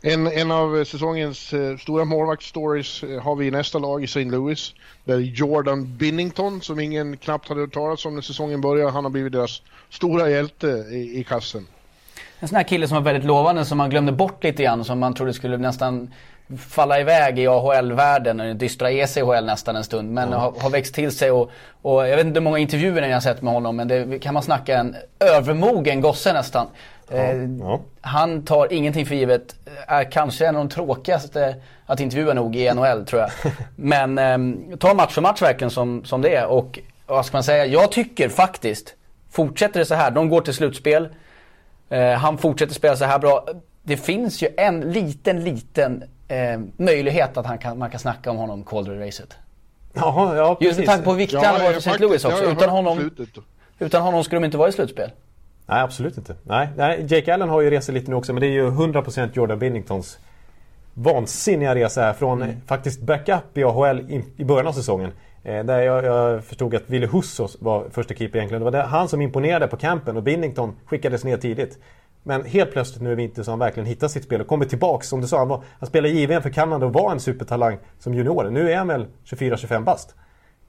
[0.00, 4.24] En, en av säsongens eh, stora målvaktsstories eh, har vi i nästa lag i St.
[4.24, 4.74] Louis.
[5.04, 9.10] Där Jordan Binnington, som ingen knappt hade hört talas om när säsongen började, han har
[9.10, 11.66] blivit deras stora hjälte i, i kassen.
[12.38, 14.98] En sån här kille som var väldigt lovande som man glömde bort lite grann som
[14.98, 16.14] man trodde skulle nästan
[16.58, 20.12] falla iväg i AHL-världen, dystra ECHL nästan en stund.
[20.12, 21.50] Men har, har växt till sig och,
[21.82, 24.34] och jag vet inte hur många intervjuer jag har sett med honom men det kan
[24.34, 26.66] man snacka en övermogen gosse nästan.
[27.10, 27.80] Eh, ja.
[28.00, 29.54] Han tar ingenting för givet.
[29.86, 33.30] Är kanske en av de tråkigaste att intervjua nog i NHL tror jag.
[33.76, 36.46] Men eh, tar match för match verkligen som, som det är.
[36.46, 37.66] Och vad ska man säga?
[37.66, 38.94] Jag tycker faktiskt,
[39.30, 41.08] fortsätter det så här, de går till slutspel.
[41.88, 43.46] Eh, han fortsätter spela så här bra.
[43.82, 48.36] Det finns ju en liten, liten eh, möjlighet att han kan, man kan snacka om
[48.36, 49.36] honom Calder-racet.
[49.94, 51.98] Jaha, ja Just med tanke på hur viktig han var för St.
[51.98, 52.44] Louis har också.
[52.44, 53.10] Utan honom,
[53.78, 55.10] utan honom skulle de inte vara i slutspel.
[55.66, 56.34] Nej, absolut inte.
[56.42, 59.30] Nej, nej, Jake Allen har ju rest lite nu också, men det är ju 100%
[59.34, 60.18] Jordan Binningtons
[60.94, 62.56] vansinniga resa här från Mm.
[62.66, 65.12] faktiskt backup i AHL i, i början av säsongen.
[65.44, 68.60] Eh, där jag, jag förstod att Ville Hussos var första keeper egentligen.
[68.60, 71.78] Det var det, han som imponerade på campen och Binnington skickades ner tidigt.
[72.22, 75.08] Men helt plötsligt nu i vinter så han verkligen hittat sitt spel och kommit tillbaks.
[75.08, 78.14] Som du sa, han, var, han spelade JVM för Kanada och var en supertalang som
[78.14, 78.50] junior.
[78.50, 80.14] Nu är han väl 24-25 bast.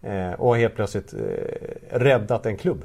[0.02, 1.20] Eh, och har helt plötsligt eh,
[1.90, 2.84] räddat en klubb.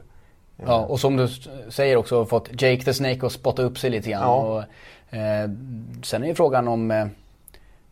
[0.67, 1.29] Ja, och som du
[1.69, 4.23] säger också fått Jake the Snake att spotta upp sig lite grann.
[4.23, 4.37] Ja.
[4.37, 5.51] Och, eh,
[6.03, 7.07] sen är ju frågan om eh,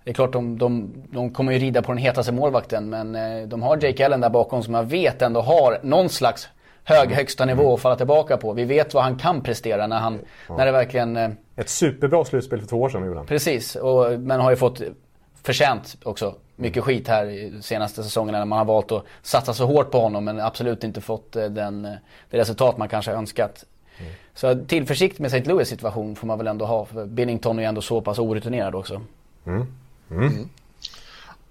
[0.05, 3.49] det är klart de, de, de kommer ju rida på den hetaste målvakten men eh,
[3.49, 6.49] de har Jake Allen där bakom som jag vet ändå har någon slags
[6.85, 8.53] hög högsta nivå att falla tillbaka på.
[8.53, 12.61] Vi vet vad han kan prestera när han, när det verkligen eh, Ett superbra slutspel
[12.61, 13.27] för två år sedan gjorde han.
[13.27, 14.83] Precis, och, men har ju fått
[15.43, 19.67] förtjänt också mycket skit här i senaste säsongerna när man har valt att satsa så
[19.67, 21.93] hårt på honom men absolut inte fått eh, den, eh,
[22.31, 23.65] det resultat man kanske önskat.
[24.35, 25.49] Så tillförsikt med St.
[25.49, 28.75] Louis situation får man väl ändå ha för Binnington är ju ändå så pass orutinerad
[28.75, 29.03] också.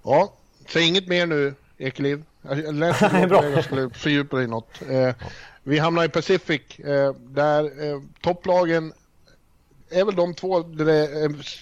[0.04, 0.34] Ja,
[0.68, 2.24] säg inget mer nu, Ekeliv.
[2.42, 3.58] Jag jag läste Nej, något bra.
[3.58, 4.82] och skulle fördjupa dig i något.
[4.90, 5.10] Eh,
[5.64, 8.94] vi hamnar i Pacific, eh, där eh, topplagen
[9.92, 11.60] är väl de två där det är, s-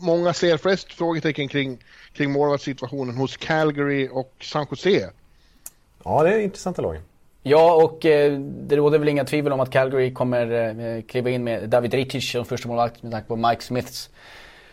[0.00, 1.78] många ser flest frågetecken kring,
[2.12, 5.10] kring målvaktssituationen hos Calgary och San Jose.
[6.04, 7.02] Ja, det är intressanta lagen.
[7.42, 11.44] Ja, och eh, det råder väl inga tvivel om att Calgary kommer eh, kliva in
[11.44, 14.10] med David Rittich som första målvakt med tanke på Mike Smiths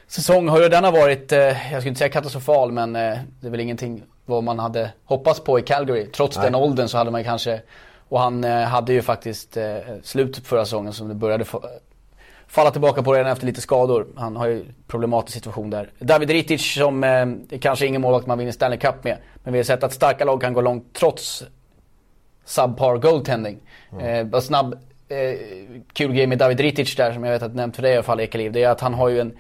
[0.07, 0.47] säsong.
[0.49, 3.59] Har ju denna varit, eh, jag skulle inte säga katastrofal, men eh, det är väl
[3.59, 6.05] ingenting vad man hade hoppats på i Calgary.
[6.05, 7.61] Trots den åldern så hade man kanske,
[8.09, 11.63] och han eh, hade ju faktiskt eh, slut på förra säsongen som det började få,
[12.47, 14.07] falla tillbaka på redan efter lite skador.
[14.15, 15.89] Han har ju problematisk situation där.
[15.99, 19.17] David Rittich som eh, kanske ingen målvakt man vinner Stanley Cup med.
[19.43, 21.43] Men vi har sett att starka lag kan gå långt trots
[22.45, 23.59] subpar goaltending.
[24.01, 24.73] Eh, bara snabb
[25.07, 25.39] eh,
[25.93, 28.03] kul grej med David Rittich där som jag vet att nämnt för dig i alla
[28.03, 28.51] fall Ekeliv.
[28.51, 29.37] Det är att han har ju en,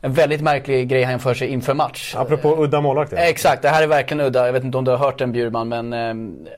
[0.00, 2.14] en väldigt märklig grej han för sig inför match.
[2.16, 3.16] Apropå udda målvakter.
[3.16, 4.46] Eh, Exakt, det här är verkligen udda.
[4.46, 6.48] Jag vet inte om du har hört den Bjurman men ehm,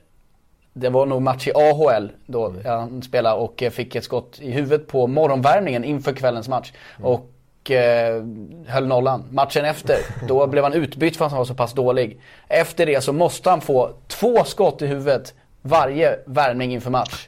[0.73, 4.51] det var nog match i AHL då han spelade och eh, fick ett skott i
[4.51, 6.71] huvudet på morgonvärmningen inför kvällens match.
[7.03, 8.23] Och eh,
[8.67, 9.23] höll nollan.
[9.31, 12.19] Matchen efter, då blev han utbytt för att han var så pass dålig.
[12.47, 17.27] Efter det så måste han få två skott i huvudet varje värmning inför match.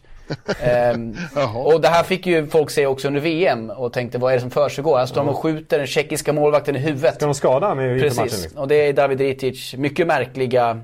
[0.60, 1.16] Ehm,
[1.56, 4.42] och det här fick ju folk se också under VM och tänkte vad är det
[4.42, 4.98] som försiggår?
[4.98, 7.16] Här står de och skjuter den tjeckiska målvakten i huvudet.
[7.16, 8.00] Ska de skada honom matchen?
[8.00, 8.62] Precis, Liksom?
[8.62, 10.82] och det är David Ritic mycket märkliga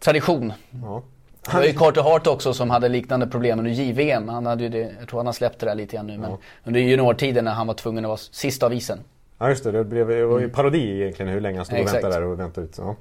[0.00, 0.52] tradition.
[0.84, 1.02] Ja.
[1.50, 4.28] Det var ju Carter Hart också som hade liknande problem under JVM.
[4.28, 6.18] Han hade ju det, jag tror han har släppt det där lite grann nu.
[6.18, 6.30] Men
[6.64, 8.98] under juniortiden när han var tvungen att vara sist av isen.
[9.38, 11.86] Ja just det, det, blev, det var ju parodi egentligen hur länge han stod och
[11.86, 12.78] väntade där och väntade ut.
[12.78, 12.96] Ja,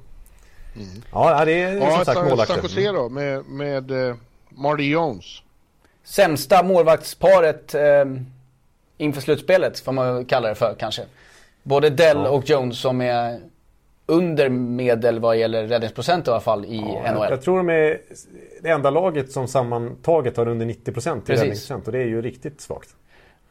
[1.11, 2.59] ja det är Ja, som sagt San, San.
[2.63, 4.15] Jose då med, med eh,
[4.57, 5.41] Marty Jones.
[6.03, 8.05] Sämsta målvaktsparet eh,
[8.97, 11.01] inför slutspelet, får man kalla det för kanske.
[11.63, 12.29] Både Dell Ja.
[12.29, 13.39] och Jones som är
[14.05, 17.27] under medel vad gäller räddningsprocent i alla fall i Ja, NHL.
[17.29, 18.01] jag, tror de är
[18.61, 21.29] det enda laget som sammantaget har under 90% i Precis.
[21.29, 22.89] räddningsprocent och det är ju riktigt svagt.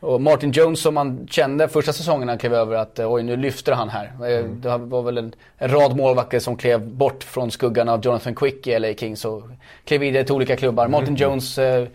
[0.00, 3.36] Och Martin Jones som man kände första säsongen han klev över att eh, oj nu
[3.36, 4.04] lyfter han här.
[4.04, 4.60] Eh, Mm.
[4.60, 8.66] Det var väl en, en rad målvakter som klev bort från skuggan av Jonathan Quick
[8.66, 9.42] i LA Kings och
[9.84, 10.88] klev vidare till olika klubbar.
[10.88, 11.22] Martin Mm.
[11.22, 11.88] Jones, eh,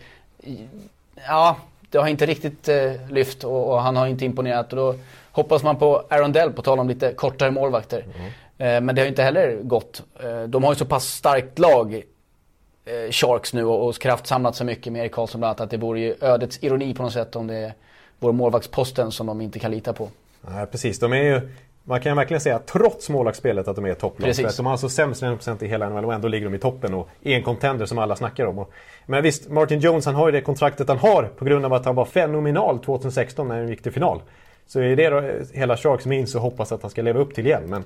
[1.26, 1.56] ja
[1.90, 4.72] det har inte riktigt eh, lyft och, och han har inte imponerat.
[4.72, 4.94] Och då
[5.32, 8.04] hoppas man på Aaron Dell, på tal om lite kortare målvakter.
[8.16, 8.26] Mm.
[8.58, 10.02] Eh, men det har inte heller gått.
[10.24, 12.02] Eh, de har ju så pass starkt lag
[13.10, 16.00] Sharks nu och, och kraftsamlat så mycket med Erik Karlsson bland annat att det vore
[16.00, 17.72] ju ödets ironi på något sätt om det
[18.22, 20.08] vore målvaktsposten som de inte kan lita på.
[20.40, 20.98] Nej, precis.
[20.98, 21.40] De är ju,
[21.84, 24.36] man kan verkligen säga trots målvaktsspelet att de är topplag.
[24.36, 26.58] För att de har alltså sämst räddningsprocent i hela NHL och ändå ligger de i
[26.58, 28.58] toppen och är en contender som alla snackar om.
[28.58, 28.72] Och,
[29.06, 31.84] men visst, Martin Jones han har ju det kontraktet han har på grund av att
[31.84, 34.22] han var fenomenal 2016 när han gick till final.
[34.66, 37.46] Så är det då hela Sharks minns och hoppas att han ska leva upp till
[37.46, 37.62] igen.
[37.66, 37.84] Men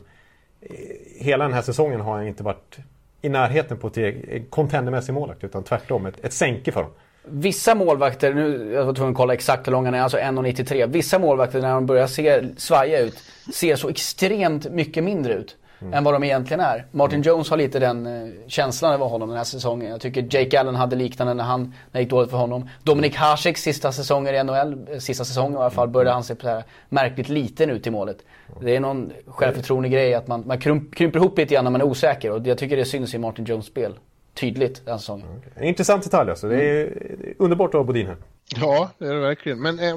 [0.60, 0.70] eh,
[1.18, 2.78] hela den här säsongen har han inte varit
[3.22, 6.90] i närheten på ett contendermässig målvakt utan tvärtom ett, ett sänke för dem.
[7.28, 10.86] Vissa målvakter, nu jag var tvungen att kolla exakt hur långa han är, alltså 1,93.
[10.86, 13.18] Vissa målvakter när de börjar se svaja ut
[13.54, 15.56] ser så extremt mycket mindre ut.
[15.92, 16.86] Än vad de egentligen är.
[16.90, 19.90] Martin Jones har lite den eh, känslan över honom den här säsongen.
[19.90, 22.68] Jag tycker Jake Allen hade liknande när han, när det gick dåligt för honom.
[22.82, 26.34] Dominik Haseks sista säsonger i NHL, eh, sista säsongen i alla fall, började han se
[26.42, 28.18] här märkligt liten ut i målet.
[28.60, 31.80] Det är någon självförtroende grej att man, man krymp, krymper ihop lite grann när man
[31.80, 33.94] är osäker och jag tycker det syns i Martin Jones spel.
[34.40, 35.26] Tydligt den säsongen.
[35.54, 36.48] En intressant detalj alltså.
[36.48, 38.16] Det är, är underbart att ha Bodin här.
[38.56, 39.62] Ja, det är det verkligen.
[39.62, 39.96] Men eh,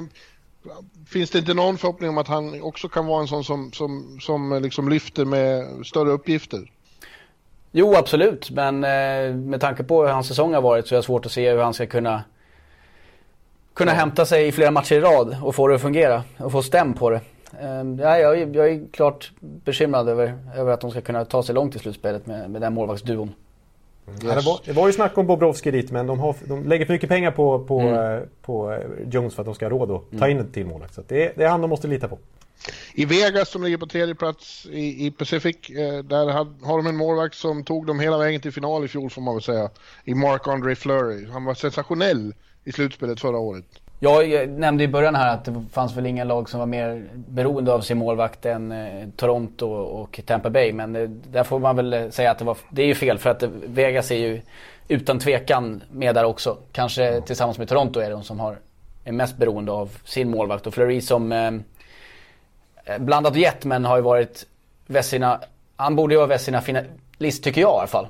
[1.08, 4.18] finns det inte någon förhoppning om att han också kan vara en sån som, som,
[4.20, 6.70] som eh, liksom lyfter med större uppgifter?
[7.72, 8.50] Jo, absolut.
[8.50, 11.32] Men eh, med tanke på hur hans säsong har varit så är det svårt att
[11.32, 12.22] se hur han ska kunna
[13.74, 16.62] kunna hämta sig i flera matcher i rad och få det att fungera och få
[16.62, 17.20] stäm på det.
[17.60, 17.68] Eh,
[18.00, 21.54] ja, jag, är- jag är klart bekymrad över, över att de ska kunna ta sig
[21.54, 23.34] långt i slutspelet med, med den målvaktsduon.
[24.22, 26.86] Ja, det, var, det var ju snack om Bobrovski dit men de, har, de lägger
[26.86, 28.78] för mycket pengar på, på, eh, på eh,
[29.10, 30.94] Jones för att de ska ha råd att ta in en till målvakt.
[30.94, 32.18] Så det, det är han de måste lita på.
[32.94, 36.86] I Vegas som ligger på tredje plats i, i Pacific, eh, där had, har de
[36.86, 39.70] en målvakt som tog dem hela vägen till final i fjol får man väl säga.
[40.04, 41.26] I Mark-André Fleury.
[41.26, 42.34] Han var sensationell
[42.64, 43.66] i slutspelet förra året.
[44.02, 47.72] Jag nämnde i början här att det fanns väl ingen lag som var mer beroende
[47.72, 50.72] av sin målvakt än eh, Toronto och Tampa Bay.
[50.72, 53.18] Men eh, där får man väl eh, säga att det var, det är ju fel
[53.18, 54.40] för att Vegas är ju
[54.88, 56.56] utan tvekan med där också.
[56.72, 58.56] Kanske tillsammans med Toronto är det de som har,
[59.04, 60.66] är mest beroende av sin målvakt.
[60.66, 64.46] Och Fleury som eh, blandat och gett men har ju varit
[64.86, 65.40] Vessina,
[65.76, 68.08] han borde ju vara Vessina finalist tycker jag i alla fall.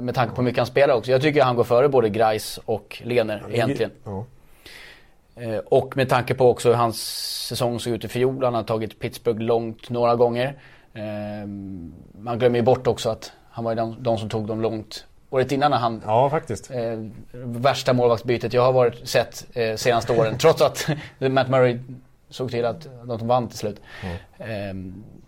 [0.00, 1.10] Med tanke på hur mycket han spelar också.
[1.10, 3.90] Jag tycker han går före både Grice och Lener egentligen.
[4.04, 4.24] Ja.
[5.40, 7.00] Eh, Och med tanke på också hur hans
[7.48, 8.44] säsong såg ut i fjol.
[8.44, 10.54] Han har tagit Pittsburgh långt några gånger.
[10.94, 11.46] Eh,
[12.18, 15.06] Man glömmer ju bort också att han var ju de, de som tog dem långt
[15.30, 16.70] året innan när han ja, faktiskt.
[16.70, 16.98] eh,
[17.44, 20.38] värsta målvaktsbytet jag har varit sett eh, senaste åren.
[20.38, 20.88] Trots att
[21.18, 21.78] Matt Murray
[22.28, 23.80] såg till att de vann till slut.
[24.38, 24.46] Eh,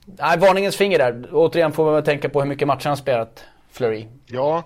[0.04, 1.28] nej, varningens finger där.
[1.32, 4.06] Återigen får man väl tänka på hur mycket matcher han spelat, Fleury.
[4.26, 4.64] Ja,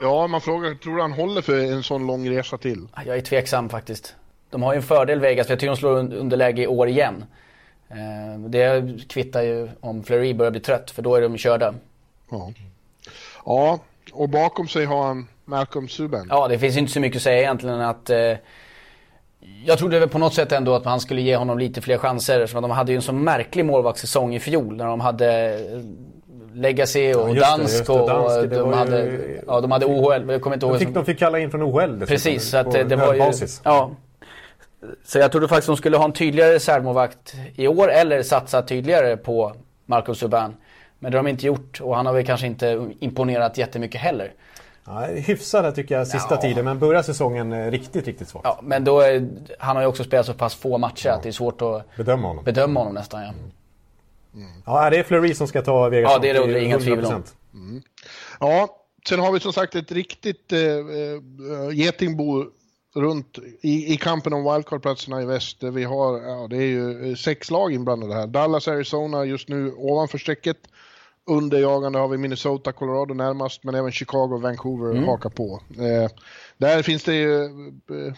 [0.00, 2.86] ja man frågar, tror du han håller för en sån lång resa till?
[3.06, 4.14] Jag är tveksam faktiskt.
[4.54, 6.88] De har ju en fördel Vegas, för jag tycker de slår un- underläge i år
[6.88, 7.24] igen.
[7.90, 11.74] Eh, Det kvittar ju om Fleury börjar bli trött, för då är de körda.
[12.30, 12.52] Ja.
[13.46, 13.78] ja,
[14.12, 16.26] och bakom sig har han Malcolm Subban.
[16.30, 18.32] Ja, det finns inte så mycket att säga egentligen att eh,
[19.64, 22.40] jag trodde väl på något sätt ändå att man skulle ge honom lite fler chanser
[22.40, 25.80] eftersom att de hade ju en så märklig målvaktssäsong i fjol när de hade eh,
[26.54, 27.92] Legacy och Ja, Dansk det.
[27.92, 30.74] och Dansk, det de, var ju- hade, ja, de hade OHL, jag kommer inte ihåg.
[30.74, 33.18] De fick, de fick kalla in från OL dessutom, Precis, så att det var ju...
[33.20, 33.60] basis.
[33.64, 33.90] Ja.
[35.04, 39.16] Så jag trodde faktiskt de skulle ha en tydligare reservmålvakt i år eller satsa tydligare
[39.16, 39.52] på
[39.86, 40.56] Marcus Subban.
[40.98, 44.32] Men det har de inte gjort och han har väl kanske inte imponerat jättemycket heller.
[44.86, 46.40] Ja, hyfsade tycker jag sista Ja.
[46.40, 48.44] tiden men börjar säsongen eh, riktigt, riktigt svagt.
[48.44, 49.28] Ja, men då är,
[49.58, 52.28] han har ju också spelat så pass få matcher att det är svårt att Bedöma
[52.28, 52.44] honom.
[52.44, 53.22] bedöma honom nästan.
[53.22, 53.32] Ja.
[54.66, 57.12] Ja, det är Fleury som ska ta Vegas Ja, det är det inga tvivel om.
[57.52, 57.82] 100%.
[58.40, 58.68] Ja,
[59.08, 62.44] sen har vi som sagt ett riktigt eh, eh, getingbo
[62.94, 65.62] runt i, i kampen om wildcard-platserna i väst.
[65.62, 68.26] Vi har, ja, det är ju eh, sex lag inblandade här.
[68.26, 70.58] Dallas, Arizona just nu ovanför strecket.
[71.26, 75.04] Underjagande har vi Minnesota, Colorado närmast, men även Chicago och Vancouver mm.
[75.04, 75.60] hakar på.
[75.78, 76.10] Eh,
[76.58, 78.14] där finns det ju eh,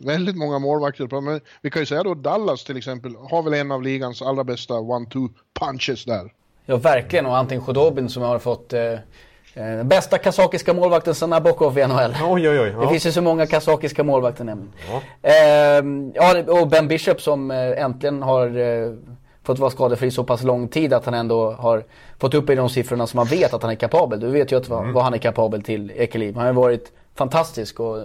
[0.00, 1.20] väldigt många målvakter.
[1.20, 4.44] Men vi kan ju säga då Dallas till exempel har väl en av ligans allra
[4.44, 6.32] bästa one-two punches där.
[6.66, 7.26] Ja, verkligen.
[7.26, 8.98] Och Antin Khudobin som har fått eh,
[9.54, 12.14] eh bästa kazakiska målvakten sedan Nabokov i NHL.
[12.22, 12.72] Oj, oj, oj.
[12.74, 12.80] Ja.
[12.80, 14.72] Det finns ju så många kazakiska målvakter nämligen.
[15.22, 15.30] Ja.
[15.30, 18.92] Eh, och Ben Bishop som eh, äntligen har eh,
[19.42, 21.84] fått vara skadefri så pass lång tid att han ändå har
[22.18, 24.20] fått upp i de siffrorna som man vet att han är kapabel.
[24.20, 24.92] Du vet ju att, mm.
[24.92, 26.36] vad han är kapabel till, Ekeliv.
[26.36, 28.04] Han har varit fantastisk och ja,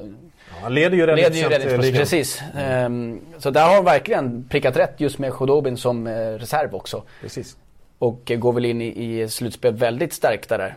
[0.61, 1.97] han leder ju räddningstjänst.
[1.97, 2.41] Precis.
[2.85, 7.03] Um, så där har han verkligen prickat rätt just med Khudobin som reserv också.
[7.21, 7.57] Precis.
[7.99, 10.75] Och går väl in i, i slutspel väldigt stärkta där.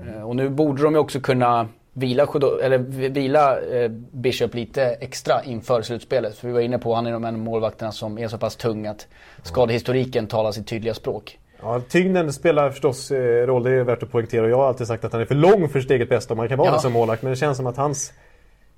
[0.00, 0.14] Mm.
[0.14, 2.26] Uh, och nu borde de ju också kunna vila,
[2.62, 2.78] eller
[3.08, 6.36] vila eh, Bishop lite extra inför slutspelet.
[6.36, 9.06] För vi var inne på, han är de målvakterna som är så pass tung att
[9.42, 11.38] skadehistoriken talar sitt tydliga språk.
[11.62, 14.48] Ja, tyngden spelar förstås eh, roll, det är värt att poängtera.
[14.48, 16.48] Jag har alltid sagt att han är för lång för sitt eget bästa om man
[16.48, 16.74] kan vara ja.
[16.74, 17.22] det som målvakt.
[17.22, 18.12] Men det känns som att hans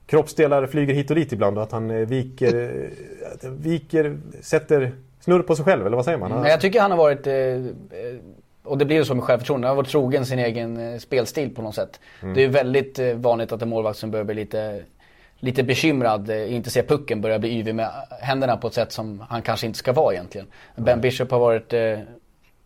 [0.06, 2.90] kroppsdelar flyger hit och dit ibland och att han eh, viker,
[3.42, 6.30] viker sätter snurr på sig själv, eller vad säger man?
[6.30, 7.26] Men jag tycker han har varit
[8.66, 9.66] och det blir ju så med självförtroende.
[9.66, 12.00] Han har varit trogen sin egen eh, spelstil på något sätt.
[12.22, 12.34] Mm.
[12.34, 14.82] Det är väldigt eh, vanligt att en målvakt som börjar bli lite,
[15.38, 17.90] lite bekymrad, eh, inte ser pucken, börjar bli yvig med
[18.20, 20.46] händerna på ett sätt som han kanske inte ska vara egentligen.
[20.76, 20.84] Mm.
[20.84, 21.74] Ben Bishop har varit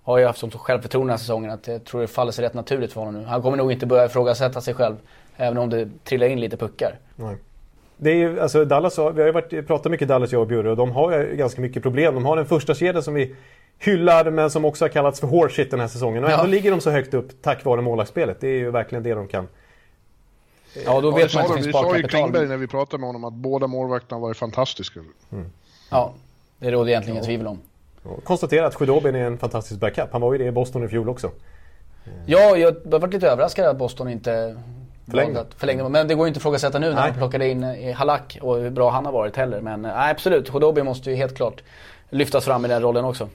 [0.03, 2.55] har ju haft som självförtroende den här säsongen att jag tror det faller sig rätt
[2.55, 3.27] naturligt för honom nu.
[3.27, 4.97] Han kommer nog inte börja ifrågasätta sig själv
[5.37, 6.99] även om det trillar in lite puckar.
[7.17, 7.37] Nej.
[7.97, 10.71] Det är ju, alltså Dallas, vi har ju varit, pratat mycket Dallas jag och Bjurre
[10.71, 12.15] och de har ju ganska mycket problem.
[12.15, 13.35] De har en första kedja som vi
[13.81, 16.25] hyllar men som också har kallats för horseshit den här säsongen.
[16.25, 18.41] Och ändå ligger de så högt upp tack vare målvaktsspelet.
[18.41, 19.49] Det är ju verkligen det de kan.
[20.85, 23.01] Ja, då vet ja, man att det finns Vi sa ju Klingberg när vi pratade
[23.01, 25.01] med honom att båda målvakterna varit fantastiska.
[25.33, 25.51] Mm.
[25.91, 26.15] Ja,
[26.59, 27.59] det råder egentligen inget tvivel om.
[28.25, 30.09] konstatera att Khudobin är en fantastisk backup.
[30.13, 31.31] Han var ju det i Boston i fjol också.
[32.27, 34.57] Ja, jag har varit lite överraskad att Boston inte
[35.07, 35.45] förlängde.
[35.57, 35.89] förlängde.
[35.89, 38.57] Men det går ju inte att ifrågasätta nu när de plockade in i Halak och
[38.57, 39.61] hur bra han har varit heller.
[39.61, 41.63] Men nej, absolut, Khudobin måste ju helt klart
[42.11, 43.29] lyftas fram i den rollen också.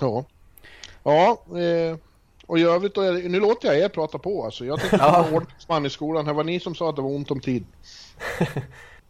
[0.00, 0.24] Ja.
[1.02, 1.96] Ja, eh,
[2.46, 4.64] och i övrigt då, nu låter jag er prata på alltså.
[4.64, 6.24] Jag tänkte vara ordningsman i skolan.
[6.24, 7.64] Det var ni som sa att det var ont om tid.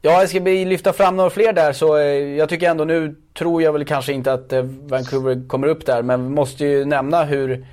[0.03, 2.05] Ja, jag ska lyfta fram några fler där så eh,
[2.37, 6.03] jag tycker ändå nu tror jag väl kanske inte att eh, Vancouver kommer upp där
[6.03, 7.67] men vi måste ju nämna hur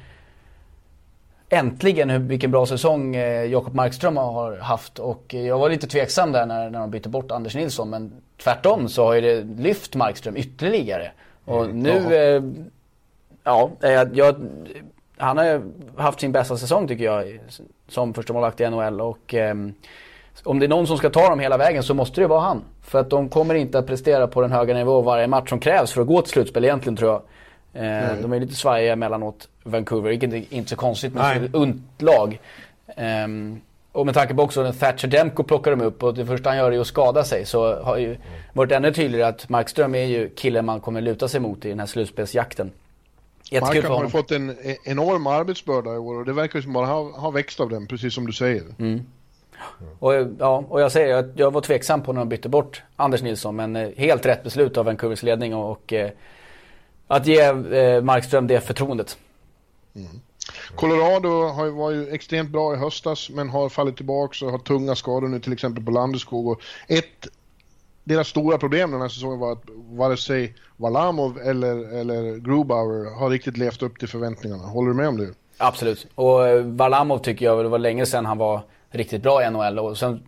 [1.49, 6.31] äntligen hur, vilken bra säsong eh, Jakob Markström har haft och jag var lite tveksam
[6.31, 8.11] där när, när de bytte bort Anders Nilsson men
[8.43, 11.11] tvärtom så har ju det lyft Markström ytterligare.
[11.45, 12.43] Och mm, nu eh,
[13.45, 14.35] Ja, eh, jag,
[15.17, 15.61] han har
[15.97, 17.39] haft sin bästa säsong tycker jag
[17.87, 19.55] som första målvakt i NHL och eh,
[20.43, 22.63] om det är någon som ska ta dem hela vägen så måste det vara han.
[22.81, 25.91] För att de kommer inte att prestera på den höga nivå varje match som krävs
[25.91, 27.21] för att gå till slutspel egentligen tror jag.
[27.83, 28.21] Eh, mm.
[28.21, 32.39] De är lite svajiga emellanåt, Vancouver, vilket är inte så konstigt med ett unt lag.
[32.87, 33.27] Eh,
[33.91, 36.57] och med tanke på också när Thatcher Demko plockar dem upp och det första han
[36.57, 38.17] gör är att skada sig så har ju
[38.53, 41.79] varit ännu tydligare att Markström är ju killen man kommer luta sig mot i den
[41.79, 42.71] här slutspelsjakten.
[43.51, 47.31] Markan har fått en enorm arbetsbörda i år och det verkar som bara ha, ha
[47.31, 48.63] växt av den, precis som du säger.
[48.79, 49.05] Mm.
[49.99, 53.21] Och, ja, och jag säger att jag var tveksam på när de bytte bort Anders
[53.21, 56.11] Nilsson men eh, helt rätt beslut av Vancouvers ledning och, och eh,
[57.07, 59.17] att ge eh, Markström det förtroendet.
[59.95, 60.21] Mm.
[60.75, 64.95] Colorado har, var ju extremt bra i höstas men har fallit tillbaka och har tunga
[64.95, 66.47] skador nu till exempel på Landeskog.
[66.47, 67.27] Och ett
[68.05, 73.29] deras stora problem den här säsongen var att vare sig Valamov eller, eller Grubauer har
[73.29, 74.63] riktigt levt upp till förväntningarna.
[74.63, 75.33] Håller du med om det?
[75.57, 76.07] Absolut.
[76.15, 79.79] Och eh, Valamov tycker jag det var länge sedan han var riktigt bra i NHL.
[79.79, 80.23] Och, sen,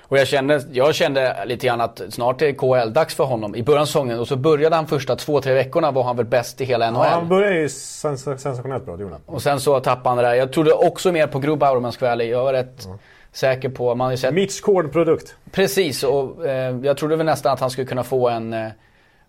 [0.00, 3.82] och jag, kände, jag kände lite grann att snart är KHL-dags för honom i början
[3.82, 4.18] av säsongen.
[4.18, 7.00] Och så började han första två, tre veckorna var han väl bäst i hela NHL.
[7.04, 9.34] Ja, han började ju sens sensationellt bra, det gjorde han.
[9.34, 10.34] Och sen så tappade han det där.
[10.34, 12.30] Jag trodde också mer på Grubauer om jag ska vara ärlig.
[12.30, 12.84] Jag var rätt...
[12.86, 12.98] Ja
[13.32, 13.94] säker på.
[13.94, 14.34] Man har sett...
[14.34, 15.34] Mitch Cord-produkt.
[15.50, 18.52] Precis, och eh, jag trodde väl nästan att han skulle kunna få en...
[18.52, 18.68] Eh,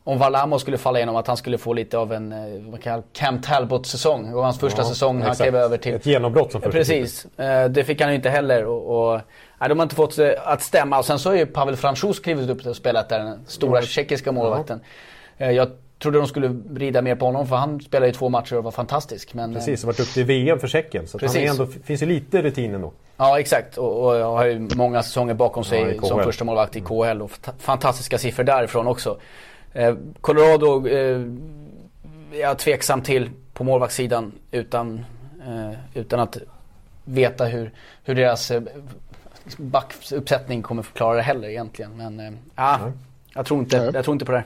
[0.06, 3.04] om Valamo skulle falla igenom, att han skulle få lite av en eh, vad kallar,
[3.14, 4.30] Cam Talbot-säsong.
[4.30, 5.94] Det var hans första ja, säsong han klev över till.
[5.94, 8.66] Ett genombrott som första Precis, eh, det fick han ju inte heller.
[8.66, 9.22] Och, och,
[9.60, 11.00] nej, de har inte fått det att stämma.
[11.00, 13.88] Och sen så har ju Pavel Franchus klivit upp och spelat där, den stora mm.
[13.88, 14.80] tjeckiska målvakten.
[15.38, 15.46] Ja.
[15.46, 15.68] Eh, jag
[16.04, 18.72] trodde de skulle rida mer på honom för han spelade ju två matcher och var
[18.72, 19.34] fantastisk.
[19.34, 21.08] Men, Precis, och varit duktig i VM för Tjeckien.
[21.08, 21.50] Så precis.
[21.50, 22.94] han ändå, finns ju lite rutin ändå.
[23.18, 26.82] Ja exakt och, och har ju många säsonger bakom sig ja, som första målvakt i
[26.82, 29.18] KHL och fantastiska siffror därifrån också.
[29.74, 31.22] Eh, Colorado eh,
[32.34, 35.06] är jag tveksam till på målvaktssidan utan,
[35.48, 36.38] eh, utan att
[37.06, 37.72] veta hur,
[38.04, 38.62] hur deras eh,
[39.58, 41.98] backuppsättning kommer få klara det heller egentligen.
[41.98, 42.80] Men eh, ja,
[43.34, 44.44] jag, tror inte, jag tror inte på det.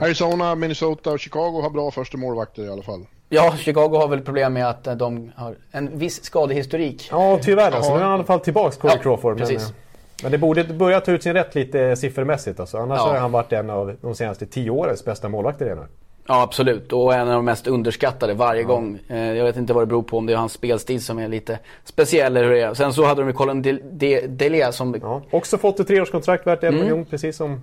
[0.00, 3.06] Arizona, Minnesota och Chicago har bra första målvakter i alla fall.
[3.28, 7.08] Ja, Chicago har väl problem med att eh, de har en viss skadehistorik.
[7.10, 7.90] Ja, tyvärr alltså.
[7.90, 7.96] Ja.
[7.96, 9.38] Nu är han i alla fall tillbaks, Corey Ja, Crawford.
[9.38, 9.68] Men, precis.
[9.68, 9.74] eh,
[10.22, 12.78] men det borde börja ta ut sin rätt lite siffermässigt alltså.
[12.78, 13.06] Annars Ja.
[13.12, 15.86] har han varit en av de senaste tio årens bästa målvakter redan.
[16.30, 16.92] Ja, absolut.
[16.92, 18.98] Och en av de mest underskattade varje gång.
[19.08, 21.28] Eh, Jag vet inte vad det beror på, om det är hans spelstil som är
[21.28, 22.74] lite speciell eller hur det är.
[22.74, 24.96] Sen så hade de ju Colin Del- De- Delia som...
[25.02, 25.22] Ja.
[25.30, 26.80] Också fått ett treårskontrakt värt en Mm.
[26.80, 27.60] miljon, precis som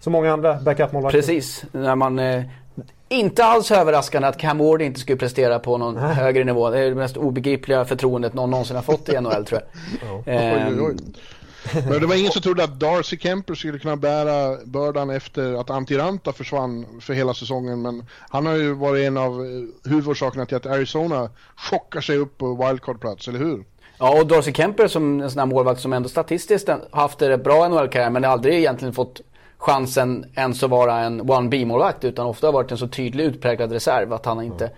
[0.00, 1.18] så många andra backup-målvakter.
[1.18, 2.18] Precis, när man...
[2.18, 2.42] Eh,
[3.10, 6.70] inte alls överraskande att Cam Ward inte skulle prestera på någon högre nivå.
[6.70, 10.22] Det är det mest obegripliga förtroendet någon någonsin har fått i NHL tror jag.
[10.72, 10.96] Oj, oj.
[11.74, 15.70] Men det var ingen som trodde att Darcy Kemper skulle kunna bära bördan efter att
[15.70, 17.82] Antiranta försvann för hela säsongen.
[17.82, 22.38] Men han har ju varit en av eh, huvudorsakerna till att Arizona chockar sig upp
[22.38, 23.64] på wildcard-plats, eller hur?
[23.98, 27.68] Ja, och Darcy Kemper som en sån här målvakt som ändå statistiskt haft en bra
[27.68, 29.20] NHL-karriär men aldrig egentligen fått
[29.58, 34.12] chansen ens att vara en 1B-målvakt utan ofta har varit en så tydlig utpräglad reserv
[34.12, 34.70] att han inte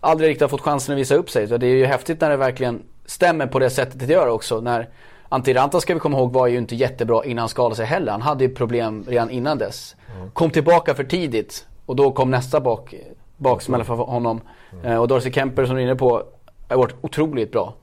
[0.00, 1.48] aldrig riktigt har fått chansen att visa upp sig.
[1.48, 4.60] Så det är ju häftigt när det verkligen stämmer på det sättet det gör också.
[4.60, 4.88] När
[5.28, 8.12] Antiranta ska vi komma ihåg var ju inte jättebra innan han skadade sig heller.
[8.12, 9.96] Han hade ju problem redan innan dess.
[10.32, 12.94] Kom tillbaka för tidigt och då kom nästa bak,
[13.36, 14.40] baksmälla för honom.
[14.84, 16.22] Eh, Och Darcy Kemper som du är inne på
[16.68, 17.74] har varit otroligt bra.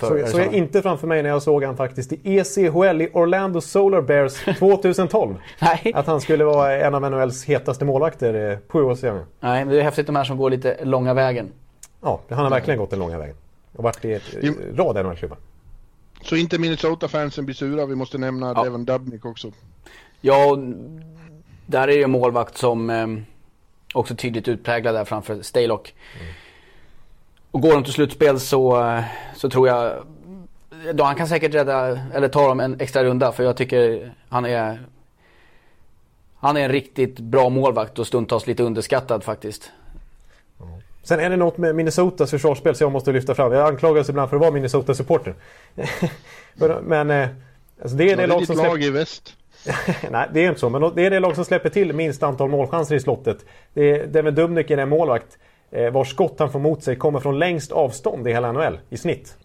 [0.00, 3.08] För Så, så jag inte framför mig när jag såg han faktiskt i ECHL i
[3.12, 5.34] Orlando Solar Bears 2012.
[5.60, 5.92] Nej.
[5.94, 9.24] Att han skulle vara en av NHLs hetaste målvakter eh, sju år senare.
[9.40, 11.48] Nej, men det är häftigt de här som går lite långa vägen.
[12.02, 13.36] Ja, han har verkligen gått den långa vägen.
[13.72, 14.54] Och varit i ett eh, Jo.
[14.76, 15.38] rad NHL-klubbar.
[16.22, 18.64] Så inte Minnesota-fansen blir sura, vi måste nämna Ja.
[18.64, 19.52] Devon Dubnik också.
[20.20, 20.58] Ja,
[21.66, 23.06] där är det ju en målvakt som eh,
[23.94, 25.94] också tydligt utpräglad där framför Staylock.
[27.50, 28.94] Och går de till slutspel så,
[29.36, 30.06] så tror jag
[30.92, 34.46] då han kan säkert rädda, eller ta dem en extra runda för jag tycker han
[34.46, 34.80] är
[36.36, 39.70] Han är en riktigt bra målvakt och stundtals lite underskattad faktiskt.
[41.02, 43.52] Sen är det något med Minnesotas försvarsspel som jag måste lyfta fram.
[43.52, 45.34] Jag anklagas ibland för att vara Minnesota-supporter.
[46.54, 47.28] Men, men eh,
[47.82, 48.86] alltså det är Ja, det det är lag som lag släpper...
[48.86, 49.36] i väst.
[50.10, 50.68] Nej, det är inte så.
[50.68, 53.44] Men det är det lag som släpper till minst antal målchanser i slottet.
[53.74, 55.38] Det är Devin Dubnyk är målvakt
[55.70, 58.96] eh, vars skott han får mot sig kommer från längst avstånd i hela NHL i
[58.96, 59.36] snitt.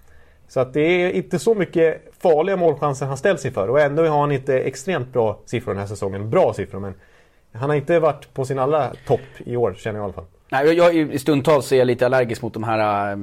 [0.47, 4.19] Så att det är inte så mycket farliga målchanser han ställs inför och ändå har
[4.19, 6.29] han inte extremt bra siffror den här säsongen.
[6.29, 6.93] Bra siffror men
[7.53, 10.25] han har inte varit på sin allra topp i år känner jag i alla fall.
[10.49, 13.17] Nej, jag, jag i stundtals är jag lite allergisk mot de här eh,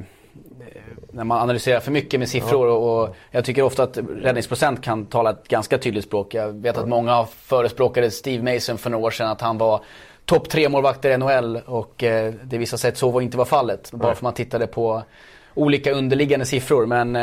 [1.13, 5.07] när man analyserar för mycket med siffror och, och jag tycker ofta att räddningsprocent kan
[5.07, 6.35] tala ett ganska tydligt språk.
[6.35, 9.81] Jag vet att många förespråkade Steve Mason för några år sedan att han var
[10.25, 13.45] topp tre målvakter i NHL och eh, det visade sig att så var inte var
[13.45, 13.91] fallet.
[13.93, 14.17] Bara Nej.
[14.17, 15.03] för man tittade på
[15.55, 16.87] olika underliggande siffror.
[16.87, 17.23] Men eh,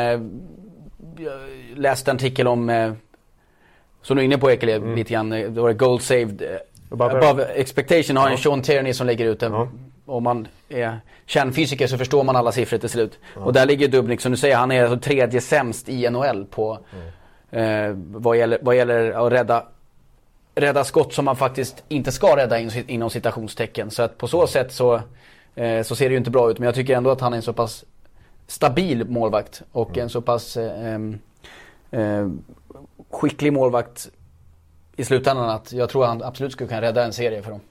[1.17, 1.39] jag
[1.75, 2.93] läste en artikel om, eh,
[4.01, 6.41] som du är inne på Ekele lite grann, eh, då var det goal saved.
[6.41, 6.47] Eh,
[6.89, 8.37] Above- above expectation har en Ja.
[8.37, 9.51] Sean Tierney som lägger ut den.
[9.53, 9.69] Ja.
[10.05, 13.19] Om man är kärnfysiker så förstår man alla siffror till slut.
[13.35, 16.79] Och där ligger Dubnik som du säger, han är alltså tredje sämst i NHL på
[17.51, 17.63] eh,
[17.95, 19.63] vad, gäller, vad gäller att rädda,
[20.55, 23.91] rädda skott som man faktiskt inte ska rädda in, inom citationstecken.
[23.91, 25.01] Så att på så sätt så,
[25.55, 26.59] eh, så ser det ju inte bra ut.
[26.59, 27.85] Men jag tycker ändå att han är en så pass
[28.47, 30.99] stabil målvakt och en så pass eh,
[31.91, 32.29] eh,
[33.09, 34.09] skicklig målvakt
[34.95, 37.61] i slutändan att jag tror att han absolut skulle kunna rädda en serie för dem.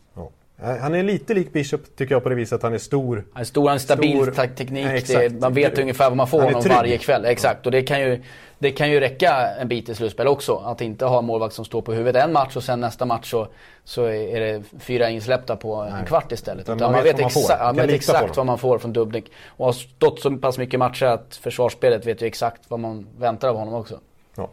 [0.61, 0.79] Ja.
[0.79, 3.25] Han är lite lik Bishop tycker jag på det viset att han är stor.
[3.33, 4.85] Han är stor, han är stabil Stor- teknik.
[4.85, 6.77] Nej, det, man vet ungefär vad man får honom trygg.
[6.77, 7.25] varje kväll.
[7.25, 8.23] Exakt, och det kan, ju,
[8.59, 10.57] det kan ju räcka en bit i slutspel också.
[10.57, 13.31] Att inte ha en målvakt som står på huvudet en match och sen nästa match
[13.31, 13.49] så,
[13.85, 16.63] så är det fyra insläppta på en kvart istället.
[16.63, 19.33] Utan man man, vet vet, vad man vet exakt vad man får från Dubnik.
[19.47, 23.49] Och har stått så pass mycket matcher att försvarsspelet vet ju exakt vad man väntar
[23.49, 24.01] av honom också.
[24.37, 24.51] Ja.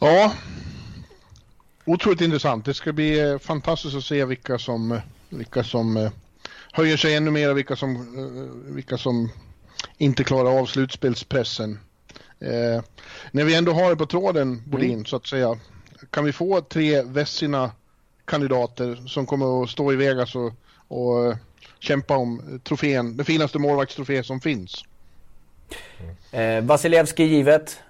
[0.00, 0.32] Ja,
[1.88, 2.64] otroligt intressant.
[2.64, 6.10] Det ska bli eh, fantastiskt att se vilka som, eh, vilka som eh,
[6.72, 8.06] höjer sig ännu mer och vilka som,
[8.74, 9.30] vilka som
[9.98, 11.78] inte klarar av slutspelspressen.
[12.40, 12.82] Eh,
[13.32, 15.58] när vi ändå har det på tråden, Bodin, så att säga,
[16.10, 17.70] kan vi få tre Vessina
[18.24, 20.52] kandidater som kommer att stå i Vegas och,
[20.88, 21.36] och
[21.78, 24.84] kämpa om trofén, den finaste målvaktstrofé som finns?
[26.32, 27.80] Eh, Vasilevski givet.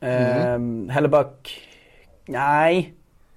[0.00, 0.58] Eh,
[0.90, 1.60] Hellebuck,
[2.26, 2.94] nej.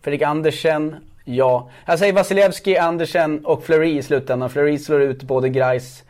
[0.08, 1.70] Fredrik Andersen, ja.
[1.86, 4.50] Jag säger Vasilevski, Andersen och Fleury i slutändan.
[4.50, 6.04] Fleury slår ut både Greis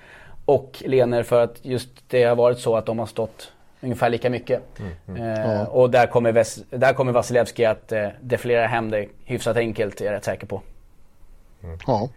[0.45, 3.51] och Lener för att just det har varit så att de har stått
[3.81, 4.61] ungefär lika mycket.
[5.17, 5.65] Eh, Ja.
[5.65, 10.05] Och där kommer, Ves- där kommer Vasilevski att eh, defilera hem det hyfsat enkelt, är
[10.05, 10.61] jag rätt säker på.
[11.87, 12.09] Ja.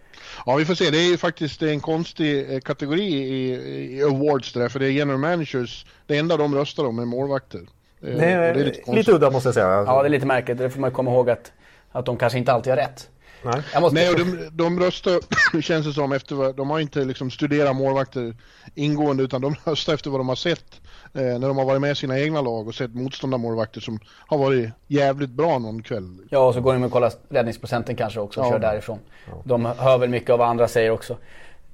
[0.45, 0.89] ja, vi får se.
[0.89, 3.51] Det är ju faktiskt en konstig eh, kategori i,
[3.97, 5.85] i awards där, för det är general managers.
[6.07, 7.59] Det enda de röstar om är målvakter.
[7.59, 7.65] Eh,
[8.01, 9.67] Nej, och det är lite, lite udda måste jag säga.
[9.87, 10.57] Ja, det är lite märkligt.
[10.57, 11.51] Det får man komma ihåg att,
[11.91, 13.09] att de kanske inte alltid har rätt.
[13.43, 13.61] Nej.
[13.73, 13.95] Jag måste...
[13.95, 15.19] Nej, och de, de röstar,
[15.57, 18.35] det känns det som, efter vad, de har inte liksom studerat målvakter
[18.75, 20.81] ingående utan de röstar efter vad de har sett
[21.13, 24.37] eh, när de har varit med i sina egna lag och sett motståndarmålvakter som har
[24.37, 26.17] varit jävligt bra någon kväll.
[26.29, 28.51] Ja, och så går de och kollar räddningsprocenten kanske också och Ja.
[28.51, 28.99] kör därifrån.
[29.43, 31.17] De hör väl mycket av vad andra säger också.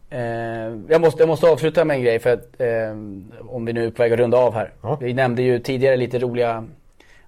[0.10, 0.20] Eh,
[0.88, 2.92] jag, måste, jag måste avsluta med en grej för att eh,
[3.50, 4.74] om vi nu är på väg att runda av här.
[4.82, 4.98] Ja.
[5.02, 6.66] Vi nämnde ju tidigare lite roliga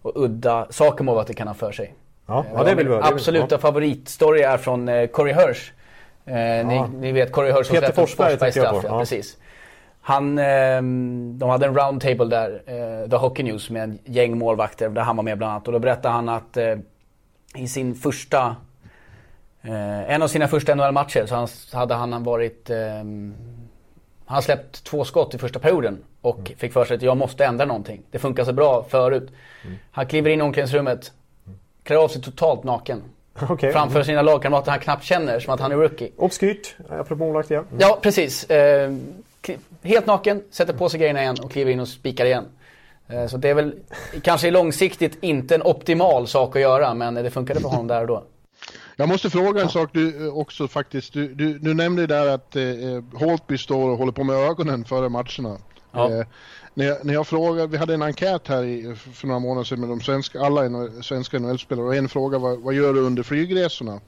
[0.01, 1.93] och udda saker målvakter kan ha för sig.
[2.29, 3.05] Ja, ja, det vill vi höra.
[3.05, 5.71] absoluta favoritstory är från eh, Corey Hirsch.
[6.25, 8.75] Eh, ni, ni vet Corey Hirsch som släppte Forsberg jag straff.
[8.83, 8.99] Ja, Ja.
[8.99, 9.37] precis.
[10.01, 10.81] Han, eh,
[11.37, 15.15] de hade en roundtable där, eh, The Hockey News, med en gäng målvakter där han
[15.15, 15.67] var med bland annat.
[15.67, 16.75] Och då berättade han att eh,
[17.55, 18.55] i sin första,
[19.61, 22.77] eh, en av sina första NHL-matcher så han, hade han varit, eh,
[24.25, 27.65] han släppt två skott i första perioden och fick för sig att jag måste ändra
[27.65, 28.01] någonting.
[28.11, 29.31] Det funkar så bra förut.
[29.91, 31.11] Han kliver in i omklädningsrummet,
[31.89, 33.03] klär av sig totalt naken.
[33.49, 33.73] Okej.
[33.73, 36.11] Framför sina lagkamrater han knappt känner, som att han är rookie.
[36.17, 37.65] Obskyrt, apropå målvakt igen.
[37.77, 38.49] Ja, precis.
[38.49, 38.95] Eh,
[39.83, 42.45] helt naken, sätter på sig grejerna igen och kliver in och spikar igen.
[43.07, 43.75] Eh, så det är väl
[44.21, 48.07] kanske långsiktigt inte en optimal sak att göra, men det funkade för honom där och
[48.07, 48.23] då.
[48.95, 51.13] Jag måste fråga en sak du eh, också faktiskt.
[51.13, 52.63] Du, du, du nämnde där att eh,
[53.13, 55.57] Holtby står och håller på med ögonen före matcherna.
[55.91, 56.11] Ja.
[56.11, 56.25] Eh,
[56.79, 59.79] när, jag, när jag frågade, vi hade en enkät här i, för några månader sedan
[59.79, 63.99] med de svenska, alla svenska NHL-spelare och en fråga var vad gör du under flygresorna?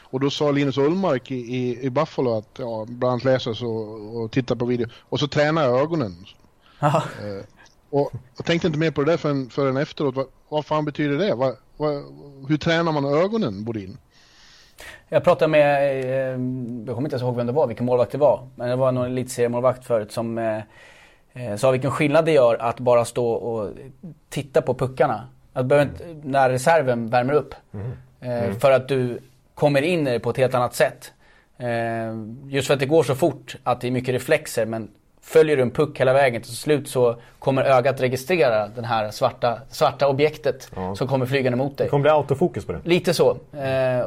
[0.00, 3.70] Och då sa Linus Ullmark i, i, i Buffalo att ja, bland annat läsa så,
[3.70, 6.16] och titta på video och så tränar jag ögonen.
[6.78, 7.02] Ja.
[7.90, 10.14] Och jag tänkte inte mer på det där förrän, förrän efteråt.
[10.14, 11.34] Vad, vad fan betyder det?
[11.34, 11.92] Vad, vad,
[12.48, 13.98] hur tränar man ögonen, Bodin?
[15.08, 16.40] Jag pratade med, eh,
[16.86, 18.48] jag kommer inte ens ihåg vem det var, vilken målvakt det var.
[18.54, 20.62] Men det var någon elitseriemålvakt förut som eh, eh,
[21.56, 23.70] sa vilken skillnad det gör att bara stå och
[24.28, 25.28] titta på puckarna.
[25.52, 27.54] Att behöver inte, när reserven värmer upp.
[28.20, 29.18] Eh, För att du
[29.54, 31.12] kommer in i det på ett helt annat sätt.
[31.58, 31.68] Eh,
[32.48, 34.90] just för att det går så fort att det är mycket reflexer men
[35.22, 39.58] följer du en puck hela vägen till slut så kommer ögat registrera den här svarta,
[39.68, 40.96] svarta objektet Ja.
[40.96, 41.84] som kommer flygande mot dig.
[41.86, 42.80] Det kommer bli autofokus på det.
[42.84, 43.36] Lite så.
[43.56, 44.00] Eh,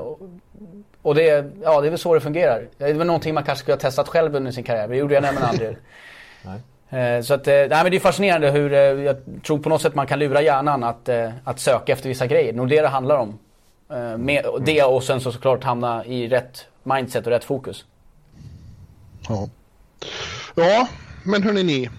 [1.01, 2.67] och- det, ja, det är väl så det fungerar.
[2.77, 4.87] Det är väl någonting man kanske skulle ha testat själv under sin karriär.
[4.87, 5.69] Det gjorde jag nämligen aldrig.
[6.45, 6.51] Eh,
[7.23, 9.95] så att, eh, nej, men det är fascinerande hur, eh, jag tror på något sätt
[9.95, 12.53] man kan lura hjärnan att, eh, att söka efter vissa grejer.
[12.53, 13.39] Det är det det handlar om.
[13.89, 17.85] Eh, med, och det och sen så såklart hamna i rätt mindset och rätt fokus.
[19.29, 19.49] Ja.
[20.55, 20.87] Ja,
[21.25, 21.89] men hörni ni.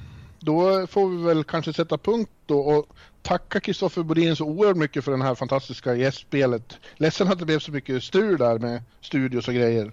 [0.41, 2.87] Då får vi väl kanske sätta punkt då och
[3.23, 6.79] tacka Kristoffer Bodin så oerhört mycket för den här fantastiska gästspelet.
[6.97, 9.93] Ledsen att det blev så mycket strul där med studios och grejer.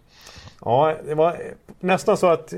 [0.66, 1.42] Ja, det var
[1.80, 2.54] nästan så att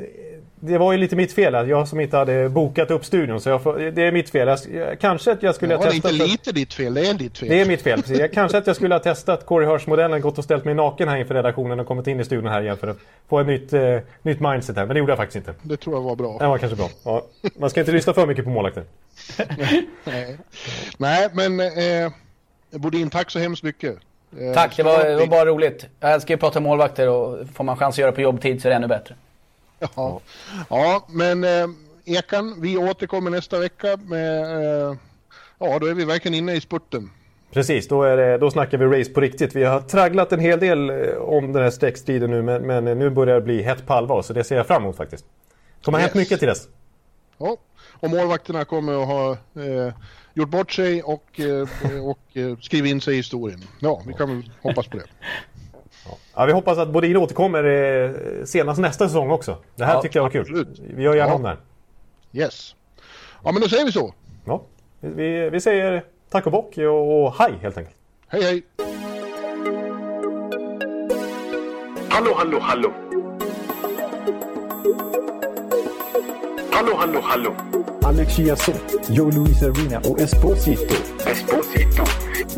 [0.66, 3.42] det var ju lite mitt fel att jag som inte hade bokat upp studion.
[3.42, 4.58] Så jag får, det är mitt fel.
[4.74, 6.28] Jag, kanske att jag skulle Ja, ha det är inte testat...
[6.28, 7.50] lite ditt fel, det är ditt fel.
[7.50, 8.02] Det är mitt fel.
[8.02, 8.20] Precis.
[8.20, 11.18] Jag, kanske att jag skulle ha testat Corey Hirsch-modellen, gått och ställt mig naken här
[11.18, 12.98] inför redaktionen och kommit in i studion här igen för att
[13.30, 14.86] få ett nytt, eh, nytt mindset här.
[14.86, 15.54] Men det gjorde jag faktiskt inte.
[15.62, 16.38] Det tror jag var bra.
[16.40, 16.90] Det var kanske bra.
[17.04, 17.26] Ja.
[17.56, 18.84] Man ska inte lyssna för mycket på målvakter.
[20.04, 20.38] Nej.
[20.98, 22.12] Nej, men eh,
[22.80, 23.96] Bodin, tack så hemskt mycket.
[24.40, 25.86] Eh, Tack, det var, det var bara roligt.
[26.00, 28.68] Jag älskar ju att prata målvakter och får man chans att göra på jobbtid så
[28.68, 29.16] är det ännu bättre.
[29.96, 30.22] Ja,
[30.70, 31.68] ja men eh,
[32.06, 34.42] Ekan, vi återkommer nästa vecka med...
[34.90, 34.96] Eh,
[35.60, 37.10] ja, då är vi verkligen inne i spurten.
[37.52, 39.56] Precis, då, är det, då snackar vi race på riktigt.
[39.56, 43.10] Vi har tragglat en hel del eh, om den här streckstriden nu men, men nu
[43.10, 45.26] börjar det bli hett på allvar så det ser jag fram emot faktiskt.
[45.80, 46.24] Det kommer ha hänt Yes.
[46.26, 46.68] mycket till dess.
[47.38, 47.58] Ja,
[48.00, 49.94] och målvakterna kommer att ha eh,
[50.34, 51.68] gjort bort sig och, eh,
[52.06, 53.64] och eh, skrivit in sig i historien.
[53.80, 55.04] Ja, vi kan väl hoppas på det.
[56.36, 58.12] Ja, vi hoppas att Bodin återkommer eh,
[58.46, 59.58] senast nästa säsong också.
[59.76, 60.42] Det här Ja, tycker jag var kul.
[60.42, 60.80] absolut.
[60.96, 61.36] Vi gör gärna Ja.
[61.36, 61.58] om det här.
[62.34, 62.76] Yes.
[63.44, 64.14] Ja, men då säger vi så.
[64.46, 64.62] Ja.
[65.00, 67.96] Vi, vi säger tack och bock och, och hej helt enkelt.
[68.28, 68.64] Hej, hej!
[72.10, 72.92] Hallå, hallå, hallå.
[76.72, 77.56] Hallå, hallå, hallå.
[78.04, 80.96] Alex Chiazot, Joe Luis Arena och Esposito.
[81.26, 82.04] Esposito.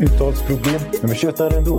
[0.00, 1.78] Uttalsproblem, men vi tjötar ändå.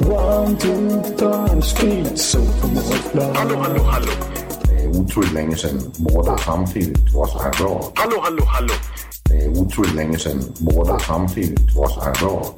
[0.00, 2.38] One, two, three, speed, so
[3.34, 4.12] Hallå, hallå, hallå.
[4.64, 7.92] Det är otroligt länge sedan båda samtidigt var så här bra.
[7.94, 8.74] Hallå, hallå, hallå.
[9.24, 12.54] Det är otroligt länge sedan båda samtidigt var så här bra.